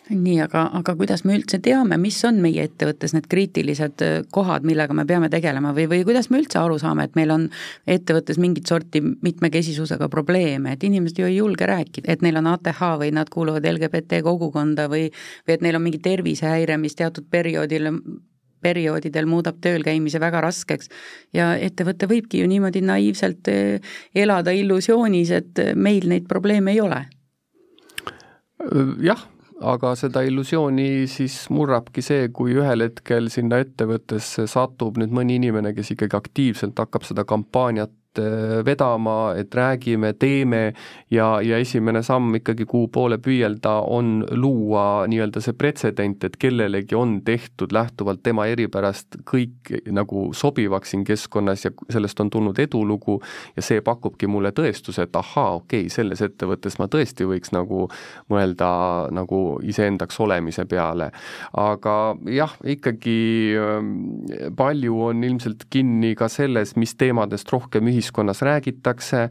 nii, 0.09 0.39
aga, 0.43 0.63
aga 0.77 0.95
kuidas 0.97 1.23
me 1.27 1.35
üldse 1.37 1.59
teame, 1.63 1.97
mis 2.01 2.17
on 2.27 2.39
meie 2.43 2.65
ettevõttes 2.67 3.13
need 3.15 3.27
kriitilised 3.31 4.03
äh, 4.05 4.15
kohad, 4.33 4.65
millega 4.67 4.95
me 4.97 5.05
peame 5.07 5.29
tegelema 5.31 5.73
või, 5.77 5.87
või 5.91 6.01
kuidas 6.07 6.31
me 6.31 6.41
üldse 6.41 6.59
aru 6.61 6.79
saame, 6.81 7.05
et 7.07 7.19
meil 7.19 7.31
on 7.33 7.45
ettevõttes 7.89 8.39
mingit 8.41 8.69
sorti 8.71 9.01
mitmekesisusega 9.01 10.09
probleeme, 10.11 10.75
et 10.75 10.83
inimesed 10.87 11.21
ju 11.21 11.29
ei 11.29 11.37
julge 11.37 11.69
rääkida, 11.69 12.09
et 12.11 12.25
neil 12.25 12.41
on 12.41 12.49
ATH 12.53 12.81
või 13.01 13.13
nad 13.15 13.31
kuuluvad 13.31 13.67
LGBT 13.67 14.23
kogukonda 14.25 14.89
või, 14.91 15.07
või 15.47 15.57
et 15.57 15.63
neil 15.65 15.79
on 15.79 15.85
mingi 15.85 16.01
tervisehäire, 16.03 16.77
mis 16.81 16.97
teatud 16.99 17.29
perioodil 17.31 17.91
perioodidel 18.61 19.25
muudab 19.25 19.57
tööl 19.57 19.81
käimise 19.81 20.19
väga 20.21 20.41
raskeks. 20.45 20.89
ja 21.33 21.55
ettevõte 21.57 22.05
võibki 22.05 22.43
ju 22.43 22.47
niimoodi 22.49 22.83
naiivselt 22.85 23.47
eh, 23.49 23.93
elada 24.13 24.53
illusioonis, 24.53 25.31
et 25.31 25.61
meil 25.75 26.05
neid 26.09 26.27
probleeme 26.29 26.75
ei 26.75 26.81
ole. 26.81 27.05
jah, 29.01 29.23
aga 29.61 29.93
seda 29.99 30.23
illusiooni 30.25 31.05
siis 31.11 31.35
murrabki 31.53 32.03
see, 32.05 32.29
kui 32.33 32.55
ühel 32.57 32.85
hetkel 32.87 33.29
sinna 33.33 33.61
ettevõttesse 33.61 34.47
satub 34.49 34.97
nüüd 35.01 35.13
mõni 35.13 35.37
inimene, 35.39 35.73
kes 35.77 35.93
ikkagi 35.95 36.17
aktiivselt 36.17 36.79
hakkab 36.81 37.05
seda 37.07 37.25
kampaaniat 37.29 37.93
vedama, 38.65 39.33
et 39.37 39.55
räägime, 39.55 40.13
teeme 40.13 40.73
ja, 41.11 41.41
ja 41.41 41.57
esimene 41.57 42.03
samm 42.03 42.35
ikkagi, 42.35 42.65
kuhu 42.65 42.89
poole 42.91 43.17
püüelda, 43.23 43.77
on 43.87 44.25
luua 44.31 45.07
nii-öelda 45.07 45.41
see 45.43 45.55
pretsedent, 45.57 46.23
et 46.23 46.35
kellelegi 46.41 46.95
on 46.95 47.21
tehtud 47.25 47.71
lähtuvalt 47.71 48.23
tema 48.23 48.45
eripärast 48.51 49.21
kõik 49.27 49.71
nagu 49.91 50.29
sobivaks 50.35 50.91
siin 50.91 51.05
keskkonnas 51.07 51.65
ja 51.65 51.71
sellest 51.89 52.19
on 52.19 52.29
tulnud 52.29 52.59
edulugu 52.59 53.19
ja 53.55 53.63
see 53.63 53.81
pakubki 53.81 54.27
mulle 54.27 54.51
tõestuse, 54.55 55.07
et 55.07 55.15
ahaa, 55.15 55.55
okei 55.61 55.85
okay,, 55.85 55.93
selles 55.93 56.21
ettevõttes 56.21 56.77
ma 56.81 56.89
tõesti 56.91 57.27
võiks 57.29 57.55
nagu 57.55 57.87
mõelda 58.31 58.71
nagu 59.15 59.41
iseendaks 59.63 60.19
olemise 60.19 60.65
peale. 60.65 61.11
aga 61.57 61.95
jah, 62.27 62.57
ikkagi 62.65 63.17
ähm, 63.55 63.95
palju 64.57 65.01
on 65.07 65.23
ilmselt 65.23 65.65
kinni 65.69 66.13
ka 66.15 66.27
selles, 66.31 66.75
mis 66.75 66.95
teemadest 66.99 67.51
rohkem 67.51 67.87
ühiskond 67.87 68.00
ühiskonnas 68.01 68.41
räägitakse, 68.41 69.29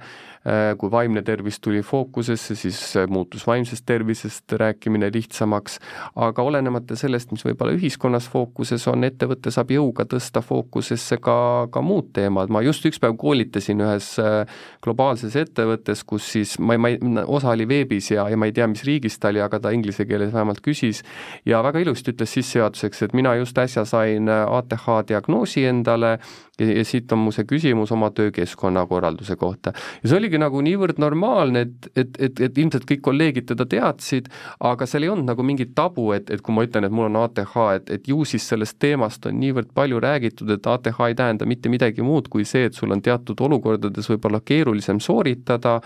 kui 0.80 0.88
vaimne 0.90 1.20
tervis 1.22 1.58
tuli 1.60 1.82
fookusesse, 1.84 2.54
siis 2.56 2.78
muutus 3.12 3.42
vaimsest 3.46 3.84
tervisest 3.86 4.52
rääkimine 4.56 5.10
lihtsamaks, 5.12 5.76
aga 6.16 6.42
olenemata 6.42 6.96
sellest, 6.96 7.28
mis 7.34 7.44
võib-olla 7.44 7.74
ühiskonnas 7.76 8.28
fookuses 8.32 8.86
on, 8.88 9.04
ettevõte 9.04 9.52
saab 9.52 9.74
jõuga 9.74 10.06
tõsta 10.08 10.40
fookusesse 10.40 11.18
ka, 11.20 11.36
ka 11.72 11.82
muud 11.84 12.08
teemad, 12.16 12.48
ma 12.48 12.62
just 12.64 12.86
üks 12.88 13.00
päev 13.02 13.18
koolitasin 13.20 13.84
ühes 13.84 14.14
äh, 14.22 14.48
globaalses 14.84 15.36
ettevõttes, 15.36 16.06
kus 16.08 16.30
siis 16.32 16.56
ma 16.58 16.78
ei, 16.78 16.80
ma 16.80 16.92
ei, 16.94 16.98
osa 17.26 17.52
oli 17.52 17.68
veebis 17.68 18.10
ja, 18.14 18.24
ja 18.32 18.40
ma 18.40 18.48
ei 18.48 18.56
tea, 18.56 18.68
mis 18.70 18.84
riigist 18.88 19.20
ta 19.20 19.28
oli, 19.32 19.42
aga 19.44 19.60
ta 19.60 19.74
inglise 19.76 20.06
keeles 20.08 20.32
vähemalt 20.32 20.62
küsis. 20.64 21.02
Ja 21.44 21.60
väga 21.66 21.84
ilusti 21.84 22.14
ütles 22.14 22.32
sissejuhatuseks, 22.38 23.04
et 23.04 23.16
mina 23.16 23.34
just 23.40 23.58
äsja 23.60 23.84
sain 23.88 24.30
ATH 24.30 24.88
diagnoosi 25.08 25.66
endale 25.68 26.16
ja, 26.60 26.66
ja 26.78 26.84
siit 26.84 27.12
on 27.12 27.24
mu 27.24 27.34
see 27.34 27.46
küsimus 27.48 27.92
oma 27.94 28.10
töökeskkonna 28.14 28.86
korralduse 28.90 29.36
kohta. 29.40 29.72
ja 30.02 30.08
see 30.08 30.18
oligi 30.30 30.40
nagu 30.40 30.60
niivõrd 30.62 31.00
normaalne, 31.02 31.64
et, 31.66 31.88
et, 31.96 32.18
et, 32.20 32.40
et 32.40 32.58
ilmselt 32.58 32.86
kõik 32.86 33.02
kolleegid 33.02 33.48
teda 33.50 33.66
teadsid, 33.66 34.28
aga 34.60 34.86
seal 34.86 35.04
ei 35.04 35.10
olnud 35.10 35.26
nagu 35.26 35.42
mingit 35.42 35.74
tabu, 35.74 36.12
et, 36.14 36.30
et 36.30 36.40
kui 36.40 36.54
ma 36.54 36.64
ütlen, 36.64 36.86
et 36.86 36.94
mul 36.94 37.08
on 37.08 37.18
ATH, 37.24 37.56
et, 37.74 37.90
et 37.90 38.08
ju 38.08 38.24
siis 38.24 38.46
sellest 38.46 38.78
teemast 38.78 39.26
on 39.26 39.38
niivõrd 39.40 39.72
palju 39.74 40.00
räägitud, 40.00 40.50
et 40.50 40.66
ATH 40.66 41.02
ei 41.08 41.18
tähenda 41.18 41.46
mitte 41.46 41.68
midagi 41.68 42.02
muud 42.02 42.30
kui 42.30 42.44
see, 42.44 42.68
et 42.68 42.74
sul 42.74 42.92
on 42.94 43.02
teatud 43.02 43.40
olukordades 43.40 44.10
võib-olla 44.12 44.40
keerulisem 44.44 45.00
sooritada, 45.00 45.80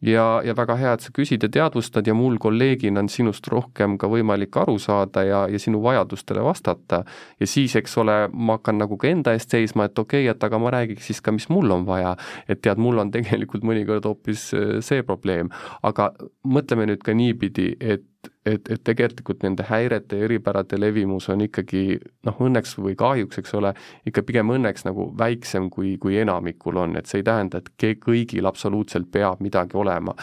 ja, 0.00 0.40
ja 0.44 0.54
väga 0.56 0.76
hea, 0.78 0.92
et 0.94 1.04
sa 1.04 1.12
küsid 1.14 1.42
ja 1.42 1.50
teadvustad 1.52 2.06
ja 2.06 2.14
mul 2.14 2.38
kolleegina 2.42 3.02
on 3.02 3.10
sinust 3.12 3.48
rohkem 3.50 3.96
ka 3.98 4.10
võimalik 4.10 4.56
aru 4.60 4.78
saada 4.82 5.24
ja, 5.26 5.44
ja 5.50 5.58
sinu 5.58 5.82
vajadustele 5.82 6.44
vastata. 6.44 7.02
ja 7.40 7.46
siis, 7.46 7.76
eks 7.76 7.96
ole, 7.98 8.18
ma 8.32 8.58
hakkan 8.58 8.78
nagu 8.78 8.96
ka 8.96 9.08
enda 9.10 9.34
eest 9.36 9.50
seisma, 9.54 9.88
et 9.88 9.98
okei 9.98 10.26
okay,, 10.26 10.34
et 10.36 10.44
aga 10.44 10.58
ma 10.62 10.72
räägiks 10.74 11.10
siis 11.10 11.20
ka, 11.20 11.32
mis 11.32 11.48
mul 11.48 11.70
on 11.74 11.86
vaja. 11.86 12.16
et 12.48 12.62
tead, 12.62 12.78
mul 12.78 12.98
on 12.98 13.10
tegelikult 13.14 13.66
mõnikord 13.66 14.06
hoopis 14.06 14.52
äh, 14.54 14.78
see 14.84 15.02
probleem, 15.02 15.50
aga 15.82 16.12
mõtleme 16.46 16.88
nüüd 16.88 17.02
ka 17.02 17.14
niipidi, 17.14 17.74
et 17.80 18.06
et, 18.46 18.70
et 18.70 18.82
tegelikult 18.84 19.42
nende 19.44 19.64
häirete 19.68 20.18
ja 20.18 20.26
eripärade 20.28 20.78
levimus 20.80 21.28
on 21.32 21.44
ikkagi 21.46 21.82
noh, 22.26 22.42
õnneks 22.44 22.76
või 22.80 22.96
kahjuks, 22.98 23.40
eks 23.42 23.54
ole, 23.58 23.74
ikka 24.08 24.24
pigem 24.26 24.52
õnneks 24.56 24.86
nagu 24.88 25.10
väiksem, 25.18 25.70
kui, 25.70 25.96
kui 26.02 26.18
enamikul 26.18 26.80
on, 26.84 26.96
et 26.98 27.10
see 27.10 27.22
ei 27.22 27.28
tähenda, 27.28 27.62
et 27.62 27.98
kõigil 28.04 28.48
absoluutselt 28.48 29.10
peab 29.12 29.42
midagi 29.44 29.78
olema 29.78 30.16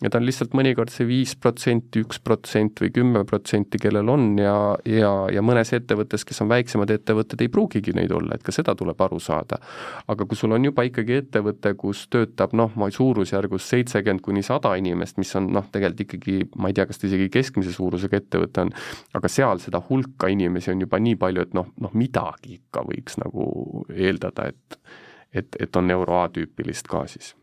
ja 0.00 0.10
ta 0.10 0.18
on 0.18 0.24
lihtsalt 0.24 0.54
mõnikord 0.56 0.92
see 0.92 1.06
viis 1.08 1.34
protsenti, 1.36 2.02
üks 2.04 2.20
protsent 2.24 2.80
või 2.80 2.92
kümme 2.94 3.22
protsenti, 3.28 3.78
kellel 3.80 4.08
on 4.08 4.26
ja, 4.40 4.54
ja, 4.88 5.10
ja 5.32 5.42
mõnes 5.44 5.72
ettevõttes, 5.76 6.24
kes 6.24 6.40
on 6.44 6.50
väiksemad 6.52 6.90
ettevõtted, 6.94 7.42
ei 7.44 7.50
pruugigi 7.52 7.92
neid 7.96 8.12
olla, 8.16 8.36
et 8.36 8.44
ka 8.46 8.54
seda 8.54 8.74
tuleb 8.78 9.00
aru 9.04 9.20
saada. 9.20 9.60
aga 10.08 10.26
kui 10.26 10.38
sul 10.38 10.56
on 10.56 10.64
juba 10.64 10.84
ikkagi 10.88 11.18
ettevõte, 11.20 11.74
kus 11.80 12.06
töötab 12.12 12.54
noh, 12.56 12.72
ma 12.80 12.90
suurusjärgus 12.90 13.68
seitsekümmend 13.74 14.24
kuni 14.24 14.42
sada 14.46 14.72
inimest, 14.80 15.18
mis 15.20 15.34
on 15.36 15.50
noh, 15.52 15.68
tegelikult 15.72 16.06
ikkagi 16.06 16.38
ma 16.56 16.70
ei 16.70 16.76
tea, 16.76 16.86
kas 16.88 17.00
ta 17.00 17.08
isegi 17.10 17.28
keskmise 17.32 17.74
suurusega 17.74 18.22
ettevõte 18.22 18.64
on, 18.64 18.72
aga 19.14 19.28
seal 19.28 19.60
seda 19.60 19.82
hulka 19.90 20.30
inimesi 20.32 20.72
on 20.72 20.86
juba 20.86 21.00
nii 21.02 21.18
palju, 21.20 21.44
et 21.44 21.54
noh, 21.56 21.68
noh 21.80 21.92
midagi 21.96 22.56
ikka 22.60 22.86
võiks 22.88 23.20
nagu 23.20 23.84
eeldada, 23.92 24.48
et 24.48 24.80
et, 25.30 25.56
et 25.62 25.76
on 25.78 25.90
euro 25.94 26.16
A-tüüpilist 26.24 26.88
ka 26.90 27.04
siis 27.06 27.34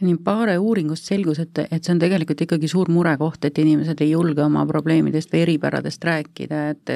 nii 0.00 0.16
Paare 0.24 0.54
uuringust 0.58 1.08
selgus, 1.08 1.40
et, 1.42 1.58
et 1.72 1.84
see 1.84 1.92
on 1.94 2.00
tegelikult 2.02 2.42
ikkagi 2.44 2.68
suur 2.70 2.90
murekoht, 2.92 3.42
et 3.48 3.58
inimesed 3.58 3.98
ei 4.04 4.12
julge 4.12 4.44
oma 4.44 4.62
probleemidest 4.68 5.32
või 5.32 5.42
eripäradest 5.42 6.04
rääkida, 6.06 6.60
et 6.74 6.92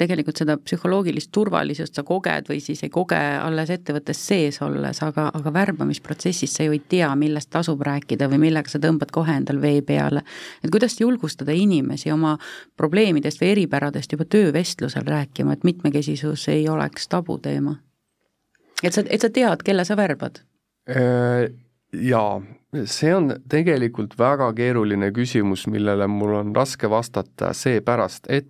tegelikult 0.00 0.40
seda 0.40 0.56
psühholoogilist 0.60 1.30
turvalisust 1.34 1.98
sa 1.98 2.04
koged 2.08 2.48
või 2.48 2.60
siis 2.64 2.82
ei 2.86 2.92
koge 2.94 3.18
alles 3.18 3.72
ettevõttes 3.74 4.22
sees 4.30 4.60
olles, 4.64 5.02
aga, 5.04 5.28
aga 5.34 5.52
värbamisprotsessis 5.58 6.56
sa 6.56 6.64
ju 6.64 6.76
ei 6.76 6.82
tea, 6.88 7.10
millest 7.20 7.52
tasub 7.52 7.84
rääkida 7.84 8.30
või 8.32 8.40
millega 8.46 8.72
sa 8.72 8.80
tõmbad 8.82 9.12
kohe 9.12 9.36
endal 9.42 9.60
vee 9.60 9.82
peale. 9.82 10.24
et 10.64 10.72
kuidas 10.72 11.00
julgustada 11.00 11.52
inimesi 11.52 12.12
oma 12.12 12.38
probleemidest 12.76 13.42
või 13.42 13.52
eripäradest 13.58 14.12
juba 14.12 14.24
töövestlusel 14.24 15.04
rääkima, 15.04 15.52
et 15.52 15.64
mitmekesisus 15.64 16.48
ei 16.48 16.68
oleks 16.68 17.08
tabuteema? 17.08 17.76
et 18.82 18.92
sa, 18.94 19.02
et 19.04 19.20
sa 19.20 19.28
tead, 19.30 19.62
kelle 19.62 19.84
sa 19.84 19.96
värbad 19.96 20.44
äh 20.88 21.67
jaa, 21.92 22.40
see 22.84 23.14
on 23.14 23.32
tegelikult 23.50 24.18
väga 24.18 24.52
keeruline 24.56 25.10
küsimus, 25.16 25.66
millele 25.70 26.08
mul 26.10 26.34
on 26.42 26.54
raske 26.56 26.90
vastata 26.90 27.52
seepärast, 27.56 28.28
et 28.28 28.48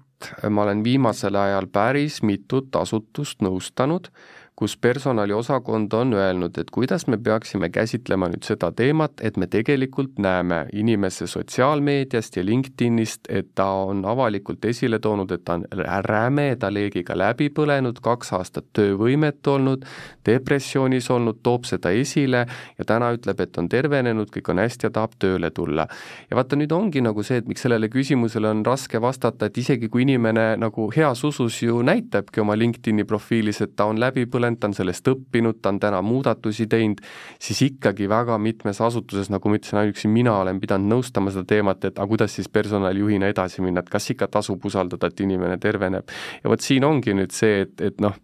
ma 0.51 0.65
olen 0.65 0.83
viimasel 0.85 1.37
ajal 1.39 1.69
päris 1.73 2.23
mitut 2.27 2.75
asutust 2.77 3.43
nõustanud, 3.45 4.11
kus 4.59 4.77
personaliosakond 4.77 5.93
on 5.93 6.15
öelnud, 6.15 6.59
et 6.59 6.71
kuidas 6.71 7.07
me 7.07 7.17
peaksime 7.17 7.69
käsitlema 7.71 8.27
nüüd 8.27 8.43
seda 8.43 8.73
teemat, 8.75 9.21
et 9.23 9.37
me 9.39 9.47
tegelikult 9.47 10.17
näeme 10.19 10.65
inimese 10.75 11.29
sotsiaalmeediast 11.31 12.37
ja 12.37 12.43
LinkedInist, 12.47 13.31
et 13.31 13.53
ta 13.55 13.69
on 13.87 14.03
avalikult 14.03 14.65
esile 14.67 14.99
toonud, 14.99 15.31
et 15.31 15.45
ta 15.47 15.61
on 15.61 15.67
rämeda 16.09 16.73
leegiga 16.75 17.15
läbi 17.15 17.47
põlenud, 17.55 18.01
kaks 18.03 18.33
aastat 18.35 18.67
töövõimet 18.75 19.47
olnud, 19.47 19.85
depressioonis 20.27 21.07
olnud, 21.15 21.39
toob 21.47 21.71
seda 21.71 21.95
esile 21.95 22.43
ja 22.51 22.89
täna 22.91 23.13
ütleb, 23.15 23.45
et 23.47 23.63
on 23.63 23.71
tervenenud, 23.71 24.35
kõik 24.35 24.51
on 24.51 24.59
hästi 24.65 24.89
ja 24.89 24.93
tahab 24.99 25.15
tööle 25.23 25.53
tulla. 25.55 25.87
ja 26.31 26.41
vaata, 26.41 26.59
nüüd 26.59 26.75
ongi 26.75 27.05
nagu 27.07 27.23
see, 27.23 27.39
et 27.39 27.47
miks 27.47 27.63
sellele 27.63 27.87
küsimusele 27.95 28.51
on 28.51 28.67
raske 28.67 28.99
vastata, 29.01 29.47
et 29.47 29.63
isegi 29.63 29.87
kui 29.87 30.03
inimene 30.03 30.49
nagu 30.59 30.91
heas 30.97 31.23
usus 31.25 31.63
ju 31.63 31.79
näitabki 31.87 32.43
oma 32.43 32.59
LinkedIni 32.59 33.07
profiilis, 33.07 33.63
et 33.63 33.77
ta 33.79 33.87
on 33.87 34.03
läbi 34.03 34.27
põlenud, 34.27 34.48
talent, 34.49 34.61
ta 34.61 34.69
on 34.69 34.75
sellest 34.75 35.09
õppinud, 35.09 35.61
ta 35.63 35.73
on 35.73 35.81
täna 35.81 36.01
muudatusi 36.03 36.67
teinud, 36.69 37.01
siis 37.41 37.61
ikkagi 37.63 38.09
väga 38.09 38.39
mitmes 38.39 38.81
asutuses, 38.81 39.31
nagu 39.31 39.49
ma 39.49 39.59
ütlesin, 39.59 39.79
ainuüksi 39.83 40.09
mina 40.09 40.39
olen 40.43 40.61
pidanud 40.61 40.89
nõustama 40.95 41.33
seda 41.35 41.45
teemat, 41.49 41.85
et 41.85 41.99
aga 41.99 42.09
kuidas 42.09 42.35
siis 42.35 42.49
personalijuhina 42.49 43.29
edasi 43.29 43.63
minna, 43.63 43.81
et 43.81 43.91
kas 43.91 44.11
ikka 44.11 44.29
tasub 44.29 44.65
usaldada, 44.65 45.09
et 45.09 45.21
inimene 45.21 45.59
terveneb. 45.59 46.09
ja 46.43 46.51
vot 46.51 46.61
siin 46.61 46.85
ongi 46.85 47.15
nüüd 47.15 47.33
see, 47.33 47.67
et, 47.67 47.81
et 47.81 48.01
noh, 48.01 48.17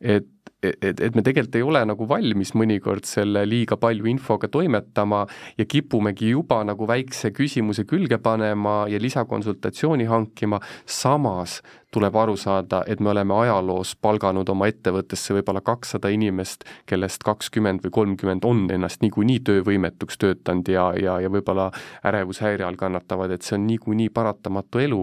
et 0.00 0.26
et, 0.62 1.00
et 1.00 1.14
me 1.14 1.22
tegelikult 1.22 1.56
ei 1.58 1.62
ole 1.62 1.82
nagu 1.86 2.06
valmis 2.08 2.52
mõnikord 2.56 3.06
selle 3.06 3.42
liiga 3.46 3.76
palju 3.80 4.08
infoga 4.10 4.48
toimetama 4.50 5.24
ja 5.58 5.66
kipumegi 5.68 6.32
juba 6.32 6.62
nagu 6.66 6.88
väikse 6.88 7.30
küsimuse 7.36 7.84
külge 7.88 8.18
panema 8.22 8.86
ja 8.90 8.98
lisakonsultatsiooni 9.02 10.08
hankima, 10.10 10.60
samas 10.86 11.60
tuleb 11.94 12.16
aru 12.16 12.36
saada, 12.36 12.82
et 12.86 13.00
me 13.00 13.10
oleme 13.10 13.34
ajaloos 13.34 13.94
palganud 14.02 14.48
oma 14.52 14.68
ettevõttesse 14.70 15.36
võib-olla 15.36 15.62
kakssada 15.64 16.10
inimest, 16.12 16.66
kellest 16.86 17.24
kakskümmend 17.24 17.84
või 17.86 17.94
kolmkümmend 17.98 18.44
on 18.48 18.66
ennast 18.74 19.02
niikuinii 19.04 19.40
töövõimetuks 19.46 20.20
töötanud 20.20 20.68
ja, 20.72 20.90
ja, 21.00 21.18
ja 21.24 21.32
võib-olla 21.32 21.70
ärevushäire 22.06 22.66
all 22.66 22.78
kannatavad, 22.80 23.32
et 23.32 23.46
see 23.46 23.56
on 23.58 23.66
niikuinii 23.70 24.10
paratamatu 24.10 24.82
elu, 24.82 25.02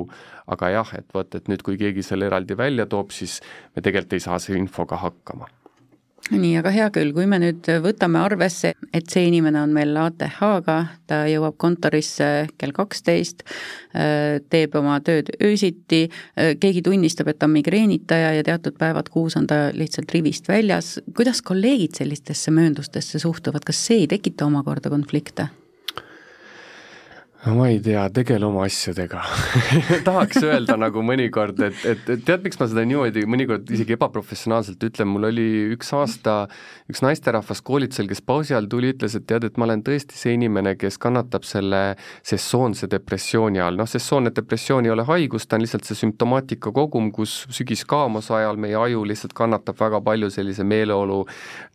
aga 0.54 0.70
jah, 0.76 0.96
et 1.00 1.10
vot, 1.16 1.36
et 1.36 1.50
nüüd, 1.52 1.66
kui 1.66 1.80
keegi 1.82 2.06
selle 2.06 2.30
eraldi 2.30 2.58
välja 2.58 2.86
toob, 2.90 3.16
siis 3.16 3.40
me 3.76 3.82
tegelikult 3.82 4.20
ei 4.20 4.28
saa 4.28 4.40
selle 4.44 4.62
infoga 4.62 5.00
hakkama 5.02 5.50
nii, 6.32 6.54
aga 6.60 6.72
hea 6.72 6.88
küll, 6.96 7.12
kui 7.16 7.26
me 7.28 7.40
nüüd 7.42 7.68
võtame 7.84 8.22
arvesse, 8.24 8.74
et 8.96 9.10
see 9.12 9.26
inimene 9.28 9.60
on 9.64 9.74
meil 9.76 9.96
ATH-ga, 10.00 10.78
ta 11.10 11.24
jõuab 11.28 11.58
kontorisse 11.60 12.30
kell 12.60 12.76
kaksteist, 12.76 13.44
äh, 13.92 14.40
teeb 14.54 14.78
oma 14.80 15.00
tööd 15.04 15.34
öösiti, 15.44 16.06
äh, 16.08 16.54
keegi 16.60 16.84
tunnistab, 16.86 17.28
et 17.28 17.42
ta 17.42 17.50
on 17.50 17.58
migreenitaja 17.58 18.36
ja 18.38 18.46
teatud 18.48 18.78
päevad 18.80 19.12
kuus 19.14 19.36
on 19.40 19.50
ta 19.50 19.66
lihtsalt 19.76 20.14
rivist 20.16 20.48
väljas, 20.48 20.96
kuidas 21.16 21.44
kolleegid 21.44 22.00
sellistesse 22.00 22.56
mööndustesse 22.56 23.20
suhtuvad, 23.20 23.66
kas 23.68 23.84
see 23.90 24.06
ei 24.06 24.08
tekita 24.16 24.48
omakorda 24.48 24.94
konflikte? 24.94 25.50
No 27.46 27.56
ma 27.58 27.68
ei 27.68 27.80
tea, 27.84 28.06
tegele 28.16 28.48
oma 28.48 28.64
asjadega. 28.68 29.22
Tahaks 30.08 30.40
öelda 30.46 30.78
nagu 30.80 31.04
mõnikord, 31.04 31.60
et, 31.66 31.82
et, 31.84 32.06
et 32.16 32.24
tead, 32.24 32.44
miks 32.46 32.60
ma 32.62 32.70
seda 32.72 32.86
niimoodi 32.88 33.26
mõnikord 33.28 33.68
isegi 33.74 33.98
ebaprofessionaalselt 33.98 34.84
ütlen, 34.88 35.10
mul 35.12 35.28
oli 35.28 35.48
üks 35.76 35.92
aasta 35.98 36.46
üks 36.92 37.04
naisterahvas 37.04 37.62
koolitusel, 37.66 38.08
kes 38.10 38.22
pausi 38.26 38.54
ajal 38.54 38.68
tuli, 38.72 38.94
ütles, 38.94 39.16
et 39.18 39.26
tead, 39.28 39.48
et 39.48 39.60
ma 39.60 39.68
olen 39.68 39.84
tõesti 39.86 40.18
see 40.20 40.36
inimene, 40.38 40.76
kes 40.80 41.00
kannatab 41.02 41.46
selle 41.48 41.82
sessoonse 42.26 42.88
depressiooni 42.92 43.62
all, 43.64 43.80
noh, 43.80 43.88
sessoonne 43.90 44.34
depressioon 44.36 44.88
ei 44.88 44.94
ole 44.94 45.06
haigus, 45.08 45.48
ta 45.48 45.58
on 45.58 45.66
lihtsalt 45.66 45.88
see 45.88 46.00
sümptomaatika 46.00 46.74
kogum, 46.76 47.12
kus 47.16 47.42
sügiskaamuse 47.56 48.36
ajal 48.40 48.60
meie 48.62 48.78
aju 48.80 49.04
lihtsalt 49.10 49.36
kannatab 49.38 49.80
väga 49.80 50.00
palju 50.06 50.32
sellise 50.34 50.64
meeleolu 50.68 51.22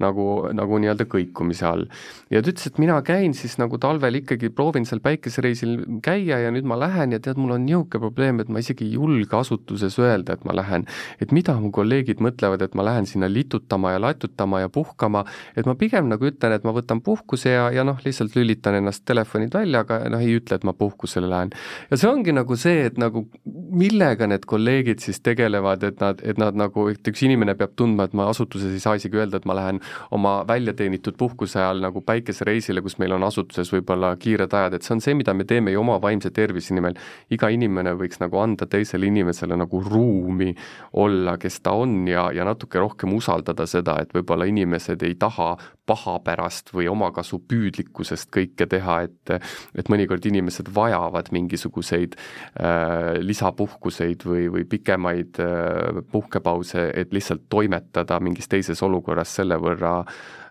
nagu, 0.04 0.28
nagu 0.56 0.80
nii-öelda 0.80 1.08
kõikumise 1.08 1.68
all. 1.68 1.86
ja 2.32 2.40
ta 2.40 2.52
ütles, 2.52 2.68
et 2.68 2.80
mina 2.80 3.00
käin 3.04 3.36
siis 3.36 3.58
nagu 3.60 3.80
talvel 3.80 4.20
ikkagi, 4.22 4.52
proovin 4.54 4.88
seal 4.88 5.04
päikesereisil 5.04 5.57
reisil 5.58 6.00
käia 6.02 6.38
ja 6.42 6.50
nüüd 6.52 6.66
ma 6.68 6.76
lähen 6.78 7.12
ja 7.12 7.20
tead, 7.20 7.38
mul 7.38 7.54
on 7.56 7.64
niisugune 7.66 8.00
probleem, 8.00 8.40
et 8.40 8.48
ma 8.48 8.58
isegi 8.58 8.86
ei 8.86 8.94
julge 8.94 9.36
asutuses 9.36 9.98
öelda, 9.98 10.34
et 10.34 10.44
ma 10.44 10.54
lähen. 10.54 10.86
et 11.20 11.32
mida 11.32 11.54
mu 11.60 11.70
kolleegid 11.70 12.20
mõtlevad, 12.20 12.62
et 12.62 12.74
ma 12.74 12.84
lähen 12.84 13.06
sinna 13.06 13.28
litutama 13.28 13.92
ja 13.92 14.00
latutama 14.00 14.60
ja 14.60 14.68
puhkama, 14.68 15.24
et 15.56 15.66
ma 15.66 15.74
pigem 15.74 16.08
nagu 16.08 16.24
ütlen, 16.24 16.52
et 16.52 16.64
ma 16.64 16.72
võtan 16.72 17.00
puhkuse 17.02 17.50
ja, 17.50 17.70
ja 17.70 17.84
noh, 17.84 17.98
lihtsalt 18.04 18.36
lülitan 18.36 18.74
ennast 18.78 19.04
telefonid 19.04 19.54
välja, 19.54 19.80
aga 19.80 20.00
noh, 20.10 20.20
ei 20.20 20.38
ütle, 20.38 20.56
et 20.56 20.64
ma 20.64 20.72
puhkusele 20.72 21.28
lähen. 21.28 21.50
ja 21.90 21.96
see 21.96 22.08
ongi 22.10 22.32
nagu 22.32 22.56
see, 22.56 22.86
et 22.86 22.98
nagu 22.98 23.26
millega 23.44 24.26
need 24.26 24.46
kolleegid 24.46 25.02
siis 25.02 25.20
tegelevad, 25.20 25.82
et 25.82 26.00
nad, 26.00 26.22
et 26.22 26.38
nad 26.38 26.56
nagu, 26.56 26.88
et 26.92 27.08
üks 27.08 27.24
inimene 27.26 27.54
peab 27.58 27.74
tundma, 27.76 28.08
et 28.08 28.14
ma 28.14 28.28
asutuses 28.30 28.72
ei 28.72 28.82
saa 28.82 28.96
isegi 28.98 29.18
öelda, 29.18 29.40
et 29.40 29.48
ma 29.48 29.56
lähen 29.58 29.80
oma 30.14 30.40
väljateenitud 30.48 31.18
puhkuse 31.18 31.60
ajal 31.60 31.82
nagu 31.82 32.02
päikesereisile, 32.04 32.82
kus 32.84 32.98
meil 32.98 33.16
on 33.16 33.26
asutuses 33.26 33.70
võib-olla 33.72 34.14
kiired 34.20 34.54
ajad, 34.54 34.78
et 34.78 34.86
see 34.86 34.94
on 34.96 35.02
see, 35.04 35.16
mida 35.18 35.34
me 35.34 35.47
teeme 35.48 35.72
ju 35.74 35.82
oma 35.82 35.98
vaimse 36.02 36.30
tervise 36.34 36.76
nimel, 36.76 36.98
iga 37.34 37.50
inimene 37.52 37.94
võiks 37.98 38.20
nagu 38.22 38.40
anda 38.42 38.68
teisele 38.70 39.08
inimesele 39.08 39.56
nagu 39.58 39.82
ruumi 39.84 40.52
olla, 41.00 41.38
kes 41.40 41.60
ta 41.64 41.74
on 41.78 42.00
ja, 42.08 42.28
ja 42.34 42.46
natuke 42.48 42.80
rohkem 42.82 43.14
usaldada 43.16 43.66
seda, 43.68 43.98
et 44.02 44.14
võib-olla 44.14 44.48
inimesed 44.48 45.02
ei 45.06 45.16
taha 45.18 45.54
paha 45.88 46.18
pärast 46.24 46.72
või 46.74 46.88
omakasu 46.90 47.40
püüdlikkusest 47.48 48.30
kõike 48.34 48.68
teha, 48.68 49.00
et 49.08 49.34
et 49.78 49.90
mõnikord 49.92 50.24
inimesed 50.28 50.70
vajavad 50.74 51.30
mingisuguseid 51.34 52.16
äh, 52.18 53.18
lisapuhkuseid 53.24 54.24
või, 54.28 54.48
või 54.52 54.64
pikemaid 54.68 55.40
äh, 55.44 56.02
puhkepause, 56.12 56.88
et 56.94 57.14
lihtsalt 57.16 57.46
toimetada 57.52 58.20
mingis 58.24 58.48
teises 58.48 58.82
olukorras 58.84 59.34
selle 59.40 59.58
võrra 59.60 60.00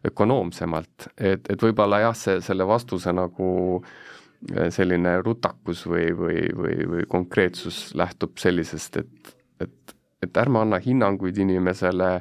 ökonoomsemalt, 0.07 1.09
et, 1.17 1.49
et 1.49 1.63
võib-olla 1.63 2.01
jah, 2.07 2.17
see, 2.17 2.41
selle 2.45 2.67
vastuse 2.69 3.13
nagu 3.15 3.49
äh, 3.81 3.95
selline 4.69 5.17
rutakus 5.25 5.85
või, 5.89 6.11
või, 6.17 6.47
või, 6.55 6.79
või 6.87 7.05
konkreetsus 7.09 7.95
lähtub 7.97 8.37
sellisest, 8.37 8.97
et, 9.01 9.35
et, 9.61 9.95
et 10.23 10.37
ärme 10.37 10.61
anna 10.61 10.79
hinnanguid 10.83 11.37
inimesele, 11.41 12.11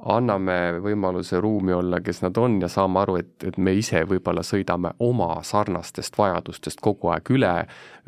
anname 0.00 0.80
võimaluse 0.80 1.36
ruumi 1.40 1.74
olla, 1.76 2.00
kes 2.00 2.22
nad 2.24 2.38
on 2.40 2.56
ja 2.62 2.68
saame 2.72 3.02
aru, 3.02 3.18
et, 3.20 3.34
et 3.44 3.58
me 3.60 3.74
ise 3.76 4.00
võib-olla 4.08 4.40
sõidame 4.46 4.94
oma 5.04 5.34
sarnastest 5.44 6.16
vajadustest 6.18 6.80
kogu 6.80 7.12
aeg 7.12 7.28
üle, 7.36 7.52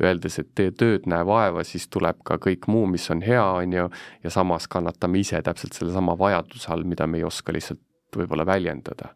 öeldes, 0.01 0.39
et 0.41 0.49
tee 0.57 0.71
tööd, 0.73 1.05
näe 1.05 1.25
vaeva, 1.27 1.63
siis 1.63 1.85
tuleb 1.93 2.23
ka 2.25 2.39
kõik 2.41 2.65
muu, 2.67 2.87
mis 2.89 3.05
on 3.13 3.21
hea, 3.21 3.45
on 3.61 3.77
ju, 3.77 3.89
ja 4.25 4.33
samas 4.33 4.67
kannatame 4.67 5.21
ise 5.21 5.41
täpselt 5.45 5.77
sellesama 5.77 6.17
vajaduse 6.17 6.73
all, 6.73 6.87
mida 6.89 7.07
me 7.07 7.21
ei 7.21 7.27
oska 7.29 7.53
lihtsalt 7.53 7.83
võib-olla 8.17 8.45
väljendada 8.45 9.13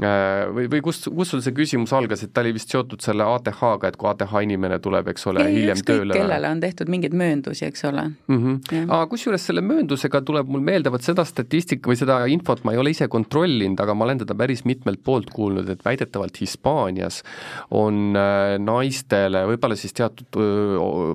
või, 0.00 0.68
või 0.72 0.80
kust, 0.84 1.06
kust 1.12 1.34
sul 1.34 1.42
see 1.44 1.52
küsimus 1.54 1.92
algas, 1.92 2.22
et 2.24 2.32
ta 2.32 2.40
oli 2.40 2.54
vist 2.56 2.70
seotud 2.72 3.02
selle 3.04 3.26
ATH-ga, 3.28 3.90
et 3.90 3.98
kui 4.00 4.08
ATH 4.08 4.32
inimene 4.40 4.78
tuleb, 4.82 5.10
eks 5.12 5.26
ole, 5.28 5.44
hiljem 5.52 5.82
tööle? 5.84 6.16
kellele 6.16 6.48
on 6.48 6.62
tehtud 6.62 6.88
mingeid 6.92 7.14
mööndusi, 7.16 7.66
eks 7.68 7.84
ole 7.90 8.06
mm. 8.08 8.38
-hmm. 8.38 8.86
aga 8.88 9.06
kusjuures 9.10 9.44
selle 9.50 9.60
mööndusega 9.60 10.22
tuleb 10.24 10.48
mul 10.48 10.64
meelde, 10.64 10.90
vot 10.92 11.04
seda 11.04 11.24
statistika 11.28 11.90
või 11.90 11.98
seda 12.00 12.22
infot 12.32 12.64
ma 12.64 12.72
ei 12.72 12.80
ole 12.80 12.94
ise 12.94 13.08
kontrollinud, 13.08 13.80
aga 13.80 13.94
ma 13.94 14.06
olen 14.08 14.22
teda 14.24 14.34
päris 14.34 14.64
mitmelt 14.64 15.02
poolt 15.04 15.30
kuulnud, 15.30 15.68
et 15.68 15.84
väidetavalt 15.84 16.40
Hispaanias 16.40 17.20
on 17.70 18.16
äh, 18.16 18.56
naistele 18.58 19.44
võib-olla 19.52 19.76
siis 19.76 19.92
teatud 19.92 20.40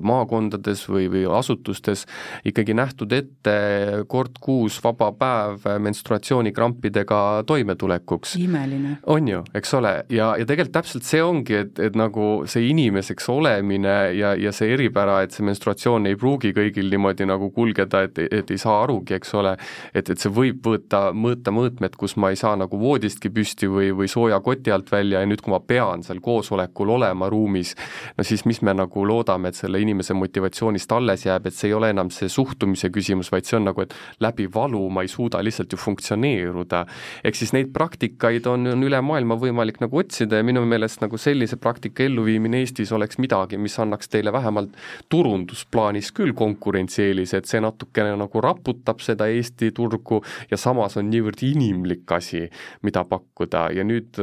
maakondades 0.06 0.86
või, 0.88 1.08
või 1.10 1.26
asutustes 1.26 2.06
ikkagi 2.46 2.78
nähtud 2.78 3.12
ette 3.12 3.58
kord 4.06 4.38
kuus 4.40 4.78
vaba 4.84 5.10
päev 5.12 5.66
menstruatsioonikrampidega 5.82 7.42
toimetulekuks. 7.46 8.36
imeline 8.38 8.67
imeline. 8.68 8.98
on 9.06 9.28
ju, 9.28 9.42
eks 9.54 9.74
ole, 9.74 9.92
ja, 10.12 10.32
ja 10.38 10.46
tegelikult 10.46 10.74
täpselt 10.78 11.06
see 11.08 11.20
ongi, 11.24 11.56
et, 11.62 11.78
et 11.82 11.96
nagu 11.96 12.44
see 12.50 12.68
inimeseks 12.70 13.28
olemine 13.32 13.94
ja, 14.16 14.34
ja 14.38 14.52
see 14.54 14.72
eripära, 14.74 15.22
et 15.24 15.34
see 15.34 15.46
menstruatsioon 15.46 16.08
ei 16.10 16.16
pruugi 16.18 16.52
kõigil 16.56 16.90
niimoodi 16.92 17.26
nagu 17.28 17.50
kulgeda, 17.54 18.04
et, 18.08 18.20
et 18.28 18.50
ei 18.50 18.60
saa 18.60 18.82
arugi, 18.84 19.16
eks 19.18 19.34
ole, 19.38 19.54
et, 19.94 20.08
et 20.08 20.18
see 20.18 20.32
võib 20.32 20.60
võtta, 20.64 21.08
mõõta 21.12 21.54
mõõtmed, 21.54 21.96
kus 21.98 22.16
ma 22.20 22.32
ei 22.32 22.40
saa 22.40 22.56
nagu 22.58 22.80
voodistki 22.80 23.32
püsti 23.34 23.70
või, 23.70 23.90
või 23.96 24.10
sooja 24.10 24.40
koti 24.44 24.72
alt 24.74 24.92
välja 24.92 25.22
ja 25.22 25.28
nüüd, 25.28 25.42
kui 25.44 25.54
ma 25.54 25.60
pean 25.64 26.04
seal 26.06 26.22
koosolekul 26.24 26.94
olema 26.98 27.30
ruumis, 27.32 27.74
no 28.18 28.26
siis 28.26 28.44
mis 28.48 28.62
me 28.66 28.74
nagu 28.76 29.04
loodame, 29.08 29.52
et 29.52 29.58
selle 29.58 29.80
inimese 29.82 30.16
motivatsioonist 30.18 30.92
alles 30.96 31.26
jääb, 31.26 31.48
et 31.48 31.56
see 31.56 31.70
ei 31.70 31.76
ole 31.76 31.92
enam 31.94 32.12
see 32.14 32.30
suhtumise 32.32 32.92
küsimus, 32.94 33.32
vaid 33.32 33.48
see 33.48 33.58
on 33.58 33.68
nagu, 33.70 33.84
et 33.84 33.94
läbi 34.24 34.48
valu 34.52 34.84
ma 34.92 35.04
ei 35.04 35.10
suuda 35.10 35.40
lihtsalt 35.44 35.72
ju 35.72 35.78
funktsioneeruda. 35.80 36.84
ehk 37.24 37.36
siis 37.36 37.52
neid 37.52 37.72
praktikaid 37.74 38.46
on 38.46 38.57
on, 38.58 38.66
on 38.74 38.84
üle 38.86 38.98
maailma 39.04 39.36
võimalik 39.38 39.78
nagu 39.82 40.00
otsida 40.00 40.40
ja 40.40 40.46
minu 40.46 40.64
meelest 40.68 41.02
nagu 41.02 41.18
sellise 41.20 41.58
praktika 41.60 42.04
elluviimine 42.04 42.60
Eestis 42.62 42.92
oleks 42.94 43.18
midagi, 43.22 43.58
mis 43.60 43.76
annaks 43.80 44.10
teile 44.10 44.32
vähemalt 44.34 44.74
turundusplaanis 45.12 46.10
küll 46.16 46.34
konkurentsieelise, 46.38 47.40
et 47.40 47.50
see 47.50 47.62
natukene 47.62 48.16
nagu 48.18 48.42
raputab 48.44 49.02
seda 49.04 49.28
Eesti 49.32 49.70
turgu 49.76 50.20
ja 50.50 50.58
samas 50.60 50.98
on 51.00 51.08
niivõrd 51.12 51.42
inimlik 51.46 52.12
asi, 52.16 52.44
mida 52.86 53.04
pakkuda 53.08 53.68
ja 53.76 53.86
nüüd 53.86 54.18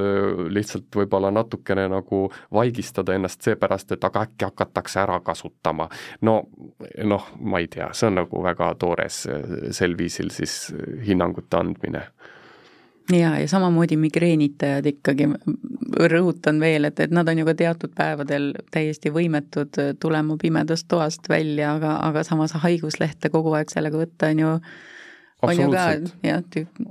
lihtsalt 0.56 0.90
võib-olla 0.96 1.32
natukene 1.36 1.88
nagu 1.92 2.26
vaigistada 2.54 3.16
ennast 3.16 3.46
seepärast, 3.46 3.96
et 3.96 4.08
aga 4.08 4.26
äkki 4.28 4.50
hakatakse 4.50 5.02
ära 5.04 5.20
kasutama. 5.26 5.90
no 6.22 6.42
noh, 7.04 7.30
ma 7.40 7.62
ei 7.64 7.70
tea, 7.72 7.92
see 7.94 8.10
on 8.12 8.20
nagu 8.22 8.44
väga 8.44 8.74
toores 8.80 9.26
sel 9.76 9.98
viisil 9.98 10.32
siis 10.34 10.74
hinnangute 11.06 11.58
andmine 11.58 12.06
ja, 13.12 13.36
ja 13.40 13.48
samamoodi 13.48 13.98
migreenitajad 13.98 14.86
ikkagi, 14.90 15.28
rõhutan 16.12 16.60
veel, 16.60 16.90
et, 16.90 17.00
et 17.00 17.14
nad 17.14 17.30
on 17.30 17.42
ju 17.42 17.46
ka 17.48 17.56
teatud 17.58 17.94
päevadel 17.98 18.52
täiesti 18.74 19.12
võimetud 19.14 19.78
tulema 20.02 20.38
pimedast 20.42 20.88
toast 20.92 21.30
välja, 21.30 21.76
aga, 21.76 21.98
aga 22.08 22.26
samas 22.28 22.56
haiguslehte 22.66 23.30
kogu 23.34 23.54
aeg 23.58 23.74
sellega 23.74 24.02
võtta 24.02 24.32
on 24.34 24.44
ju 24.44 24.52
absoluutselt, 25.46 26.14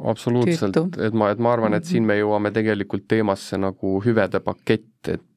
absoluutselt, 0.04 0.98
et 1.02 1.16
ma, 1.16 1.30
et 1.32 1.40
ma 1.42 1.54
arvan, 1.56 1.74
et 1.74 1.88
siin 1.88 2.06
me 2.06 2.18
jõuame 2.18 2.52
tegelikult 2.54 3.08
teemasse 3.10 3.58
nagu 3.58 3.96
hüvede 4.04 4.40
pakett, 4.44 5.08
et 5.08 5.33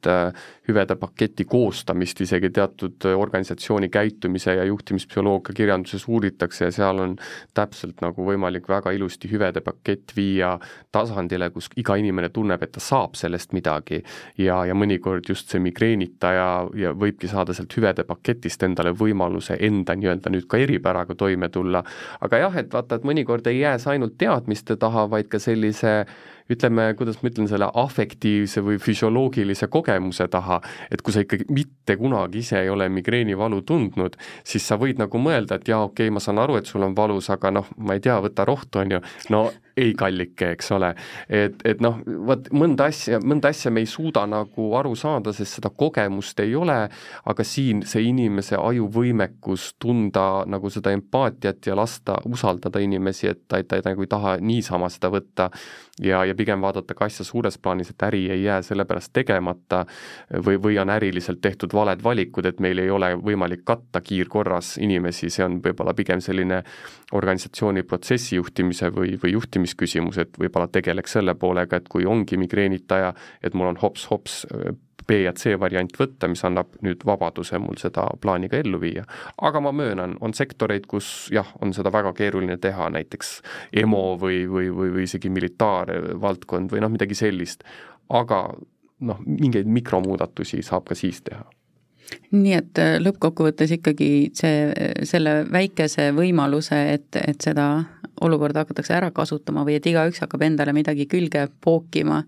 hüvede 0.68 0.96
paketi 1.00 1.46
koostamist 1.46 2.22
isegi 2.22 2.50
teatud 2.54 3.08
organisatsiooni 3.16 3.90
käitumise 3.90 4.54
ja 4.56 4.66
juhtimispsühholoogia 4.68 5.56
kirjanduses 5.56 6.08
uuritakse 6.08 6.66
ja 6.66 6.72
seal 6.72 7.00
on 7.00 7.16
täpselt 7.58 8.02
nagu 8.02 8.26
võimalik 8.28 8.70
väga 8.70 8.92
ilusti 8.92 9.32
hüvede 9.32 9.62
pakett 9.66 10.14
viia 10.16 10.58
tasandile, 10.92 11.50
kus 11.50 11.70
iga 11.78 11.96
inimene 11.96 12.30
tunneb, 12.30 12.64
et 12.64 12.76
ta 12.76 12.84
saab 12.84 13.16
sellest 13.16 13.56
midagi 13.58 14.02
ja, 14.38 14.64
ja 14.66 14.76
mõnikord 14.76 15.30
just 15.30 15.50
see 15.52 15.64
migreenitaja 15.64 16.48
ja 16.76 16.94
võibki 16.94 17.30
saada 17.32 17.56
sealt 17.58 17.74
hüvede 17.78 18.04
paketist 18.08 18.64
endale 18.64 18.94
võimaluse 18.98 19.58
enda 19.60 19.96
nii-öelda 19.96 20.34
nüüd 20.34 20.48
ka 20.48 20.60
eripäraga 20.62 21.16
toime 21.16 21.50
tulla. 21.50 21.84
aga 22.22 22.44
jah, 22.46 22.58
et 22.58 22.74
vaata, 22.74 22.96
et 22.96 23.08
mõnikord 23.08 23.48
ei 23.48 23.62
jää 23.62 23.78
see 23.78 23.96
ainult 23.96 24.18
teadmiste 24.18 24.76
taha, 24.76 25.08
vaid 25.10 25.32
ka 25.32 25.40
sellise 25.40 26.06
ütleme, 26.52 26.90
kuidas 26.98 27.22
ma 27.22 27.32
ütlen, 27.32 27.50
selle 27.52 27.70
afektiivse 27.74 28.64
või 28.66 28.80
füsioloogilise 28.82 29.70
kogemuse 29.72 30.28
taha, 30.32 30.62
et 30.92 31.04
kui 31.04 31.16
sa 31.16 31.24
ikkagi 31.26 31.48
mitte 31.54 31.98
kunagi 32.00 32.44
ise 32.44 32.62
ei 32.64 32.72
ole 32.74 32.90
migreenivalu 32.94 33.62
tundnud, 33.68 34.18
siis 34.48 34.68
sa 34.68 34.80
võid 34.80 35.02
nagu 35.02 35.22
mõelda, 35.22 35.60
et 35.60 35.72
jaa, 35.72 35.84
okei 35.88 36.08
okay,, 36.08 36.14
ma 36.14 36.24
saan 36.24 36.42
aru, 36.44 36.60
et 36.60 36.70
sul 36.70 36.86
on 36.88 36.96
valus, 36.98 37.30
aga 37.34 37.54
noh, 37.60 37.72
ma 37.78 37.98
ei 37.98 38.04
tea, 38.04 38.20
võta 38.24 38.48
rohtu, 38.48 38.84
on 38.84 38.98
ju, 38.98 39.04
no 39.34 39.48
ei, 39.78 39.94
kallike, 39.98 40.52
eks 40.56 40.72
ole. 40.76 40.94
et, 41.30 41.62
et 41.66 41.82
noh, 41.84 42.00
vot 42.28 42.50
mõnda 42.56 42.88
asja, 42.92 43.20
mõnda 43.24 43.52
asja 43.54 43.72
me 43.74 43.84
ei 43.84 43.90
suuda 43.90 44.26
nagu 44.30 44.68
aru 44.80 44.96
saada, 44.98 45.34
sest 45.36 45.60
seda 45.60 45.70
kogemust 45.70 46.40
ei 46.44 46.56
ole, 46.58 46.78
aga 47.26 47.46
siin 47.46 47.84
see 47.88 48.08
inimese 48.10 48.58
ajuvõimekus 48.58 49.74
tunda 49.82 50.44
nagu 50.50 50.72
seda 50.74 50.94
empaatiat 50.96 51.70
ja 51.70 51.78
lasta 51.78 52.18
usaldada 52.26 52.82
inimesi, 52.84 53.30
et 53.32 53.44
ta, 53.48 53.62
ta, 53.64 53.82
nagu 53.86 54.06
ei 54.06 54.12
taha 54.12 54.38
niisama 54.42 54.90
seda 54.94 55.12
võtta 55.14 55.50
ja, 56.02 56.24
ja 56.26 56.36
pigem 56.38 56.62
vaadata 56.62 56.98
ka 56.98 57.08
asja 57.08 57.26
suures 57.28 57.58
plaanis, 57.62 57.92
et 57.94 58.08
äri 58.08 58.26
ei 58.34 58.44
jää 58.44 58.62
sellepärast 58.66 59.14
tegemata 59.14 59.84
või, 60.46 60.58
või 60.62 60.80
on 60.82 60.92
äriliselt 60.94 61.42
tehtud 61.42 61.74
valed 61.74 62.04
valikud, 62.04 62.46
et 62.46 62.62
meil 62.64 62.82
ei 62.82 62.90
ole 62.94 63.14
võimalik 63.22 63.66
katta 63.68 64.02
kiirkorras 64.02 64.76
inimesi, 64.82 65.30
see 65.34 65.46
on 65.46 65.60
võib-olla 65.64 65.94
pigem 65.98 66.22
selline 66.24 66.64
organisatsiooni 67.18 67.84
protsessi 67.88 68.36
juhtimise 68.38 68.92
või, 68.94 69.16
või 69.22 69.34
juhtimisküsimus, 69.68 70.18
et 70.18 70.38
võib-olla 70.40 70.68
tegeleks 70.68 71.18
selle 71.18 71.36
poolega, 71.36 71.78
et 71.78 71.88
kui 71.90 72.06
ongi 72.06 72.38
migreenitaja, 72.38 73.14
et 73.44 73.54
mul 73.54 73.68
on 73.68 73.78
hops-hops 73.78 74.46
B 75.08 75.24
ja 75.24 75.34
C 75.34 75.56
variant 75.60 75.92
võtta, 75.98 76.28
mis 76.28 76.44
annab 76.44 76.68
nüüd 76.84 77.04
vabaduse 77.06 77.58
mul 77.60 77.78
seda 77.80 78.10
plaani 78.22 78.50
ka 78.50 78.58
ellu 78.58 78.80
viia. 78.80 79.06
aga 79.42 79.60
ma 79.60 79.72
möönan, 79.72 80.18
on 80.22 80.34
sektoreid, 80.34 80.86
kus 80.88 81.30
jah, 81.32 81.48
on 81.62 81.74
seda 81.74 81.92
väga 81.92 82.14
keeruline 82.14 82.58
teha, 82.58 82.90
näiteks 82.90 83.42
EMO 83.74 84.18
või, 84.20 84.48
või, 84.48 84.70
või, 84.70 84.92
või 84.92 85.04
isegi 85.04 85.30
militaarvaldkond 85.30 86.72
või 86.72 86.82
noh, 86.82 86.92
midagi 86.92 87.16
sellist, 87.16 87.64
aga 88.10 88.50
noh, 89.00 89.22
mingeid 89.26 89.68
mikromuudatusi 89.68 90.62
saab 90.62 90.88
ka 90.88 90.96
siis 90.96 91.22
teha 91.22 91.46
nii 92.32 92.54
et 92.56 92.80
äh, 92.82 92.96
lõppkokkuvõttes 93.02 93.74
ikkagi 93.78 94.10
see, 94.38 94.72
selle 95.08 95.42
väikese 95.52 96.12
võimaluse, 96.16 96.80
et, 96.96 97.20
et 97.20 97.44
seda 97.44 97.68
olukorda 98.22 98.64
hakatakse 98.64 98.96
ära 98.98 99.12
kasutama 99.16 99.66
või 99.68 99.78
et 99.78 99.88
igaüks 99.90 100.22
hakkab 100.24 100.46
endale 100.48 100.74
midagi 100.76 101.08
külge 101.10 101.48
pookima, 101.64 102.24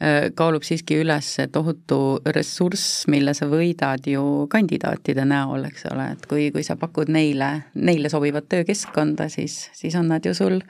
äh, 0.00 0.30
kaalub 0.38 0.66
siiski 0.66 1.00
üles 1.02 1.34
tohutu 1.52 2.20
ressurss, 2.36 3.06
mille 3.12 3.34
sa 3.34 3.48
võidad 3.50 4.06
ju 4.06 4.46
kandidaatide 4.52 5.26
näol, 5.28 5.68
eks 5.70 5.86
ole, 5.92 6.10
et 6.16 6.26
kui, 6.30 6.50
kui 6.54 6.64
sa 6.66 6.76
pakud 6.80 7.12
neile, 7.12 7.52
neile 7.74 8.12
sobivat 8.12 8.48
töökeskkonda, 8.52 9.28
siis, 9.32 9.68
siis 9.76 9.96
on 9.98 10.10
nad 10.12 10.26
ju 10.26 10.34
sul 10.36 10.60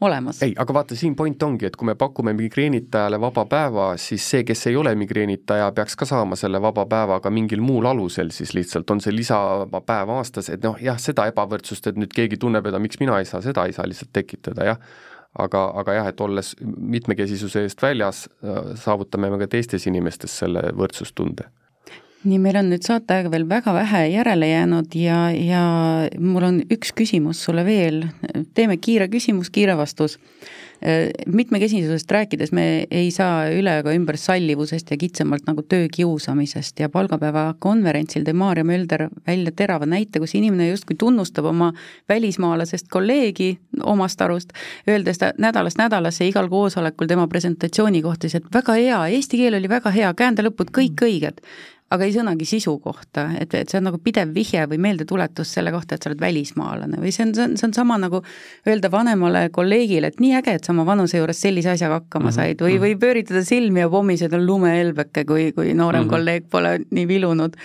olemas. 0.00 0.42
ei, 0.42 0.54
aga 0.58 0.74
vaata, 0.74 0.96
siin 0.96 1.16
point 1.16 1.42
ongi, 1.42 1.66
et 1.68 1.76
kui 1.76 1.86
me 1.86 1.94
pakume 1.98 2.32
migreenitajale 2.36 3.20
vaba 3.20 3.44
päeva, 3.50 3.90
siis 4.00 4.24
see, 4.30 4.44
kes 4.48 4.66
ei 4.70 4.76
ole 4.76 4.94
migreenitaja, 4.98 5.70
peaks 5.76 5.96
ka 5.96 6.08
saama 6.08 6.38
selle 6.40 6.60
vaba 6.62 6.86
päeva 6.90 7.20
ka 7.20 7.30
mingil 7.30 7.62
muul 7.64 7.88
alusel 7.90 8.32
siis 8.34 8.54
lihtsalt, 8.56 8.90
on 8.90 9.00
see 9.04 9.14
lisapäev 9.14 10.14
aastas, 10.16 10.50
et 10.50 10.64
noh, 10.64 10.78
jah, 10.82 10.98
seda 11.00 11.28
ebavõrdsust, 11.32 11.90
et 11.90 12.00
nüüd 12.00 12.12
keegi 12.16 12.40
tunneb, 12.40 12.66
et 12.66 12.80
miks 12.82 13.00
mina 13.00 13.20
ei 13.20 13.28
saa, 13.28 13.42
seda 13.44 13.66
ei 13.68 13.76
saa 13.76 13.88
lihtsalt 13.88 14.12
tekitada, 14.12 14.72
jah. 14.72 14.84
Aga, 15.38 15.60
aga 15.78 15.92
jah, 15.94 16.06
et 16.10 16.20
olles 16.20 16.56
mitmekesisuse 16.58 17.60
eest 17.62 17.82
väljas, 17.82 18.24
saavutame 18.82 19.28
me 19.30 19.38
ka 19.38 19.46
teistes 19.52 19.86
inimestes 19.86 20.32
selle 20.42 20.72
võrdsustunde 20.74 21.46
nii, 22.20 22.38
meil 22.42 22.58
on 22.60 22.68
nüüd 22.68 22.84
saateaega 22.84 23.30
veel 23.32 23.46
väga 23.48 23.72
vähe 23.74 24.04
järele 24.12 24.50
jäänud 24.50 24.96
ja, 24.98 25.20
ja 25.32 25.62
mul 26.20 26.44
on 26.44 26.58
üks 26.72 26.92
küsimus 26.96 27.40
sulle 27.46 27.64
veel. 27.64 28.04
teeme 28.54 28.76
kiire 28.76 29.08
küsimus, 29.08 29.50
kiire 29.50 29.76
vastus. 29.76 30.18
mitmekesisusest 31.26 32.10
rääkides 32.10 32.54
me 32.56 32.86
ei 32.90 33.10
saa 33.12 33.50
üle 33.52 33.74
ega 33.82 33.92
ümber 33.92 34.16
sallivusest 34.16 34.90
ja 34.90 34.96
kitsamalt 34.96 35.44
nagu 35.44 35.60
töökiusamisest 35.62 36.80
ja 36.80 36.88
palgapäeva 36.88 37.42
konverentsil 37.58 38.24
tõi 38.24 38.32
Maarja 38.32 38.64
Mölder 38.64 39.08
välja 39.26 39.52
terava 39.52 39.84
näite, 39.86 40.20
kus 40.20 40.32
inimene 40.34 40.70
justkui 40.70 40.96
tunnustab 40.96 41.50
oma 41.52 41.72
välismaalasest 42.08 42.88
kolleegi 42.88 43.58
omast 43.84 44.20
arust, 44.24 44.56
öeldes 44.88 45.20
nädalast 45.38 45.80
nädalasse 45.80 46.28
igal 46.28 46.48
koosolekul 46.48 47.12
tema 47.12 47.28
presentatsiooni 47.28 48.00
kohta 48.02 48.28
siis, 48.28 48.40
et 48.40 48.48
väga 48.54 48.80
hea, 48.80 49.02
eesti 49.18 49.36
keel 49.36 49.60
oli 49.60 49.68
väga 49.68 49.92
hea, 49.92 50.14
käändelõpud 50.16 50.72
kõik 50.80 51.04
õiged 51.04 51.44
aga 51.90 52.06
ei 52.06 52.12
sõnagi 52.14 52.46
sisu 52.46 52.76
kohta, 52.82 53.24
et, 53.40 53.54
et 53.58 53.70
see 53.70 53.80
on 53.80 53.88
nagu 53.88 53.98
pidev 54.02 54.30
vihje 54.34 54.62
või 54.70 54.78
meeldetuletus 54.84 55.50
selle 55.56 55.72
kohta, 55.74 55.96
et 55.96 56.04
sa 56.04 56.10
oled 56.10 56.20
välismaalane 56.22 57.00
või 57.02 57.10
see 57.14 57.24
on, 57.26 57.32
see 57.34 57.46
on, 57.48 57.56
see 57.58 57.66
on 57.66 57.72
sama 57.74 57.96
nagu 57.98 58.20
öelda 58.68 58.92
vanemale 58.92 59.48
kolleegile, 59.54 60.12
et 60.12 60.20
nii 60.22 60.36
äge, 60.38 60.54
et 60.54 60.66
sa 60.66 60.70
oma 60.74 60.84
vanuse 60.86 61.18
juures 61.18 61.40
sellise 61.42 61.72
asjaga 61.72 61.98
hakkama 61.98 62.28
-hmm. 62.28 62.36
said 62.36 62.62
või, 62.62 62.76
või 62.82 62.94
pööritada 63.00 63.42
silmi 63.46 63.82
ja 63.82 63.88
pommiseda 63.90 64.38
lumehelbeke, 64.38 65.24
kui, 65.26 65.50
kui 65.56 65.74
noorem 65.74 66.04
mm 66.04 66.06
-hmm. 66.06 66.10
kolleeg 66.14 66.46
pole 66.50 66.78
nii 66.90 67.08
vilunud. 67.08 67.58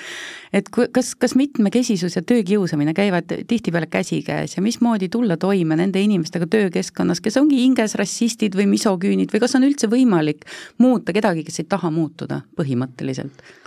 et 0.54 0.70
kui, 0.70 0.88
kas, 0.92 1.14
kas 1.16 1.36
mitmekesisus 1.36 2.16
ja 2.16 2.22
töökiusamine 2.22 2.94
käivad 2.94 3.30
tihtipeale 3.48 3.88
käsikäes 3.88 4.58
ja 4.58 4.62
mismoodi 4.62 5.10
tulla 5.10 5.38
toime 5.38 5.76
nende 5.76 6.02
inimestega 6.02 6.48
töökeskkonnas, 6.48 7.22
kes 7.22 7.38
ongi 7.38 7.62
hinges 7.62 7.96
rassistid 7.96 8.56
või 8.56 8.66
misoküünid 8.66 9.30
või 9.34 9.40
kas 9.40 9.56
on 9.56 9.64
üldse 9.64 9.88
võimalik 9.88 10.46
muuta 10.78 11.14
kedagi, 11.14 11.44
kes 11.44 11.60
ei 11.60 11.66
taha 11.70 11.92
muutuda 11.92 12.42
põhimõtteliselt? 12.58 13.66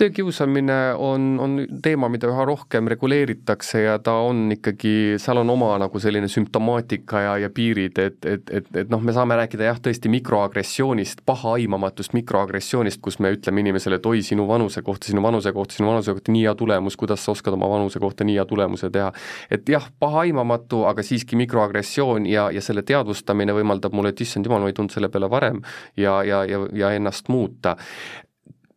Töökiusamine 0.00 0.78
on, 0.96 1.26
on 1.40 1.56
teema, 1.82 2.08
mida 2.12 2.28
üha 2.30 2.44
rohkem 2.48 2.88
reguleeritakse 2.88 3.82
ja 3.82 3.98
ta 4.02 4.14
on 4.24 4.48
ikkagi, 4.54 5.18
seal 5.20 5.42
on 5.42 5.52
oma 5.52 5.74
nagu 5.82 6.00
selline 6.00 6.28
sümptomaatika 6.30 7.20
ja, 7.24 7.34
ja 7.44 7.50
piirid, 7.54 7.98
et, 8.00 8.18
et, 8.24 8.52
et, 8.60 8.70
et 8.82 8.92
noh, 8.92 9.02
me 9.04 9.12
saame 9.16 9.36
rääkida 9.40 9.68
jah, 9.68 9.80
tõesti 9.82 10.12
mikroagressioonist, 10.12 11.20
pahaaimamatust 11.28 12.16
mikroagressioonist, 12.16 13.02
kus 13.04 13.20
me 13.20 13.34
ütleme 13.36 13.64
inimesele, 13.64 14.00
et 14.00 14.08
oi, 14.08 14.22
sinu 14.24 14.48
vanuse 14.48 14.82
kohta, 14.86 15.10
sinu 15.10 15.24
vanuse 15.24 15.52
kohta, 15.56 15.76
sinu 15.76 15.90
vanuse 15.92 16.16
kohta 16.16 16.32
nii 16.32 16.46
hea 16.48 16.56
tulemus, 16.62 16.96
kuidas 17.00 17.24
sa 17.24 17.34
oskad 17.34 17.58
oma 17.58 17.68
vanuse 17.70 18.00
kohta 18.00 18.24
nii 18.24 18.40
hea 18.40 18.48
tulemuse 18.48 18.90
teha. 18.90 19.12
et 19.50 19.68
jah, 19.68 19.90
pahaaimamatu, 20.00 20.84
aga 20.88 21.04
siiski 21.04 21.36
mikroagressioon 21.40 22.26
ja, 22.30 22.48
ja 22.54 22.64
selle 22.64 22.86
teadvustamine 22.88 23.54
võimaldab 23.56 23.94
mulle, 23.96 24.14
et 24.14 24.24
issand 24.24 24.48
jumal, 24.48 24.64
ma 24.64 24.72
ei 24.72 24.76
tulnud 24.76 24.96
selle 24.96 25.12
peale 25.12 25.30
varem 25.30 25.60
ja, 25.96 26.22
ja, 26.24 26.44
ja, 26.48 26.64
ja 26.72 26.92
ennast 26.96 27.28
muuta. 27.28 27.76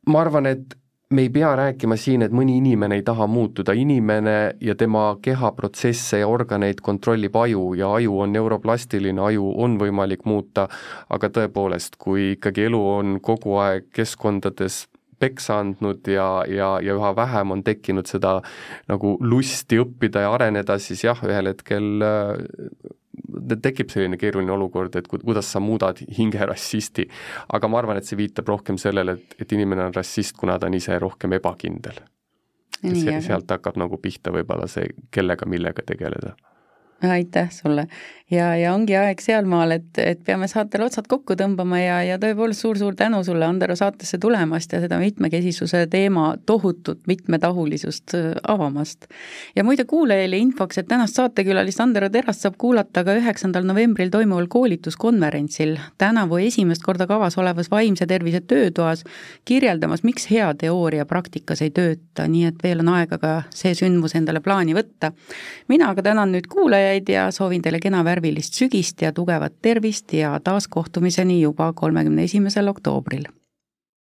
ma 0.07 0.19
arvan, 0.19 0.51
et 0.51 0.82
me 1.13 1.21
ei 1.21 1.29
pea 1.29 1.51
rääkima 1.55 1.95
siin, 1.99 2.23
et 2.25 2.33
mõni 2.33 2.57
inimene 2.57 2.97
ei 2.97 3.03
taha 3.05 3.27
muutuda, 3.29 3.75
inimene 3.77 4.55
ja 4.61 4.75
tema 4.75 5.05
kehaprotsesse 5.21 6.23
ja 6.23 6.27
organeid 6.27 6.81
kontrollib 6.81 7.35
aju 7.37 7.73
ja 7.77 7.91
aju 7.97 8.19
on 8.25 8.33
neuroplastiline, 8.33 9.21
aju 9.21 9.51
on 9.65 9.77
võimalik 9.81 10.25
muuta, 10.25 10.67
aga 11.13 11.29
tõepoolest, 11.37 11.99
kui 12.01 12.33
ikkagi 12.33 12.67
elu 12.69 12.81
on 12.95 13.19
kogu 13.21 13.59
aeg 13.61 13.91
keskkondades 13.93 14.87
peksa 15.21 15.59
andnud 15.61 16.07
ja, 16.09 16.27
ja, 16.49 16.73
ja 16.83 16.97
üha 16.97 17.13
vähem 17.15 17.53
on 17.55 17.63
tekkinud 17.63 18.09
seda 18.09 18.39
nagu 18.91 19.15
lusti 19.21 19.79
õppida 19.83 20.25
ja 20.25 20.33
areneda, 20.33 20.79
siis 20.81 21.05
jah, 21.05 21.21
ühel 21.27 21.53
hetkel 21.53 22.03
tekib 23.61 23.91
selline 23.93 24.17
keeruline 24.17 24.51
olukord, 24.51 24.95
et 24.95 25.07
kuidas 25.07 25.51
sa 25.51 25.61
muudad 25.63 25.99
hinge 26.17 26.45
rassisti. 26.49 27.07
aga 27.53 27.67
ma 27.67 27.81
arvan, 27.81 27.97
et 27.97 28.09
see 28.09 28.17
viitab 28.17 28.47
rohkem 28.49 28.77
sellele, 28.81 29.17
et, 29.19 29.35
et 29.41 29.51
inimene 29.51 29.85
on 29.85 29.93
rassist, 29.93 30.37
kuna 30.37 30.57
ta 30.59 30.69
on 30.69 30.79
ise 30.79 30.97
rohkem 30.99 31.37
ebakindel. 31.39 32.01
sealt 33.23 33.51
hakkab 33.51 33.77
nagu 33.79 33.97
pihta 33.97 34.33
võib-olla 34.33 34.67
see, 34.67 34.89
kellega, 35.11 35.45
millega 35.45 35.85
tegeleda 35.85 36.35
aitäh 37.11 37.49
sulle 37.51 37.87
ja, 38.33 38.53
ja 38.57 38.73
ongi 38.73 38.95
aeg 38.97 39.21
sealmaal, 39.21 39.75
et, 39.77 39.89
et 40.01 40.21
peame 40.25 40.47
saatele 40.49 40.87
otsad 40.87 41.07
kokku 41.11 41.35
tõmbama 41.39 41.79
ja, 41.79 41.97
ja 42.07 42.17
tõepoolest 42.21 42.63
suur-suur 42.63 42.95
tänu 42.97 43.21
sulle, 43.25 43.45
Andero, 43.45 43.75
saatesse 43.77 44.17
tulemast 44.21 44.73
ja 44.73 44.81
seda 44.83 44.97
mitmekesisuse 45.01 45.85
teema 45.91 46.33
tohutut 46.45 47.03
mitmetahulisust 47.07 48.15
äh, 48.17 48.29
avamast. 48.47 49.07
ja 49.55 49.63
muide 49.63 49.85
kuulajale 49.89 50.37
infoks, 50.37 50.77
et 50.81 50.89
tänast 50.89 51.19
saatekülalist 51.19 51.81
Andero 51.83 52.09
Terast 52.13 52.45
saab 52.45 52.57
kuulata 52.61 53.03
ka 53.05 53.15
üheksandal 53.19 53.67
novembril 53.67 54.11
toimuval 54.13 54.47
koolituskonverentsil 54.51 55.77
tänavu 56.01 56.39
esimest 56.43 56.83
korda 56.83 57.07
kavas 57.07 57.37
olevas 57.37 57.71
vaimse 57.71 58.07
tervise 58.09 58.41
töötoas, 58.41 59.03
kirjeldamas, 59.45 60.03
miks 60.03 60.27
hea 60.31 60.49
teooria 60.59 61.05
praktikas 61.05 61.61
ei 61.61 61.71
tööta, 61.71 62.27
nii 62.27 62.47
et 62.49 62.63
veel 62.63 62.83
on 62.83 62.93
aega 62.97 63.19
ka 63.21 63.33
see 63.53 63.73
sündmus 63.77 64.15
endale 64.17 64.41
plaani 64.43 64.75
võtta. 64.77 65.11
mina 65.67 65.89
aga 65.89 66.03
tänan 66.03 66.31
nüüd 66.33 66.47
kuulajaid 66.49 67.09
ja 67.09 67.29
soovin 67.31 67.61
teile 67.61 67.79
kena 67.83 68.03
värvilist 68.23 68.53
sügist 68.55 69.01
ja 69.01 69.11
tugevat 69.11 69.53
tervist 69.61 70.13
ja 70.13 70.39
taas 70.39 70.67
kohtumiseni 70.67 71.41
juba 71.41 71.73
kolmekümne 71.73 72.23
esimesel 72.23 72.67
oktoobril 72.67 73.25